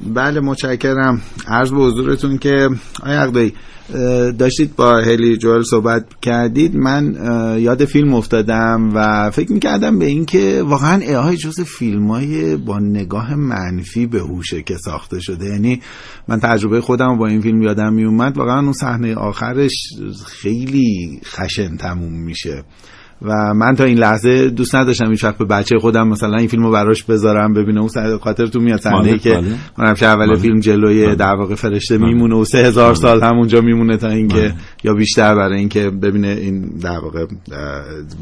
بله 0.07 0.39
متشکرم. 0.39 1.21
عرض 1.47 1.71
به 1.71 1.77
حضورتون 1.77 2.37
که 2.37 2.69
آیا 3.03 3.21
عقدایی 3.21 3.53
داشتید 4.31 4.75
با 4.75 4.99
هلی 4.99 5.37
جوال 5.37 5.63
صحبت 5.63 6.05
کردید. 6.21 6.75
من 6.75 7.15
یاد 7.59 7.85
فیلم 7.85 8.13
افتادم 8.13 8.91
و 8.95 9.29
فکر 9.31 9.51
می‌کردم 9.51 9.99
به 9.99 10.05
اینکه 10.05 10.63
واقعا 10.65 11.27
ای 11.29 11.37
جز 11.37 11.61
فیلم 11.61 12.11
های 12.11 12.57
با 12.57 12.79
نگاه 12.79 13.35
منفی 13.35 14.05
به 14.05 14.19
هوشه 14.19 14.61
که 14.61 14.77
ساخته 14.77 15.19
شده. 15.19 15.45
یعنی 15.45 15.81
من 16.27 16.39
تجربه 16.39 16.81
خودم 16.81 17.17
با 17.17 17.27
این 17.27 17.41
فیلم 17.41 17.61
یادم 17.61 17.93
میومد 17.93 18.37
واقعا 18.37 18.59
اون 18.59 18.73
صحنه 18.73 19.15
آخرش 19.15 19.93
خیلی 20.25 21.21
خشن 21.25 21.77
تموم 21.77 22.13
میشه. 22.13 22.63
و 23.21 23.53
من 23.53 23.75
تا 23.75 23.83
این 23.83 23.97
لحظه 23.97 24.49
دوست 24.49 24.75
نداشتم 24.75 25.05
این 25.05 25.33
به 25.39 25.45
بچه 25.45 25.79
خودم 25.79 26.07
مثلا 26.07 26.37
این 26.37 26.47
فیلمو 26.47 26.71
براش 26.71 27.03
بذارم 27.03 27.53
ببینه. 27.53 27.79
اون 27.79 28.17
خاطرتون 28.17 28.63
میاد. 28.63 28.79
صحنه 28.79 29.17
که. 29.17 29.41
من 29.77 29.87
همیشه 29.87 30.05
اول. 30.05 30.35
فیلم 30.35 30.59
جلوی. 30.59 31.15
در 31.15 31.35
واقع 31.35 31.55
فرشته 31.55 31.97
میمونه 31.97 32.35
و 32.35 32.45
سه 32.45 32.57
هزار 32.57 32.95
سال 32.95 33.23
همونجا 33.23 33.61
میمونه 33.61 33.97
تا 33.97 34.09
اینکه 34.09 34.53
یا 34.83 34.93
بیشتر 34.93 35.35
برای 35.35 35.59
اینکه 35.59 35.89
ببینه 35.89 36.27
این 36.27 36.61
در 36.81 36.99
واقع 36.99 37.25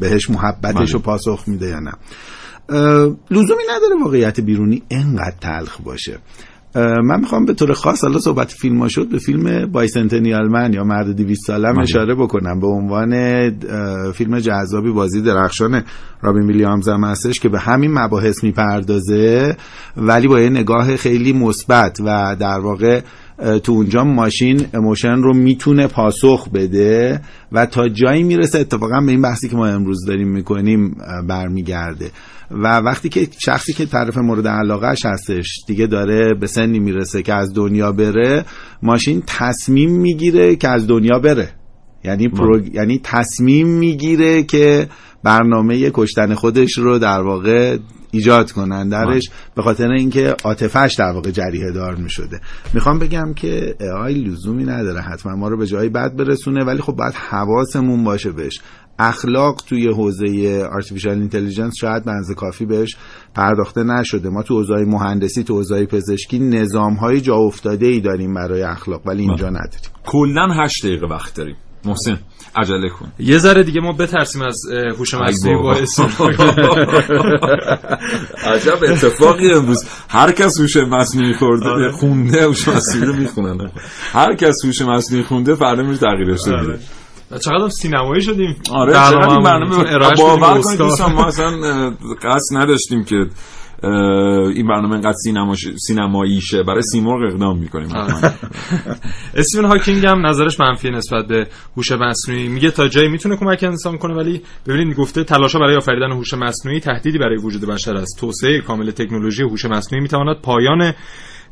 بهش 0.00 0.30
محبتش 0.30 0.94
رو 0.94 0.98
پاسخ 0.98 1.44
میده 1.46 1.66
یا 1.66 1.80
نه. 1.80 1.92
لزومی 3.30 3.62
نداره 3.70 3.94
واقعیت 4.04 4.40
بیرونی 4.40 4.82
انقدر 4.90 5.36
تلخ 5.40 5.80
باشه. 5.80 6.18
من 6.74 7.20
می‌خوام 7.20 7.44
به 7.44 7.54
طور 7.54 7.72
خاص 7.72 8.04
حالا 8.04 8.18
صحبت 8.18 8.50
فیلم 8.52 8.78
ها 8.78 8.88
شد 8.88 9.08
به 9.08 9.18
فیلم 9.18 9.66
بایسنتنیال 9.72 10.48
من 10.48 10.72
یا 10.72 10.84
مرد 10.84 11.16
دیویست 11.16 11.46
سالم. 11.46 11.78
اشاره 11.78 12.14
بکنم 12.14 12.60
به 12.60 12.66
عنوان 12.66 13.12
فیلم 14.12 14.38
جذابی 14.38 14.92
بازی 14.92 15.22
درخشان 15.22 15.82
رابین 16.22 16.46
ویلیامز 16.46 16.88
هم 16.88 17.04
هستش 17.04 17.40
که 17.40 17.48
به 17.48 17.58
همین 17.58 17.98
مباحث 17.98 18.44
می‌پردازه 18.44 19.56
ولی 19.96 20.28
با 20.28 20.40
یه 20.40 20.48
نگاه 20.48 20.96
خیلی 20.96 21.32
مثبت 21.32 22.00
و 22.00 22.36
در 22.40 22.58
واقع 22.58 23.00
تو 23.62 23.72
اونجا 23.72 24.04
ماشین 24.04 24.66
اموشن 24.74 25.16
رو 25.16 25.34
می‌تونه 25.34 25.86
پاسخ 25.86 26.48
بده 26.48 27.20
و 27.52 27.66
تا 27.66 27.88
جایی 27.88 28.22
می‌رسه 28.22 28.58
اتفاقا 28.58 29.00
به 29.00 29.10
این 29.10 29.22
بحثی 29.22 29.48
که 29.48 29.56
ما 29.56 29.66
امروز 29.66 30.04
داریم 30.06 30.28
می‌کنیم 30.28 30.96
برمیگرده. 31.28 32.10
و 32.50 32.78
وقتی 32.78 33.08
که 33.08 33.28
شخصی 33.38 33.72
که 33.72 33.86
طرف 33.86 34.18
مورد 34.18 34.48
علاقهش 34.48 35.06
هستش 35.06 35.64
دیگه 35.66 35.86
داره 35.86 36.34
به 36.34 36.46
سنی 36.46 36.78
می‌رسه 36.78 37.22
که 37.22 37.34
از 37.34 37.54
دنیا 37.54 37.92
بره 37.92 38.44
ماشین 38.82 39.22
تصمیم 39.26 39.90
می‌گیره 39.90 40.56
که 40.56 40.68
از 40.68 40.86
دنیا 40.86 41.18
بره. 41.18 41.48
یعنی 42.04 42.28
پرو... 42.28 42.60
یعنی 42.74 43.00
تصمیم 43.04 43.68
می‌گیره 43.68 44.42
که 44.42 44.88
برنامه 45.22 45.90
کشتن 45.94 46.34
خودش 46.34 46.78
رو 46.78 46.98
در 46.98 47.20
واقع 47.20 47.78
ایجاد 48.10 48.52
کنن. 48.52 48.88
درش 48.88 49.30
به 49.54 49.62
خاطر 49.62 49.90
اینکه 49.90 50.34
عاطفش 50.44 50.94
در 50.98 51.12
واقع 51.12 51.30
جریحه 51.30 51.70
دار 51.72 51.94
می 51.94 52.10
شده 52.10 52.40
می‌خوام 52.74 52.98
بگم 52.98 53.34
که 53.34 53.74
AI 54.04 54.14
لزومی 54.14 54.64
نداره 54.64 55.00
حتما 55.00 55.36
ما 55.36 55.48
رو 55.48 55.56
به 55.56 55.66
جایی 55.66 55.88
بد 55.88 56.16
برسونه 56.16 56.64
ولی 56.64 56.78
خب 56.78 56.92
باید 56.92 57.14
حواسمون 57.14 58.04
باشه 58.04 58.32
بهش. 58.32 58.60
اخلاق 58.98 59.62
توی 59.66 59.88
حوزه 59.88 60.62
artificial 60.72 61.18
intelligence 61.18 61.74
شاید 61.80 62.04
بنز 62.04 62.32
کافی 62.32 62.66
بهش 62.66 62.96
پرداخته 63.34 63.82
نشده. 63.82 64.28
ما 64.28 64.42
تو 64.42 64.54
حوزه 64.54 64.74
مهندسی 64.74 65.44
تو 65.44 65.54
حوزه 65.54 65.86
پزشکی 65.86 66.38
نظام 66.38 66.94
های 66.94 67.20
جا 67.20 67.34
افتاده 67.36 67.86
ای 67.86 68.00
داریم 68.00 68.34
برای 68.34 68.62
اخلاق 68.62 69.06
ولی 69.06 69.22
اینجا 69.22 69.48
نداریم. 69.48 69.90
کلا 70.06 70.48
8 70.64 70.86
دقیقه 70.86 71.06
وقت 71.06 71.34
داریم. 71.34 71.56
محسن 71.84 72.18
عجله 72.56 72.88
کن. 72.88 73.12
یه 73.18 73.38
ذره 73.38 73.62
دیگه 73.62 73.80
ما 73.80 73.92
بترسیم 73.92 74.42
از 74.42 74.60
هوش 74.98 75.14
مصنوعی. 75.14 75.62
باعث 75.62 76.00
عجب 78.44 78.78
اتفاقی 78.82 79.52
امروز. 79.52 79.84
هر 80.08 80.32
کس 80.32 80.60
هوش 80.60 80.76
مصنوعی 80.76 81.34
خورده 81.34 81.68
آره. 81.68 81.92
خونده 81.92 82.44
هوش 82.44 82.68
مصنوعی 82.68 83.06
رو 83.06 83.14
می‌خونن. 83.14 83.70
هر 84.12 84.34
کس 84.34 84.64
هوش 84.64 84.82
مصنوعی 84.82 85.24
خونده 85.24 85.54
فردا 85.54 85.82
میره 85.82 85.98
تغییرش 85.98 86.48
آره. 86.48 86.60
میده 86.62 86.78
چقدر 87.30 87.62
هم 87.62 87.68
سینمایی 87.68 88.22
شدیم. 88.22 88.56
آره 88.72 88.92
چقدر 88.92 89.40
برنامه 89.40 89.98
باور 90.18 90.60
کنید 90.60 90.82
ما 90.82 91.26
اصلا 91.30 91.50
قصد 92.22 92.56
نداشتیم 92.56 93.04
که 93.04 93.26
این 93.82 94.66
برنامه 94.66 94.92
اینقدر 94.92 95.16
سینما 95.24 95.54
سینمایی 95.86 96.40
شه 96.40 96.62
برای 96.62 96.82
سیمرغ 96.82 97.32
اقدام 97.32 97.58
می‌کنیم. 97.58 97.88
استیون 99.34 99.64
هاکینگ 99.64 100.06
هم 100.06 100.26
نظرش 100.26 100.60
منفی 100.60 100.90
نسبت 100.90 101.26
به 101.26 101.46
هوش 101.76 101.92
مصنوعی. 101.92 102.48
میگه 102.48 102.70
تا 102.70 102.88
جایی 102.88 103.08
می‌تونه 103.08 103.36
کمک 103.36 103.64
انسان 103.64 103.98
کنه 103.98 104.14
ولی 104.14 104.42
ببینید 104.66 104.96
گفته 104.96 105.24
تلاشا 105.24 105.58
برای 105.58 105.76
آفریدن 105.76 106.12
هوش 106.12 106.34
مصنوعی 106.34 106.80
تهدیدی 106.80 107.18
برای 107.18 107.36
وجود 107.36 107.64
بشر 107.64 107.94
است. 107.94 108.20
توسعه 108.20 108.60
کامل 108.60 108.90
تکنولوژی 108.90 109.42
هوش 109.42 109.64
مصنوعی 109.64 110.02
می‌تواند 110.02 110.36
پایان 110.42 110.92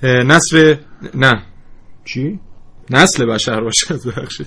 نسل 0.03 0.75
نه. 1.15 1.43
چی؟ 2.05 2.41
نسل 2.91 3.27
بشر 3.27 3.61
باشد 3.61 4.01
ببخشید. 4.07 4.47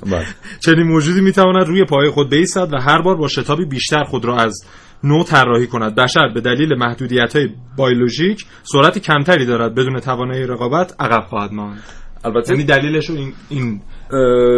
چنین 0.60 0.84
موجودی 0.84 1.22
می‌تواند 1.22 1.68
روی 1.68 1.86
پای 1.86 2.10
خود 2.10 2.30
بایستد 2.30 2.74
و 2.74 2.78
هر 2.78 3.02
بار 3.02 3.16
با 3.16 3.28
شتابی 3.28 3.66
بیشتر 3.66 4.04
خود 4.04 4.26
را 4.26 4.38
از 4.38 4.66
نو 5.04 5.24
طراحی 5.24 5.68
کند 5.68 5.96
بشر 5.96 6.30
به 6.34 6.42
دلیل 6.42 6.76
محدودیت 6.76 7.36
های 7.36 7.50
بیولوژیک 7.78 8.46
سرعت 8.64 8.98
کمتری 8.98 9.46
دارد 9.46 9.76
بدون 9.76 10.00
توانایی 10.00 10.48
رقابت 10.48 10.96
عقب 11.00 11.26
خواهد 11.30 11.54
ماند 11.54 11.84
البته 12.24 12.54
یعنی 12.54 12.64
دلیلش 12.64 13.10
این, 13.10 13.34
این 13.50 13.82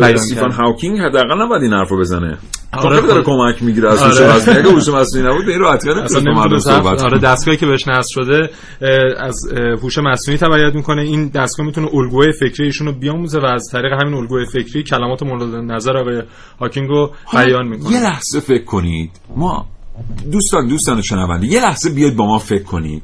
استیفن 0.01 0.41
کرد. 0.41 0.53
هاکینگ 0.53 0.99
حداقل 0.99 1.41
نباید 1.41 1.63
این 1.63 1.73
حرفو 1.73 1.97
بزنه 1.97 2.37
آره، 2.73 2.85
آره 2.85 3.07
داره 3.07 3.21
خب. 3.21 3.27
کمک 3.27 3.63
می‌گیره 3.63 3.91
از 3.91 4.03
هوش 4.03 4.21
آره. 4.21 4.35
مصنوعی 4.35 4.59
اگه 4.59 4.69
هوش 4.69 4.89
مصنوعی 4.89 5.27
نبود 5.27 5.45
به 5.45 5.51
این 5.51 5.61
راحتی 5.61 5.89
صحبت 6.59 7.03
آره. 7.03 7.19
دستگاهی 7.19 7.57
که 7.57 7.65
بهش 7.65 7.87
نصب 7.87 8.09
شده 8.09 8.49
از 9.17 9.35
هوش 9.81 9.97
مصنوعی 9.97 10.37
تبعیت 10.37 10.75
می‌کنه 10.75 11.01
این 11.01 11.27
دستگاه 11.27 11.65
می‌تونه 11.65 11.87
الگوی 11.93 12.31
فکری 12.31 12.65
ایشون 12.65 12.87
رو 12.87 12.93
بیاموزه 12.93 13.39
و 13.39 13.45
از 13.45 13.69
طریق 13.71 13.93
همین 14.01 14.13
الگوی 14.13 14.45
فکری 14.45 14.83
کلمات 14.83 15.23
مورد 15.23 15.71
نظر 15.71 15.97
آقای 15.97 16.21
هاکینگ 16.59 16.89
رو 16.89 17.11
بیان 17.33 17.67
می‌کنه 17.67 17.91
یه 17.91 18.03
لحظه 18.03 18.39
فکر 18.39 18.63
کنید 18.63 19.11
ما 19.35 19.67
دوستان 20.31 20.67
دوستان 20.67 21.01
شنونده 21.01 21.47
یه 21.47 21.61
لحظه 21.61 21.89
بیاید 21.89 22.15
با 22.15 22.25
ما 22.25 22.37
فکر 22.37 22.63
کنید 22.63 23.03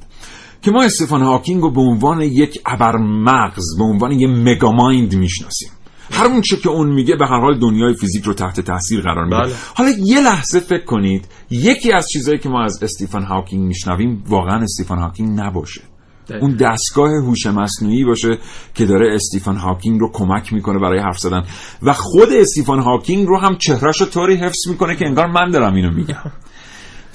که 0.62 0.72
ما 0.72 0.84
استفان 0.84 1.22
هاکینگ 1.22 1.62
رو 1.62 1.72
به 1.72 1.82
عنوان 1.82 2.22
یک 2.22 2.62
ابرمغز 2.66 3.78
به 3.78 3.84
عنوان 3.84 4.12
یه 4.12 4.28
مگامایند 4.28 5.16
می‌شناسیم. 5.16 5.70
هر 6.12 6.26
اون 6.26 6.41
چه 6.41 6.58
که 6.58 6.70
اون 6.70 6.89
میگه 6.89 7.16
به 7.16 7.28
هر 7.28 7.39
حال 7.39 7.60
دنیای 7.60 7.93
فیزیک 7.93 8.24
رو 8.24 8.34
تحت 8.34 8.60
تاثیر 8.60 9.02
قرار 9.02 9.26
میده. 9.26 9.38
بله. 9.38 9.54
حالا 9.76 9.89
یه 10.06 10.22
لحظه 10.22 10.60
فکر 10.60 10.86
کنید 10.86 11.28
یکی 11.50 11.91
از 11.91 12.08
چیزهایی 12.14 12.39
که 12.39 12.50
ما 12.50 12.64
از 12.64 12.84
استیفن 12.84 13.24
هاکینگ 13.24 13.68
میشنویم 13.68 14.24
واقعا 14.28 14.64
استیفن 14.64 14.98
هاکینگ 14.98 15.39
نباشه. 15.39 15.82
دقیقا. 16.30 16.45
اون 16.45 16.56
دستگاه 16.56 17.10
هوش 17.10 17.45
مصنوعی 17.45 18.04
باشه 18.06 18.38
که 18.76 18.86
داره 18.86 19.16
استیفن 19.16 19.56
هاکینگ 19.56 20.00
رو 20.00 20.12
کمک 20.14 20.54
می‌کنه 20.54 20.80
برای 20.80 21.00
حرف 21.00 21.20
زدن. 21.20 21.43
و 21.82 21.93
خود 21.93 22.30
استیفن 22.32 22.80
هاکینگ 22.80 23.28
رو 23.28 23.39
هم 23.39 23.58
چهرش 23.58 24.02
رو 24.02 24.08
طوری 24.08 24.36
حفظ 24.36 24.68
می‌کنه 24.70 24.95
که 24.95 25.06
انگار 25.06 25.28
من 25.28 25.52
دارم 25.52 25.74
اینو 25.76 25.91
میگم. 25.91 26.32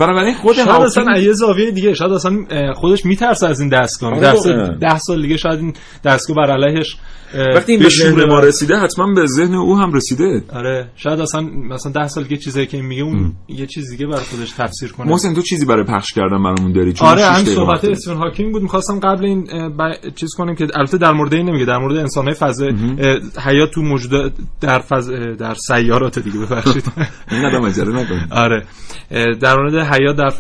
بنابراین 0.07 0.34
خود 0.34 0.57
شاید 0.57 0.68
هاکینگ 0.68 0.86
اصلا 0.86 1.05
از 1.14 1.22
یه 1.22 1.32
زاویه 1.32 1.70
دیگه 1.70 1.94
شاید 1.94 2.12
اصلا 2.12 2.36
خودش 2.74 3.07
میترسه 3.07 3.46
از 3.48 3.61
این 3.61 3.68
دستگاه. 3.68 4.11
آره 4.11 4.20
ده 4.20 4.32
واقعا. 4.32 4.66
سال, 4.66 4.78
ده 4.78 4.98
سال 4.98 5.22
دیگه 5.22 5.36
شاید 5.36 5.61
این 5.61 5.74
دستگاه 6.05 6.36
بر 6.36 6.50
علیهش 6.50 6.96
وقتی 7.55 7.72
این 7.72 7.82
به 7.82 7.88
ذهن 7.88 8.24
ما 8.24 8.40
رسیده 8.40 8.76
حتما 8.76 9.12
به 9.14 9.26
ذهن 9.26 9.55
او 9.55 9.78
هم 9.78 9.92
رسیده. 9.92 10.42
آره 10.53 10.88
شاید 10.96 11.20
اصلا 11.20 11.40
مثلا 11.40 11.92
ده 11.92 12.09
سال 12.09 12.24
دیگه 12.24 12.36
چیزایی 12.36 12.66
که 12.66 12.82
میگه 12.82 13.03
اون 13.03 13.32
یه 13.48 13.66
چیز 13.66 13.90
دیگه 13.90 14.07
برای 14.07 14.20
خودش 14.20 14.50
تفسیر 14.50 14.92
کنه. 14.92 15.11
محسن 15.11 15.34
تو 15.34 15.42
چیزی 15.42 15.66
برای 15.66 15.84
پخش 15.84 16.12
کردن 16.12 16.42
برامون 16.42 16.72
داری؟ 16.72 16.92
چون 16.92 17.09
آره 17.09 17.22
دقیقه 17.22 17.50
صحبت. 17.55 17.84
استیون 17.84 18.16
هاکینگ 18.16 18.53
بود. 18.53 18.62
می‌خواستم 18.62 19.00
قبل 19.00 19.24
این 19.24 19.44
ب- 19.76 20.14
چیز 20.14 20.30
کنیم 20.38 20.55
که 20.55 20.66
البته 20.74 20.98
در 20.98 21.12
مورد 21.12 21.34
این 21.34 21.48
نمیگه 21.48 21.64
در 21.64 21.78
مورد 21.78 21.96
انسان 21.96 22.24
های 22.24 22.34
فضا 22.34 22.70
حیات 23.44 23.70
تو 23.70 23.82
موجود 23.82 24.32
در 24.61 24.78
فض... 24.78 25.11
اه، 25.11 25.34
در 25.34 25.55
سیارات 25.55 26.18
دیگه 26.18 26.38
ببخشید. 26.38 26.84
اینقدر 27.30 27.66
عجله 27.66 28.03
نکنید 28.03 28.22
آره 28.30 28.64
در 29.40 29.57
مورد 29.57 29.74
حیات 29.93 30.16
در 30.16 30.30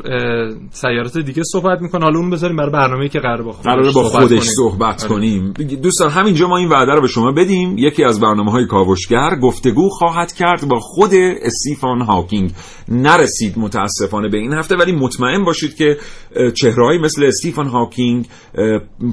سیارات 0.70 1.18
دیگه 1.18 1.42
صحبت 1.44 1.82
می‌کنه 1.82 2.04
حالا 2.04 2.18
اون 2.18 2.30
بذاریم 2.30 2.56
برای 2.56 2.70
برنامه‌ای 2.70 3.08
که 3.08 3.20
قراره 3.20 3.42
با 3.42 3.52
خودش 3.52 3.94
با 3.94 4.02
صحبت 4.02 4.20
خودش 4.20 4.30
کنیم. 4.30 4.40
صحبت 4.40 5.04
آره. 5.04 5.08
کنیم 5.08 5.52
دوستان 5.82 6.10
همینجا 6.10 6.48
ما 6.48 6.56
این 6.56 6.68
وعده 6.68 6.92
رو 6.92 7.00
به 7.00 7.08
شما 7.08 7.32
بدیم 7.32 7.78
یکی 7.78 8.04
از 8.04 8.20
برنامه 8.20 8.50
های 8.50 8.66
کاوشگر 8.66 9.36
گفتگو 9.42 9.88
خواهد 9.88 10.32
کرد 10.32 10.68
با 10.68 10.80
خود 10.80 11.10
استیفان 11.42 12.00
هاکینگ 12.00 12.50
نرسید 12.88 13.58
متاسفانه 13.58 14.28
به 14.28 14.38
این 14.38 14.52
هفته 14.52 14.76
ولی 14.76 14.92
مطمئن 14.92 15.44
باشید 15.44 15.76
که 15.76 15.96
چهرهایی 16.54 16.98
مثل 16.98 17.24
استیفن 17.24 17.66
هاکینگ 17.66 18.26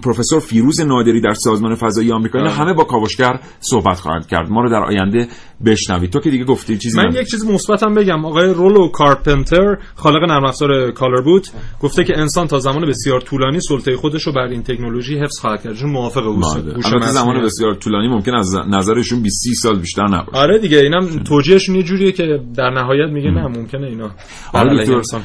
پروفسور 0.03 0.39
فیروز 0.39 0.81
نادری 0.81 1.21
در 1.21 1.33
سازمان 1.33 1.75
فضایی 1.75 2.11
آمریکا. 2.11 2.39
همه 2.39 2.73
با 2.73 2.83
کاوشگر 2.83 3.39
صحبت 3.59 3.99
خواهند 3.99 4.27
کرد 4.27 4.49
ما 4.49 4.61
رو 4.61 4.69
در 4.69 4.83
آینده 4.83 5.27
بشنوید 5.65 6.09
تو 6.09 6.19
که 6.19 6.29
دیگه 6.29 6.45
گفتی 6.45 6.77
چیزی 6.77 6.97
من. 6.97 7.15
یک 7.15 7.27
چیز 7.27 7.45
مثبتم 7.45 7.93
بگم 7.93 8.25
آقای 8.25 8.53
رولو 8.53 8.87
کارپنتر 8.87 9.77
خالق 9.95 10.28
نرم 10.31 10.45
افزار 10.45 10.91
Cleverbot 10.91 11.51
گفته 11.81 12.03
که 12.03 12.17
انسان 12.17 12.47
تا 12.47 12.59
زمان 12.59 12.85
بسیار 12.85 13.21
طولانی 13.21 13.59
سلطه 13.59 13.95
خودش 13.95 14.23
رو 14.23 14.33
بر 14.33 14.41
این 14.41 14.63
تکنولوژی 14.63 15.19
حفظ 15.19 15.39
خواهد 15.39 15.63
کرد. 15.63 15.75
چون 15.75 15.89
موافق 15.89 16.21
بله. 16.21 16.29
البته 16.29 16.77
مصنوعی 16.77 17.11
زمان. 17.11 17.43
بسیار 17.45 17.75
طولانی 17.75 18.07
ممکن 18.07 18.35
از 18.35 18.55
نظرشون 18.55 19.21
20 19.21 19.43
30 19.43 19.53
سال 19.53 19.79
بیشتر 19.79 20.07
نباشه. 20.07 20.37
آره 20.37 20.59
دیگه 20.59 20.77
اینم 20.77 21.23
توجیهشون 21.23 21.75
یه 21.75 21.83
جوریه 21.83 22.11
که 22.11 22.39
در 22.55 22.69
نهایت 22.69 23.09
میگه 23.09 23.31
نه 23.31 23.47
ممکنه 23.47 23.87
اینا 23.87 24.11
آره 24.53 24.85
دکتر 24.85 25.19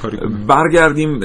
برگردیم 0.49 1.21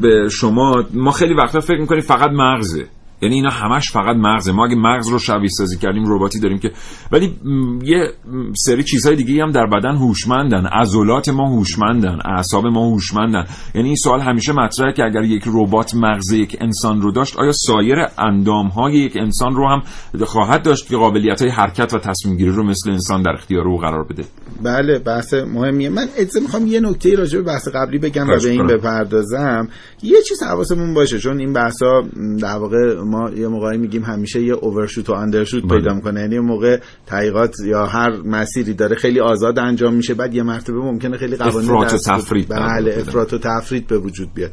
به 0.00 0.28
شما. 0.28 0.84
ما 0.94 1.10
خیلی 1.10 1.34
وقتا 1.34 1.60
فکر 1.60 1.80
می‌کنیم 1.80 2.02
فقط 2.02 2.30
مغزه. 2.30 2.86
یعنی 3.22 3.34
اینا 3.34 3.50
همش 3.50 3.92
فقط 3.92 4.16
مغزه. 4.16 4.52
ما 4.52 4.66
اگه 4.66 4.76
مغز 4.76 5.08
رو 5.08 5.18
شبیه 5.18 5.48
سازی 5.48 5.78
کردیم 5.78 6.04
رباتی 6.06 6.40
داریم 6.40 6.58
که 6.58 6.72
ولی 7.12 7.36
یه 7.82 8.10
سری 8.56 8.84
چیزهای 8.84 9.16
دیگه 9.16 9.42
هم 9.42 9.52
در 9.52 9.66
بدن 9.66 9.96
هوشمندن. 9.96 10.66
عضلات 10.66 11.28
ما 11.28 11.48
هوشمندن. 11.48 12.18
اعصاب 12.24 12.66
ما 12.66 12.90
هوشمندن. 12.90 13.44
یعنی 13.74 13.88
این 13.88 13.96
سوال 13.96 14.20
همیشه 14.20 14.52
مطرحه 14.52 14.92
که 14.92 15.04
اگر 15.04 15.22
یک 15.22 15.42
ربات 15.46 15.94
مغز 15.94 16.32
یک 16.32 16.56
انسان 16.60 17.00
رو 17.02 17.12
داشت 17.12 17.36
آیا 17.36 17.52
سایر 17.52 18.06
اندام 18.18 18.66
های 18.66 18.94
یک 18.94 19.16
انسان 19.16 19.54
رو 19.54 19.68
هم 19.68 19.82
خواهد 20.24 20.62
داشت 20.62 20.88
که 20.88 20.96
قابلیت 20.96 21.42
های 21.42 21.50
حرکت 21.50 21.94
و 21.94 21.98
تصمیم 21.98 22.36
گیری 22.36 22.50
رو 22.50 22.62
مثل 22.62 22.90
انسان 22.90 23.22
در 23.22 23.32
اختیار 23.32 23.68
او 23.68 23.78
قرار 23.78 24.04
بده؟ 24.04 24.24
بله 24.62 24.98
بحث 24.98 25.34
مهمیه. 25.34 25.88
من 25.88 26.06
اجازه 26.16 26.40
می‌خوام 26.40 26.66
یه 26.66 26.80
نکته 26.80 27.14
راجع 27.16 27.38
به 27.38 27.44
بحث 27.44 27.68
قبلی 27.68 27.98
بگم 27.98 28.28
و 28.28 28.36
به 28.36 28.50
این. 28.50 28.66
بپردازم. 28.66 29.68
یه 30.02 30.22
چیز 30.28 30.42
حواسمون 30.42 30.94
باشه 30.94 31.18
چون 31.18 31.38
این 31.38 31.52
بحثا 31.52 32.02
در 32.40 32.58
واقع 32.58 33.03
ما 33.04 33.30
یه 33.30 33.48
موقعی 33.48 33.78
میگیم 33.78 34.02
همیشه 34.02 34.42
یه 34.42 34.54
اوورشوت 34.54 35.10
و 35.10 35.12
اندرشوت 35.12 35.62
بله. 35.62 35.78
پیدا 35.78 35.94
می‌کنه 35.94 36.20
یعنی 36.20 36.38
موقع 36.38 36.80
تحقیقات 37.06 37.54
یا 37.66 37.86
هر 37.86 38.10
مسیری 38.24 38.74
داره 38.74 38.96
خیلی 38.96 39.20
آزاد 39.20 39.58
انجام 39.58 39.94
میشه 39.94 40.14
بعد 40.14 40.34
یه 40.34 40.42
مرتبه 40.42 40.78
ممکنه 40.78 41.16
خیلی 41.16 41.36
قوانین 41.36 41.70
افراط 41.70 41.92
و 41.92 41.98
تفرید 41.98 42.48
بله. 42.48 42.96
افراط 43.00 43.32
و 43.32 43.38
تفرید 43.38 43.86
به 43.86 43.98
وجود 43.98 44.34
بیاد 44.34 44.50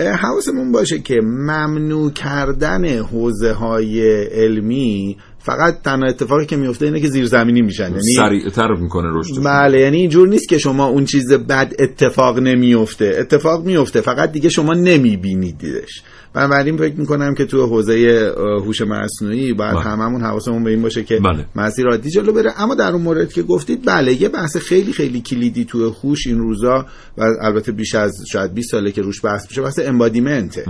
حواسمون 0.00 0.72
باشه 0.72 0.98
که 0.98 1.20
ممنوع 1.22 2.10
کردن 2.10 2.98
حوزه 2.98 3.52
های 3.52 4.24
علمی 4.24 5.16
فقط 5.46 5.82
تنها 5.82 6.08
اتفاقی 6.08 6.46
که 6.46 6.56
میفته 6.56 6.86
اینه 6.86 7.00
که 7.00 7.08
زیرزمینی 7.08 7.62
میشن. 7.62 7.90
یعنی 7.90 8.14
سریعتر 8.16 8.74
می‌کنه 8.74 9.18
رشد 9.18 9.44
بله 9.44 9.80
یعنی 9.80 9.96
اینجور 9.96 10.28
نیست 10.28 10.48
که 10.48 10.58
شما 10.58 10.86
اون 10.86 11.04
چیز 11.04 11.32
بد 11.32 11.72
اتفاق 11.78 12.38
نمیفته 12.38 13.16
اتفاق 13.18 13.64
میفته 13.64 14.00
فقط 14.00 14.32
دیگه 14.32 14.48
شما 14.48 14.74
نمیبینیدش. 14.74 16.02
بنابراین 16.34 16.76
فکر 16.76 16.94
می‌کنم 16.94 17.34
که 17.34 17.44
تو 17.44 17.66
حوزه 17.66 18.32
هوش 18.64 18.82
مصنوعی 18.82 19.52
باید 19.52 19.74
بله. 19.74 19.82
هممون 19.82 20.20
حواسمون 20.20 20.64
به 20.64 20.70
این 20.70 20.82
باشه 20.82 21.04
که 21.04 21.20
بله. 21.20 21.44
مسیر 21.56 21.86
عادی 21.86 22.10
جلو 22.10 22.32
بره. 22.32 22.52
اما 22.60 22.74
در 22.74 22.92
اون 22.92 23.02
مورد 23.02 23.32
که 23.32 23.42
گفتید 23.42 23.84
بله 23.84 24.22
یه 24.22 24.28
بحث 24.28 24.56
خیلی 24.56 24.92
خیلی 24.92 25.20
کلیدی 25.20 25.64
تو 25.64 25.90
هوش 25.90 26.26
این 26.26 26.38
روزا 26.38 26.86
و 27.18 27.24
البته 27.42 27.72
بیش 27.72 27.94
از 27.94 28.24
شاید 28.32 28.54
20 28.54 28.70
ساله 28.70 28.92
که 28.92 29.02
روش 29.02 29.24
بحث 29.24 29.46
میشه 29.48 29.62
بحث 29.62 29.78
امبادیمنته 29.78 30.64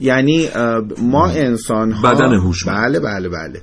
یعنی 0.00 0.48
ما 1.02 1.26
انسان 1.26 1.92
ها 1.92 2.14
بدن 2.14 2.34
هوش 2.34 2.64
بله 2.64 3.00
بله 3.00 3.28
بله. 3.28 3.60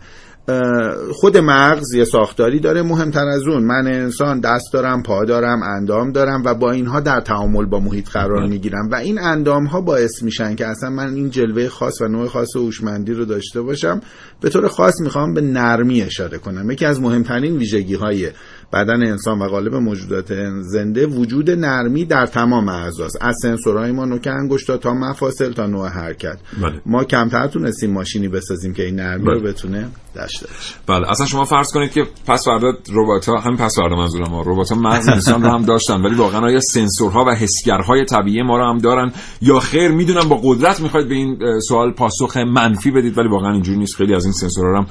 خود 1.14 1.38
مغز 1.38 1.94
یه 1.94 2.06
ساختاری 2.06 2.60
داره 2.60 2.82
مهمتر 2.82 3.28
از 3.28 3.48
اون. 3.48 3.64
من 3.64 3.88
انسان 3.88 4.40
دست 4.40 4.74
دارم 4.74 5.04
پا 5.04 5.26
دارم 5.26 5.64
اندام 5.64 6.12
دارم 6.12 6.42
و 6.46 6.54
با 6.54 6.72
اینها 6.72 7.00
در 7.00 7.22
تعامل 7.22 7.66
با 7.66 7.80
محیط 7.80 8.10
قرار 8.10 8.48
می‌گیرم. 8.48 8.90
و 8.92 8.96
این 8.96 9.20
اندام 9.20 9.66
ها 9.66 9.82
باعث 9.82 10.24
میشن 10.24 10.56
که 10.56 10.68
اصلا 10.68 10.90
من 10.90 11.14
این 11.14 11.30
جلوه 11.30 11.68
خاص 11.68 12.02
و 12.02 12.08
نوع 12.08 12.28
خاص 12.28 12.56
هوشمندی 12.56 13.14
رو 13.14 13.26
داشته 13.26 13.62
باشم. 13.62 14.02
به 14.42 14.50
طور 14.50 14.68
خاص 14.68 15.02
می‌خوام 15.02 15.34
به 15.34 15.42
نرمی 15.42 16.02
اشاره 16.02 16.38
کنم. 16.38 16.72
یکی 16.72 16.86
از 16.86 17.02
مهمترین 17.02 17.58
ویژگی 17.58 17.96
های 17.96 18.30
بدن 18.74 19.04
انسان 19.04 19.40
و 19.40 19.48
غالب 19.48 19.76
موجودات 19.76 20.34
زنده 20.62 21.08
وجود 21.08 21.52
نرمی 21.52 22.06
در 22.06 22.26
تمام 22.26 22.70
اعضاست 22.70 23.18
از 23.22 23.36
سنسورهای 23.42 23.92
ما 23.92 24.06
نوک 24.06 24.28
انگشتا 24.28 24.78
تا 24.78 24.94
مفاصل 24.94 25.54
تا 25.54 25.68
نوع 25.68 25.90
حرکت. 25.90 26.38
بله. 26.62 26.82
ما 26.86 27.04
کمتر 27.04 27.48
تونستیم 27.48 27.92
ماشینی 27.92 28.28
بسازیم 28.28 28.74
که 28.74 28.86
این 28.86 28.96
نرمی 28.96 29.26
رو 29.26 29.40
بله. 29.40 29.52
بتونه 29.52 29.88
داشته 30.16 30.46
بله. 30.88 31.12
اصلا 31.12 31.26
شما 31.26 31.44
فرض 31.44 31.72
کنید 31.72 31.92
که 31.92 32.04
پس 32.28 32.46
فردا 32.46 32.74
ربات 32.94 33.30
ها 33.30 33.40
هم 33.40 33.58
پس 33.58 33.76
فردا 33.76 33.96
منظورم 33.96 34.32
ها. 34.32 34.42
ربات 34.42 34.72
ها 34.72 34.80
مغز 34.80 35.10
انسان 35.10 35.44
رو 35.44 35.50
هم 35.50 35.66
داشتن 35.66 36.02
ولی 36.02 36.16
واقعا 36.16 36.42
آیا 36.42 36.60
سنسورها 36.60 37.26
و 37.26 37.30
حسگرهای 37.30 38.06
طبیعی 38.06 38.44
ما 38.44 38.58
رو 38.58 38.70
هم 38.70 38.78
دارن؟ 38.78 39.12
یا 39.42 39.60
خیر 39.60 39.92
می‌دونم 39.92 40.30
با 40.30 40.40
قدرت 40.44 40.80
می‌خواید 40.80 41.10
به 41.10 41.16
این 41.16 41.60
سوال 41.60 41.92
پاسخ 41.92 42.38
منفی 42.38 42.92
بدید 42.92 43.18
ولی 43.18 43.30
واقعا 43.30 43.52
اینجوری 43.52 43.78
نیست. 43.78 43.96
خیلی 43.96 44.16
از 44.16 44.26
این 44.26 44.34
سنسورها 44.34 44.72
رو 44.72 44.78
هم 44.78 44.88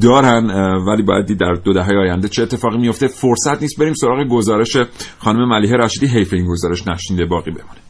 دارن 0.00 0.50
ولی 0.88 1.02
باید 1.02 1.26
دید 1.26 1.38
در 1.38 1.52
دو 1.64 1.72
دهه 1.72 1.96
آینده 1.96 2.28
چه 2.28 2.42
اتفاقی 2.42 2.78
میفته 2.78 3.08
فرصت 3.20 3.62
نیست 3.62 3.80
بریم 3.80 3.94
سراغ 3.94 4.28
گزارش 4.30 4.76
خانم 5.18 5.48
ملیحه 5.48 5.76
رشیدی 5.76 6.06
حیف 6.06 6.32
این 6.32 6.46
گزارش 6.46 6.86
نشنیده 6.86 7.24
باقی 7.24 7.50
بمونه. 7.50 7.80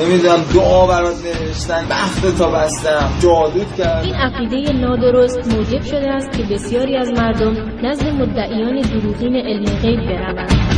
نمی‌دونم 0.00 0.40
دعا 0.54 0.86
برات 0.86 1.16
نوشتن. 1.24 1.86
بخت 1.90 2.38
تا 2.38 2.50
بستم. 2.50 3.10
جادوت 3.22 3.76
کرد 3.78 4.04
این 4.04 4.14
عقیده 4.14 4.72
نادرست 4.72 5.54
موجب 5.54 5.82
شده 5.82 6.10
است 6.10 6.32
که 6.32 6.42
بسیاری 6.42 6.96
از 6.96 7.08
مردم 7.10 7.86
نزد 7.86 8.08
مدعیان 8.08 8.80
دروغین 8.80 9.36
علم 9.36 9.64
غیب 9.64 10.00
بروند. 10.00 10.71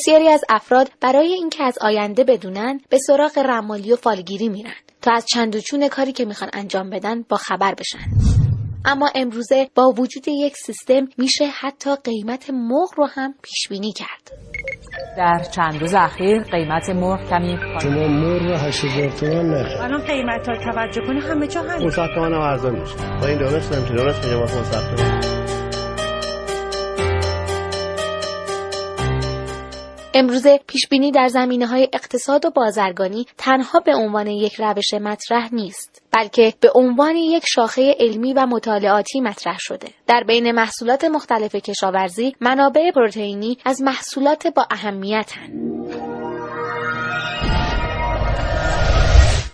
بسیاری 0.00 0.28
از 0.28 0.44
افراد 0.48 0.90
برای 1.00 1.32
اینکه 1.32 1.64
از 1.64 1.78
آینده 1.80 2.24
بدونن 2.24 2.80
به 2.88 2.98
سراغ 2.98 3.38
رمالی 3.38 3.92
و 3.92 3.96
فالگیری 3.96 4.48
میرن 4.48 4.74
تا 5.02 5.12
از 5.12 5.26
چند 5.26 5.56
و 5.56 5.60
چون 5.60 5.88
کاری 5.88 6.12
که 6.12 6.24
می‌خوان 6.24 6.50
انجام 6.52 6.90
بدن 6.90 7.22
با 7.22 7.36
خبر 7.36 7.74
بشن. 7.74 7.98
اما 8.84 9.10
امروزه 9.14 9.68
با 9.74 9.94
وجود 9.98 10.28
یک 10.28 10.56
سیستم 10.56 11.08
میشه 11.18 11.46
حتی 11.46 11.90
قیمت 12.04 12.50
مرغ 12.50 12.88
رو 12.96 13.06
هم 13.06 13.34
پیش 13.42 13.68
بینی 13.68 13.92
کرد. 13.92 14.32
در 15.16 15.44
چند 15.54 15.80
روز 15.80 15.94
اخیر 15.94 16.42
قیمت 16.42 16.90
مرغ 16.90 17.28
کمی 17.30 17.58
شما 17.82 18.08
مرغ 18.08 18.42
رو 18.42 18.56
8000 18.56 19.10
تومان 19.10 19.54
نخرید. 19.54 19.80
الان 19.80 20.02
قیمت 20.02 20.48
ها 20.48 20.72
توجه 20.72 21.00
کنه 21.00 21.20
همه 21.20 21.46
جا 21.46 21.62
همین. 21.62 21.86
مسخمان 21.86 22.32
هم 22.32 22.40
ارزان 22.40 22.80
میشه. 22.80 22.94
با 23.20 23.26
این 23.26 23.38
دانش 23.38 23.72
نمیشه 23.72 23.94
دانش 23.94 24.16
میگه 24.24 25.39
امروزه 30.14 30.60
پیشبینی 30.66 31.12
در 31.12 31.28
زمینه 31.28 31.66
های 31.66 31.88
اقتصاد 31.92 32.44
و 32.44 32.50
بازرگانی 32.50 33.26
تنها 33.38 33.80
به 33.80 33.94
عنوان 33.94 34.26
یک 34.26 34.54
روش 34.54 34.94
مطرح 34.94 35.54
نیست 35.54 36.02
بلکه 36.12 36.54
به 36.60 36.70
عنوان 36.74 37.16
یک 37.16 37.44
شاخه 37.46 37.96
علمی 38.00 38.32
و 38.32 38.46
مطالعاتی 38.46 39.20
مطرح 39.20 39.56
شده. 39.58 39.88
در 40.06 40.24
بین 40.26 40.52
محصولات 40.52 41.04
مختلف 41.04 41.54
کشاورزی 41.54 42.36
منابع 42.40 42.90
پروتئینی 42.90 43.58
از 43.64 43.82
محصولات 43.82 44.46
با 44.46 44.66
اهمیتند 44.70 46.09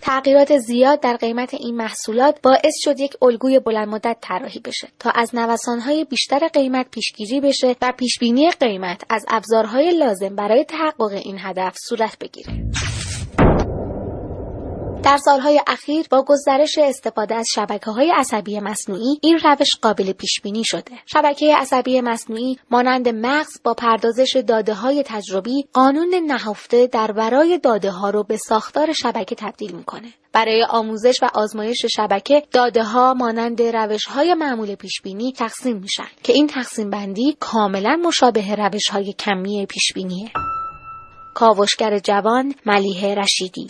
تغییرات 0.06 0.58
زیاد 0.58 1.00
در 1.00 1.16
قیمت 1.16 1.54
این 1.54 1.76
محصولات 1.76 2.42
باعث 2.42 2.74
شد 2.84 3.00
یک 3.00 3.16
الگوی 3.22 3.58
بلند 3.58 3.88
مدت 3.88 4.16
طراحی 4.20 4.60
بشه 4.60 4.88
تا 4.98 5.10
از 5.10 5.34
نوسانهای 5.34 6.04
بیشتر 6.04 6.48
قیمت 6.48 6.86
پیشگیری 6.90 7.40
بشه 7.40 7.76
و 7.82 7.92
پیشبینی 7.92 8.50
قیمت 8.50 9.02
از 9.10 9.24
ابزارهای 9.28 9.98
لازم 9.98 10.36
برای 10.36 10.64
تحقق 10.64 11.12
این 11.12 11.36
هدف 11.40 11.76
صورت 11.88 12.18
بگیره. 12.18 12.52
در 15.06 15.16
سالهای 15.16 15.60
اخیر 15.66 16.06
با 16.10 16.24
گسترش 16.28 16.78
استفاده 16.78 17.34
از 17.34 17.46
شبکه 17.54 17.90
های 17.90 18.12
عصبی 18.16 18.60
مصنوعی 18.60 19.18
این 19.22 19.38
روش 19.44 19.68
قابل 19.82 20.12
پیش 20.12 20.40
بینی 20.40 20.64
شده. 20.64 20.92
شبکه 21.06 21.56
عصبی 21.56 22.00
مصنوعی 22.00 22.58
مانند 22.70 23.08
مغز 23.08 23.62
با 23.64 23.74
پردازش 23.74 24.42
داده 24.48 24.74
های 24.74 25.02
تجربی 25.06 25.64
قانون 25.72 26.14
نهفته 26.26 26.86
در 26.86 27.12
برای 27.12 27.58
داده 27.58 27.90
ها 27.90 28.10
رو 28.10 28.22
به 28.22 28.36
ساختار 28.36 28.92
شبکه 28.92 29.34
تبدیل 29.34 29.72
می‌کنه. 29.72 30.08
برای 30.32 30.66
آموزش 30.70 31.22
و 31.22 31.28
آزمایش 31.34 31.86
شبکه 31.96 32.42
داده 32.52 32.84
ها 32.84 33.14
مانند 33.14 33.62
روش 33.62 34.04
های 34.04 34.34
معمول 34.34 34.74
پیش 34.74 35.02
بینی 35.02 35.32
تقسیم 35.32 35.76
میشن 35.76 36.08
که 36.22 36.32
این 36.32 36.46
تقسیم 36.46 36.90
بندی 36.90 37.36
کاملا 37.40 38.00
مشابه 38.04 38.54
روش 38.54 38.88
های 38.90 39.12
کمی 39.12 39.66
پیش 39.66 39.92
بینیه. 39.94 40.30
کاوشگر 41.34 41.98
جوان 41.98 42.54
ملیحه 42.66 43.14
رشیدی 43.14 43.66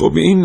خب 0.00 0.12
این 0.16 0.42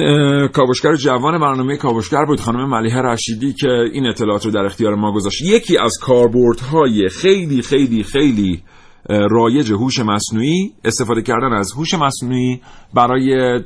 کاوشگر 0.48 0.96
جوان 0.96 1.40
برنامه 1.40 1.78
کاوشگر 1.78 2.26
بود 2.26 2.40
خانم 2.40 2.70
ملیحه 2.70 3.02
رشیدی 3.02 3.54
که 3.54 3.70
این 3.94 4.08
اطلاعات 4.08 4.46
رو 4.46 4.52
در 4.52 4.66
اختیار 4.66 4.96
ما 4.96 5.12
گذاشت. 5.12 5.42
یکی 5.42 5.78
از 5.78 5.98
کاربردهای 6.02 7.10
خیلی 7.10 7.62
خیلی 7.62 8.04
خیلی 8.04 8.64
رایج 9.10 9.72
هوش 9.72 10.00
مصنوعی 10.00 10.74
استفاده 10.86 11.22
کردن 11.22 11.54
از 11.54 11.72
هوش 11.72 11.94
مصنوعی 11.94 12.62
برای 12.94 13.60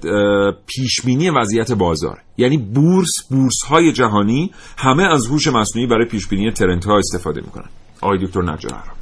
پیشبینی 0.67 1.29
وضعیت 1.29 1.71
بازار. 1.71 2.17
یعنی 2.37 2.57
بورس 2.57 3.23
بورس 3.31 3.63
های 3.67 3.91
جهانی 3.91 4.51
همه 4.77 5.03
از 5.03 5.27
هوش 5.27 5.47
مصنوعی 5.47 5.87
برای 5.87 6.05
پیشبینی 6.05 6.51
ترنت 6.51 6.85
ها 6.85 6.97
استفاده 6.97 7.41
می‌کنن. 7.41 7.69
آقای 8.01 8.17
دکتر 8.25 8.41
نجار 8.41 8.98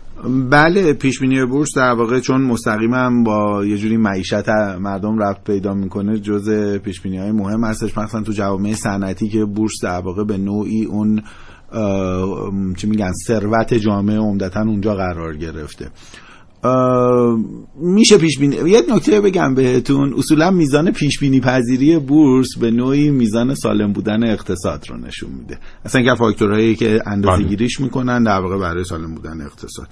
بله 0.49 0.93
پیش 0.93 1.20
بینی 1.20 1.45
بورس 1.45 1.78
در 1.78 1.93
واقع 1.93 2.20
چون 2.20 2.41
مستقیما 2.41 3.24
با 3.24 3.65
یه 3.65 3.78
جوری 3.78 3.97
معیشت 3.97 4.49
مردم 4.80 5.20
رفت 5.20 5.43
پیدا 5.43 5.74
می‌کنه 5.74 6.20
جز 6.20 6.49
پیش 6.78 7.01
بینی 7.01 7.18
های 7.18 7.32
مهم 7.32 7.63
هستش. 7.63 7.97
مثلا 7.97 8.22
تو 8.22 8.32
جوامع 8.32 8.74
صنعتی 8.74 9.30
که 9.30 9.45
بورس 9.45 9.74
در 9.84 9.99
واقع 9.99 10.24
به 10.24 10.38
نوعی 10.38 10.86
اون 10.86 11.22
چی 12.78 12.88
میگن 12.88 13.11
ثروت 13.28 13.74
جامعه 13.74 14.18
عمدتا 14.18 14.61
اونجا 14.61 14.95
قرار 14.95 15.38
گرفته. 15.38 15.91
میشه 17.82 18.18
پیش 18.18 18.39
بینی 18.39 18.55
یه 18.70 18.82
نکته 18.95 19.22
بگم 19.22 19.55
بهتون. 19.55 20.14
اصولا 20.18 20.51
میزان 20.51 20.91
پیش 20.91 21.20
بینی 21.20 21.39
پذیری 21.39 21.99
بورس 21.99 22.58
به 22.58 22.72
نوعی 22.72 23.12
میزان 23.12 23.55
سالم 23.55 23.93
بودن 23.93 24.24
اقتصاد 24.24 24.86
رو 24.89 24.97
نشون 24.97 25.30
میده. 25.39 25.58
اصلا 25.86 26.01
که 26.01 26.16
فاکتورهایی 26.20 26.76
که 26.76 27.01
اندازه 27.05 27.43
گیریش 27.43 27.80
می‌کنن 27.80 28.24
در 28.24 28.39
واقع 28.39 28.58
برای 28.60 28.84
سالم 28.84 29.16
بودن 29.16 29.41
اقتصاد. 29.41 29.88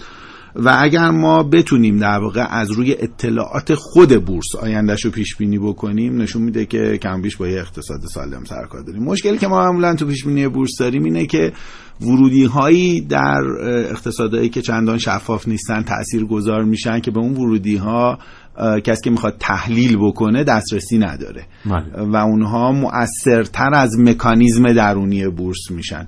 و 0.55 0.78
اگر 0.80 1.09
ما 1.09 1.43
بتونیم 1.43 1.97
در 1.97 2.20
واقع 2.20 2.45
از 2.49 2.72
روی 2.72 2.95
اطلاعات 2.99 3.76
خود 3.76 4.26
بورس 4.26 4.55
آیندهش 4.61 5.05
رو 5.05 5.11
پیش 5.11 5.36
بینی 5.36 5.59
بکنیم 5.59 6.22
نشون 6.22 6.41
میده 6.41 6.66
که 6.66 6.97
کم 6.97 7.22
بیش 7.22 7.38
با 7.38 7.47
یه 7.47 7.59
اقتصاد 7.59 7.99
سالم 8.13 8.43
سرکار 8.43 8.82
داریم. 8.82 9.03
مشکلی 9.03 9.38
که 9.38 9.47
ما 9.47 9.59
معمولا 9.59 9.95
تو 9.95 10.05
پیش 10.05 10.26
بینی 10.26 10.47
بورس 10.47 10.72
داریم 10.80 11.03
اینه 11.03 11.26
که 11.26 11.53
ورودی 12.01 12.45
هایی 12.45 13.01
در 13.01 13.41
اقتصادهایی 13.63 14.49
که 14.49 14.61
چندان 14.61 14.97
شفاف 14.97 15.47
نیستن 15.47 15.81
تأثیر 15.81 16.25
گذار 16.25 16.63
میشن 16.63 16.99
که 16.99 17.11
به 17.11 17.19
اون 17.19 17.33
ورودی 17.33 17.75
ها 17.75 18.19
کسی 18.83 19.03
که 19.03 19.09
می‌خواد 19.09 19.35
تحلیل 19.39 19.97
بکنه 19.97 20.43
دسترسی 20.43 20.97
نداره. 20.97 21.45
و 21.95 22.17
اونها 22.17 22.71
متأثر 22.71 23.73
از 23.73 23.99
مکانیزم 23.99 24.73
درونی 24.73 25.27
بورس 25.27 25.71
میشن. 25.71 26.07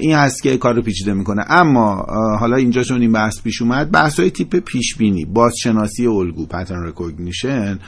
این 0.00 0.14
هست 0.14 0.42
که 0.42 0.56
کار 0.56 0.74
رو 0.74 0.82
پیچیده 0.82 1.12
می‌کنه. 1.12 1.44
اما 1.48 2.06
حالا 2.40 2.56
اینجا 2.56 2.82
چون 2.82 3.00
این 3.00 3.12
بحث 3.12 3.42
پیش 3.42 3.62
اومد 3.62 3.90
بحث 3.90 4.20
های 4.20 4.30
تیپ 4.30 4.56
پیش 4.56 4.96
بینی 4.96 5.24
بازشناسی 5.24 6.06
الگو 6.06 6.46
pattern 6.46 6.84
recognition 6.84 7.78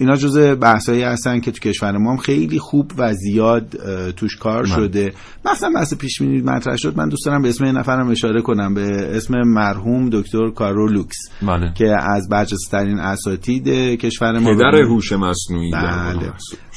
اینا 0.00 0.16
جز 0.16 0.38
بحثایی 0.60 1.02
هستن 1.02 1.40
که 1.40 1.50
تو 1.50 1.58
کشور 1.58 1.98
ما 1.98 2.10
هم 2.10 2.16
خیلی 2.16 2.58
خوب 2.58 2.92
و 2.98 3.14
زیاد 3.14 3.76
توش 4.16 4.36
کار 4.36 4.66
من. 4.66 4.76
شده. 4.76 5.12
مثلا 5.44 5.70
بحث 5.74 5.94
پیش 5.94 6.22
بینی 6.22 6.42
مطرح 6.42 6.76
شد. 6.76 6.96
من 6.96 7.08
دوست 7.08 7.26
دارم 7.26 7.42
به 7.42 7.48
اسم 7.48 7.64
نفرم 7.64 8.08
اشاره 8.08 8.42
کنم. 8.42 8.74
به 8.74 9.16
اسم 9.16 9.34
مرحوم 9.46 10.10
دکتر 10.12 10.50
کارو 10.50 10.79
لوکس 10.79 11.16
بله. 11.42 11.72
که 11.74 11.96
از 12.02 12.28
برجسته 12.28 12.70
ترین 12.70 12.98
اساتید 12.98 13.68
کشور 13.98 14.38
ما 14.38 14.54
پدر 14.54 14.74
هوش 14.74 15.12
مصنوعی. 15.12 15.70
بله. 15.70 16.32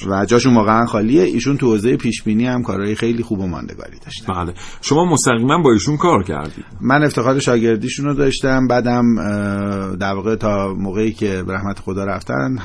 و 0.08 0.26
جاشون 0.26 0.56
واقعا 0.56 0.86
خالیه. 0.86 1.24
ایشون 1.24 1.58
تو 1.58 1.72
حوزه 1.72 1.98
پیش 1.98 2.24
بینی 2.24 2.46
هم 2.46 2.64
کارهای 2.64 2.96
خیلی 2.96 3.24
خوب 3.24 3.40
و 3.40 3.48
ماندگاری 3.48 3.98
داشتن 4.06 4.34
بله. 4.34 4.54
شما 4.82 5.06
مستقیما 5.06 5.62
با 5.62 5.72
ایشون 5.72 5.98
کار 5.98 6.24
کردید. 6.24 6.66
من 6.82 7.04
افتخار 7.04 7.40
شاگردیشون 7.40 8.06
رو 8.06 8.14
داشتم. 8.14 8.68
بعدم 8.68 9.04
در 9.96 10.14
واقع 10.14 10.36
تا 10.36 10.74
موقعی 10.74 11.12
که 11.12 11.44
به 11.48 11.54
رحمت 11.54 11.80
خدا 11.80 12.06
رفتن 12.06 12.58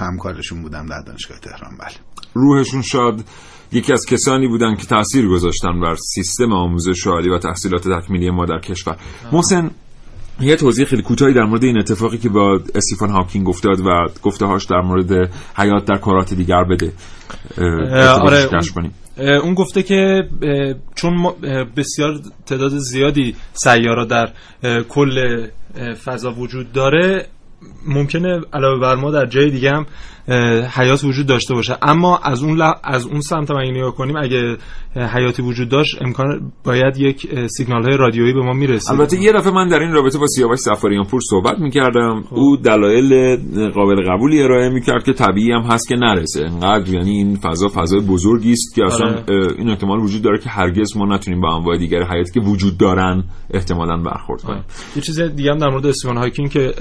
همکارشون 0.48 0.62
بودم 0.62 0.86
در 0.86 1.02
دانشگاه 1.06 1.38
تهران 1.38 1.76
بله. 1.78 1.94
روحشون 2.34 2.82
شاد 2.82 3.24
یکی 3.72 3.92
از 3.92 4.06
کسانی 4.06 4.48
بودن 4.48 4.76
که 4.76 4.86
تاثیر 4.86 5.28
گذاشتن 5.28 5.80
بر 5.80 5.94
سیستم 6.14 6.52
آموزش 6.52 7.06
عالی 7.06 7.28
و 7.28 7.38
تحصیلات 7.38 7.88
تکمیلی 7.88 8.30
ما 8.30 8.46
در 8.46 8.58
کشور. 8.58 8.96
محسن 9.32 9.70
یه 10.40 10.56
توضیح 10.56 10.84
خیلی 10.84 11.02
کوتاهی 11.02 11.34
در 11.34 11.44
مورد 11.44 11.64
این 11.64 11.78
اتفاقی 11.78 12.18
که 12.18 12.28
با 12.28 12.60
استیفن 12.74 13.10
هاکینگ 13.10 13.48
افتاد 13.48 13.80
و 13.80 14.06
گفته 14.22 14.46
هاش 14.46 14.64
در 14.64 14.80
مورد 14.80 15.30
حیات 15.56 15.84
در 15.84 15.96
کارات 15.96 16.34
دیگر 16.34 16.64
بده. 16.64 16.92
آره 18.22 18.48
کنیم. 18.74 18.92
اون 19.18 19.54
گفته 19.54 19.82
که 19.82 20.28
چون 20.94 21.34
بسیار 21.76 22.20
تعداد 22.46 22.72
زیادی 22.78 23.34
سیارا 23.52 24.04
در 24.04 24.28
کل 24.88 25.46
فضا 26.04 26.32
وجود 26.32 26.72
داره 26.72 27.26
ممکنه 27.86 28.40
علاوه 28.52 28.80
بر 28.80 28.94
ما 28.94 29.10
در 29.10 29.26
جای 29.26 29.50
دیگه 29.50 29.70
هم 29.70 29.86
حیات 30.74 31.04
وجود 31.04 31.26
داشته 31.26 31.54
باشه. 31.54 31.76
اما 31.82 32.18
از 32.18 32.42
اون 32.42 32.62
از 32.84 33.06
اون 33.06 33.20
سمت 33.20 33.50
اگه 33.50 33.70
نگاه 33.70 33.94
کنیم 33.94 34.16
اگه 34.16 34.56
حیاتی 34.96 35.42
وجود 35.42 35.68
داشت 35.68 36.02
امکان 36.02 36.52
باید 36.64 36.96
یک 36.96 37.46
سیگنال 37.46 37.82
های 37.82 37.96
رادیویی 37.96 38.32
به 38.32 38.40
ما 38.40 38.52
می‌رسید. 38.52 38.92
البته 38.92 39.20
یه 39.20 39.32
دفعه 39.32 39.52
من 39.52 39.68
در 39.68 39.78
این 39.80 39.92
رابطه 39.92 40.18
با 40.18 40.26
سیاوش 40.26 40.58
سفاریان 40.58 41.04
پور 41.04 41.20
صحبت 41.30 41.58
می‌کردم. 41.58 42.22
خب. 42.30 42.34
او 42.36 42.56
دلایل 42.56 43.36
قابل 43.74 44.02
قبولی 44.10 44.42
ارائه 44.42 44.68
می‌کرد 44.68 45.04
که 45.04 45.12
طبیعی 45.12 45.52
هم 45.52 45.62
هست 45.62 45.88
که 45.88 45.96
نرسه. 45.96 46.44
انقدر 46.44 46.94
یعنی 46.94 47.10
این 47.10 47.36
فضا 47.36 47.68
فضای 47.68 48.00
بزرگی 48.00 48.52
است 48.52 48.74
که 48.74 48.84
اصلا 48.84 49.06
آره. 49.06 49.24
این 49.58 49.68
احتمال 49.70 49.98
وجود 49.98 50.22
داره 50.22 50.38
که 50.38 50.48
هرگز 50.48 50.96
ما 50.96 51.14
نتونیم 51.14 51.40
با 51.40 51.56
انواع 51.56 51.78
دیگر 51.78 52.02
حیاتی 52.02 52.32
که 52.32 52.40
وجود 52.40 52.78
دارن 52.78 53.24
احتمالا 53.50 53.96
برخورد 53.96 54.42
کنیم. 54.42 54.64
یه 54.96 55.02
چیز 55.02 55.20
دیگه 55.20 55.50
هم 55.50 55.58
در 55.58 55.68
مورد 55.68 55.86
استیون 55.86 56.16
هاکینگ 56.16 56.50
که 56.50 56.74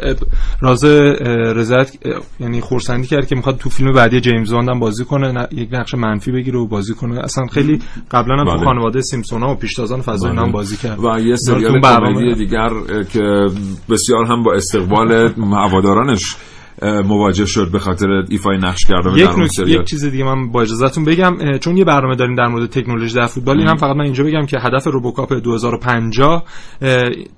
راز 0.62 0.86
رضایت 0.86 1.92
یعنی 2.40 2.62
خورسندی 2.62 3.08
کرد 3.08 3.28
که 3.28 3.36
می‌خواد 3.38 3.58
تو 3.58 3.70
فیلم 3.70 3.94
بعدی 3.94 4.22
جیمز 4.22 4.54
واند 4.54 4.70
هم 4.70 4.80
بازی 4.80 5.06
کنه 5.06 5.48
یک 5.52 5.70
نقش 5.72 5.94
منفی 5.96 6.32
بگیره 6.32 6.60
و 6.60 6.68
بازی 6.68 6.94
کنه 6.94 7.20
اصلا 7.24 7.46
خیلی 7.48 7.82
قبلا 8.12 8.36
هم 8.36 8.46
بله. 8.46 8.58
تو 8.58 8.66
خانواده 8.66 9.02
سیمپسون 9.02 9.44
ها 9.44 9.52
و 9.52 9.56
پیشتازان 9.56 10.02
فضایی 10.02 10.34
بله. 10.36 10.46
هم 10.46 10.52
بازی 10.52 10.78
کرد 10.78 11.00
و 11.00 11.20
یه 11.20 11.36
سریال 11.36 11.82
کمدی 11.82 12.36
دیگر 12.36 12.70
که 13.14 13.46
بسیار 13.90 14.26
هم 14.26 14.44
با 14.44 14.54
استقبال 14.54 15.12
هوادارانش 15.38 16.36
مواجه 16.82 17.46
شد 17.46 17.72
به 17.72 17.80
خاطر 17.80 18.08
ایفای 18.30 18.58
نقش 18.58 18.86
کردن 18.86 19.18
یک 19.18 19.30
یک 19.68 19.84
چیز 19.84 20.06
دیگه 20.06 20.24
من 20.24 20.52
با 20.52 20.62
اجازهتون 20.62 21.06
بگم 21.06 21.58
چون 21.58 21.78
یه 21.78 21.86
برنامه 21.86 22.16
داریم 22.16 22.36
در 22.36 22.48
مورد 22.48 22.70
تکنولوژی 22.70 23.16
در 23.16 23.26
فوتبال 23.26 23.60
این 23.60 23.68
هم 23.68 23.76
فقط 23.76 23.96
من 23.96 24.04
اینجا 24.04 24.24
بگم 24.24 24.46
که 24.46 24.60
هدف 24.60 24.88
روبوکاپ 24.88 25.34
2050 25.34 26.44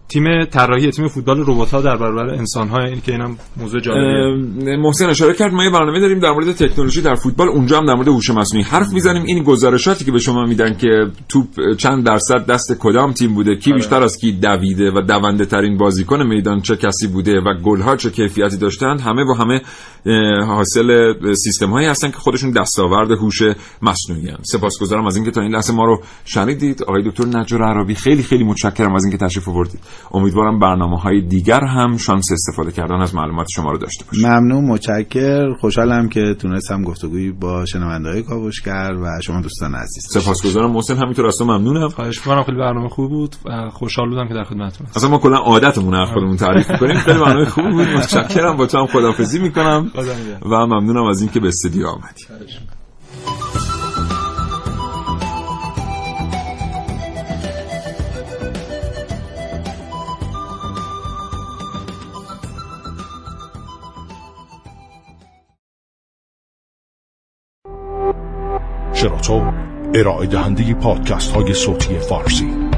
تیم 0.09 0.45
طراحی 0.45 0.91
تیم 0.91 1.07
فوتبال 1.07 1.43
ربات 1.47 1.71
ها 1.71 1.81
در 1.81 1.97
برابر 1.97 2.29
انسان 2.29 2.67
ها 2.67 2.79
این 2.79 3.01
که 3.01 3.11
اینم 3.11 3.37
موضوع 3.57 3.81
جالبیه. 3.81 4.77
محسن 4.77 5.05
اشاره 5.05 5.33
کرد 5.33 5.53
ما 5.53 5.63
یه 5.63 5.69
برنامه 5.69 5.99
داریم 5.99 6.19
در 6.19 6.31
مورد 6.31 6.51
تکنولوژی 6.51 7.01
در 7.01 7.15
فوتبال 7.15 7.47
اونجا 7.47 7.77
هم 7.77 7.85
در 7.85 7.93
مورد 7.93 8.07
هوش 8.07 8.29
مصنوعی 8.29 8.65
حرف 8.65 8.93
می‌زنیم. 8.93 9.23
این 9.23 9.43
گزارشاتی 9.43 10.05
که 10.05 10.11
به 10.11 10.19
شما 10.19 10.45
میدن 10.45 10.77
که 10.77 11.07
توپ 11.29 11.47
چند 11.77 12.05
درصد 12.05 12.45
دست 12.45 12.77
کدام 12.79 13.13
تیم 13.13 13.33
بوده 13.33 13.55
کی 13.55 13.71
آره. 13.71 13.79
بیشتر 13.79 14.03
از 14.03 14.17
کی 14.17 14.31
دویده 14.31 14.91
و 14.91 15.01
دونده 15.01 15.45
ترین 15.45 15.77
بازیکن 15.77 16.23
میدان 16.23 16.61
چه 16.61 16.75
کسی 16.75 17.07
بوده 17.07 17.39
و 17.39 17.53
گل 17.63 17.81
ها 17.81 17.95
چه 17.95 18.09
کیفیتی 18.09 18.57
داشتند 18.57 19.01
همه 19.01 19.25
و 19.29 19.33
همه 19.33 19.61
حاصل 20.47 21.13
سیستم 21.33 21.69
هایی 21.69 21.87
هستن 21.87 22.11
که 22.11 22.17
خودشون 22.17 22.51
دستاورد 22.51 23.11
هوش 23.11 23.41
مصنوعی 23.81 24.27
هستند 24.27 24.43
سپاسگزارم 24.43 25.05
از 25.05 25.15
اینکه 25.15 25.31
تا 25.31 25.41
این 25.41 25.51
لحظه 25.51 25.73
ما 25.73 25.85
رو 25.85 26.01
شنیدید. 26.25 26.83
آقای 26.83 27.03
دکتر 27.09 27.25
نجار 27.25 27.63
عربی 27.63 27.95
خیلی 27.95 28.23
خیلی 28.23 28.43
متشکرم 28.43 28.95
از 28.95 29.03
اینکه 29.03 29.17
تشریف 29.17 29.49
آوردید. 29.49 29.79
امیدوارم 30.11 30.59
برنامه 30.59 30.99
های 30.99 31.21
دیگر 31.21 31.63
هم 31.63 31.97
شانس 31.97 32.31
استفاده 32.31 32.71
کردن 32.71 33.01
از 33.01 33.15
معلومات 33.15 33.47
شما 33.55 33.71
رو 33.71 33.77
داشته 33.77 34.05
باشیم 34.05 34.29
ممنون 34.29 34.65
متشکر. 34.65 35.53
خوشحالم 35.53 36.09
که 36.09 36.35
تونستم 36.41 36.83
گفتگویی 36.83 37.31
با 37.31 37.65
شنونده 37.65 38.09
های 38.09 38.23
کاوشگر 38.23 38.91
و 39.01 39.21
شما 39.23 39.41
دوستان 39.41 39.75
عزیز 39.75 40.07
سپاسگزارم. 40.09 40.71
محسن 40.71 40.95
همینطور 40.97 41.27
از 41.27 41.37
تو 41.37 41.45
ممنونم. 41.45 41.87
خواهش 41.89 42.17
می‌کنم. 42.17 42.43
خیلی 42.43 42.57
برنامه 42.57 42.89
خوب 42.89 43.09
بود 43.09 43.35
و 43.45 43.69
خوشحال 43.69 44.09
بودم 44.09 44.27
که 44.27 44.33
در 44.33 44.43
خدمتتون 44.43 44.87
هستم. 44.87 44.99
اصلا 44.99 45.09
ما 45.09 45.17
کلا 45.17 45.37
عادتمون 45.37 45.95
از 45.95 46.09
خودمون 46.09 46.37
تعریف 46.37 46.67
کنیم. 46.79 46.97
خیلی 46.97 47.19
برنامه 47.19 47.45
خوب 47.45 47.69
بود. 47.69 47.87
متشکرم. 47.87 48.57
با 48.57 48.65
تو 48.65 48.77
هم 48.77 48.87
خداحافظی 48.87 49.39
می‌کنم 49.95 50.51
و 50.51 50.65
ممنونم 50.65 51.03
از 51.03 51.21
اینکه 51.21 51.39
به 51.39 51.47
استودیو 51.47 51.87
آمدی. 51.87 52.25
شراطو 68.93 69.51
ارائه 69.95 70.27
دهنده 70.27 70.73
پادکست 70.73 71.31
های 71.31 71.53
صوتی 71.53 71.99
فارسی. 71.99 72.68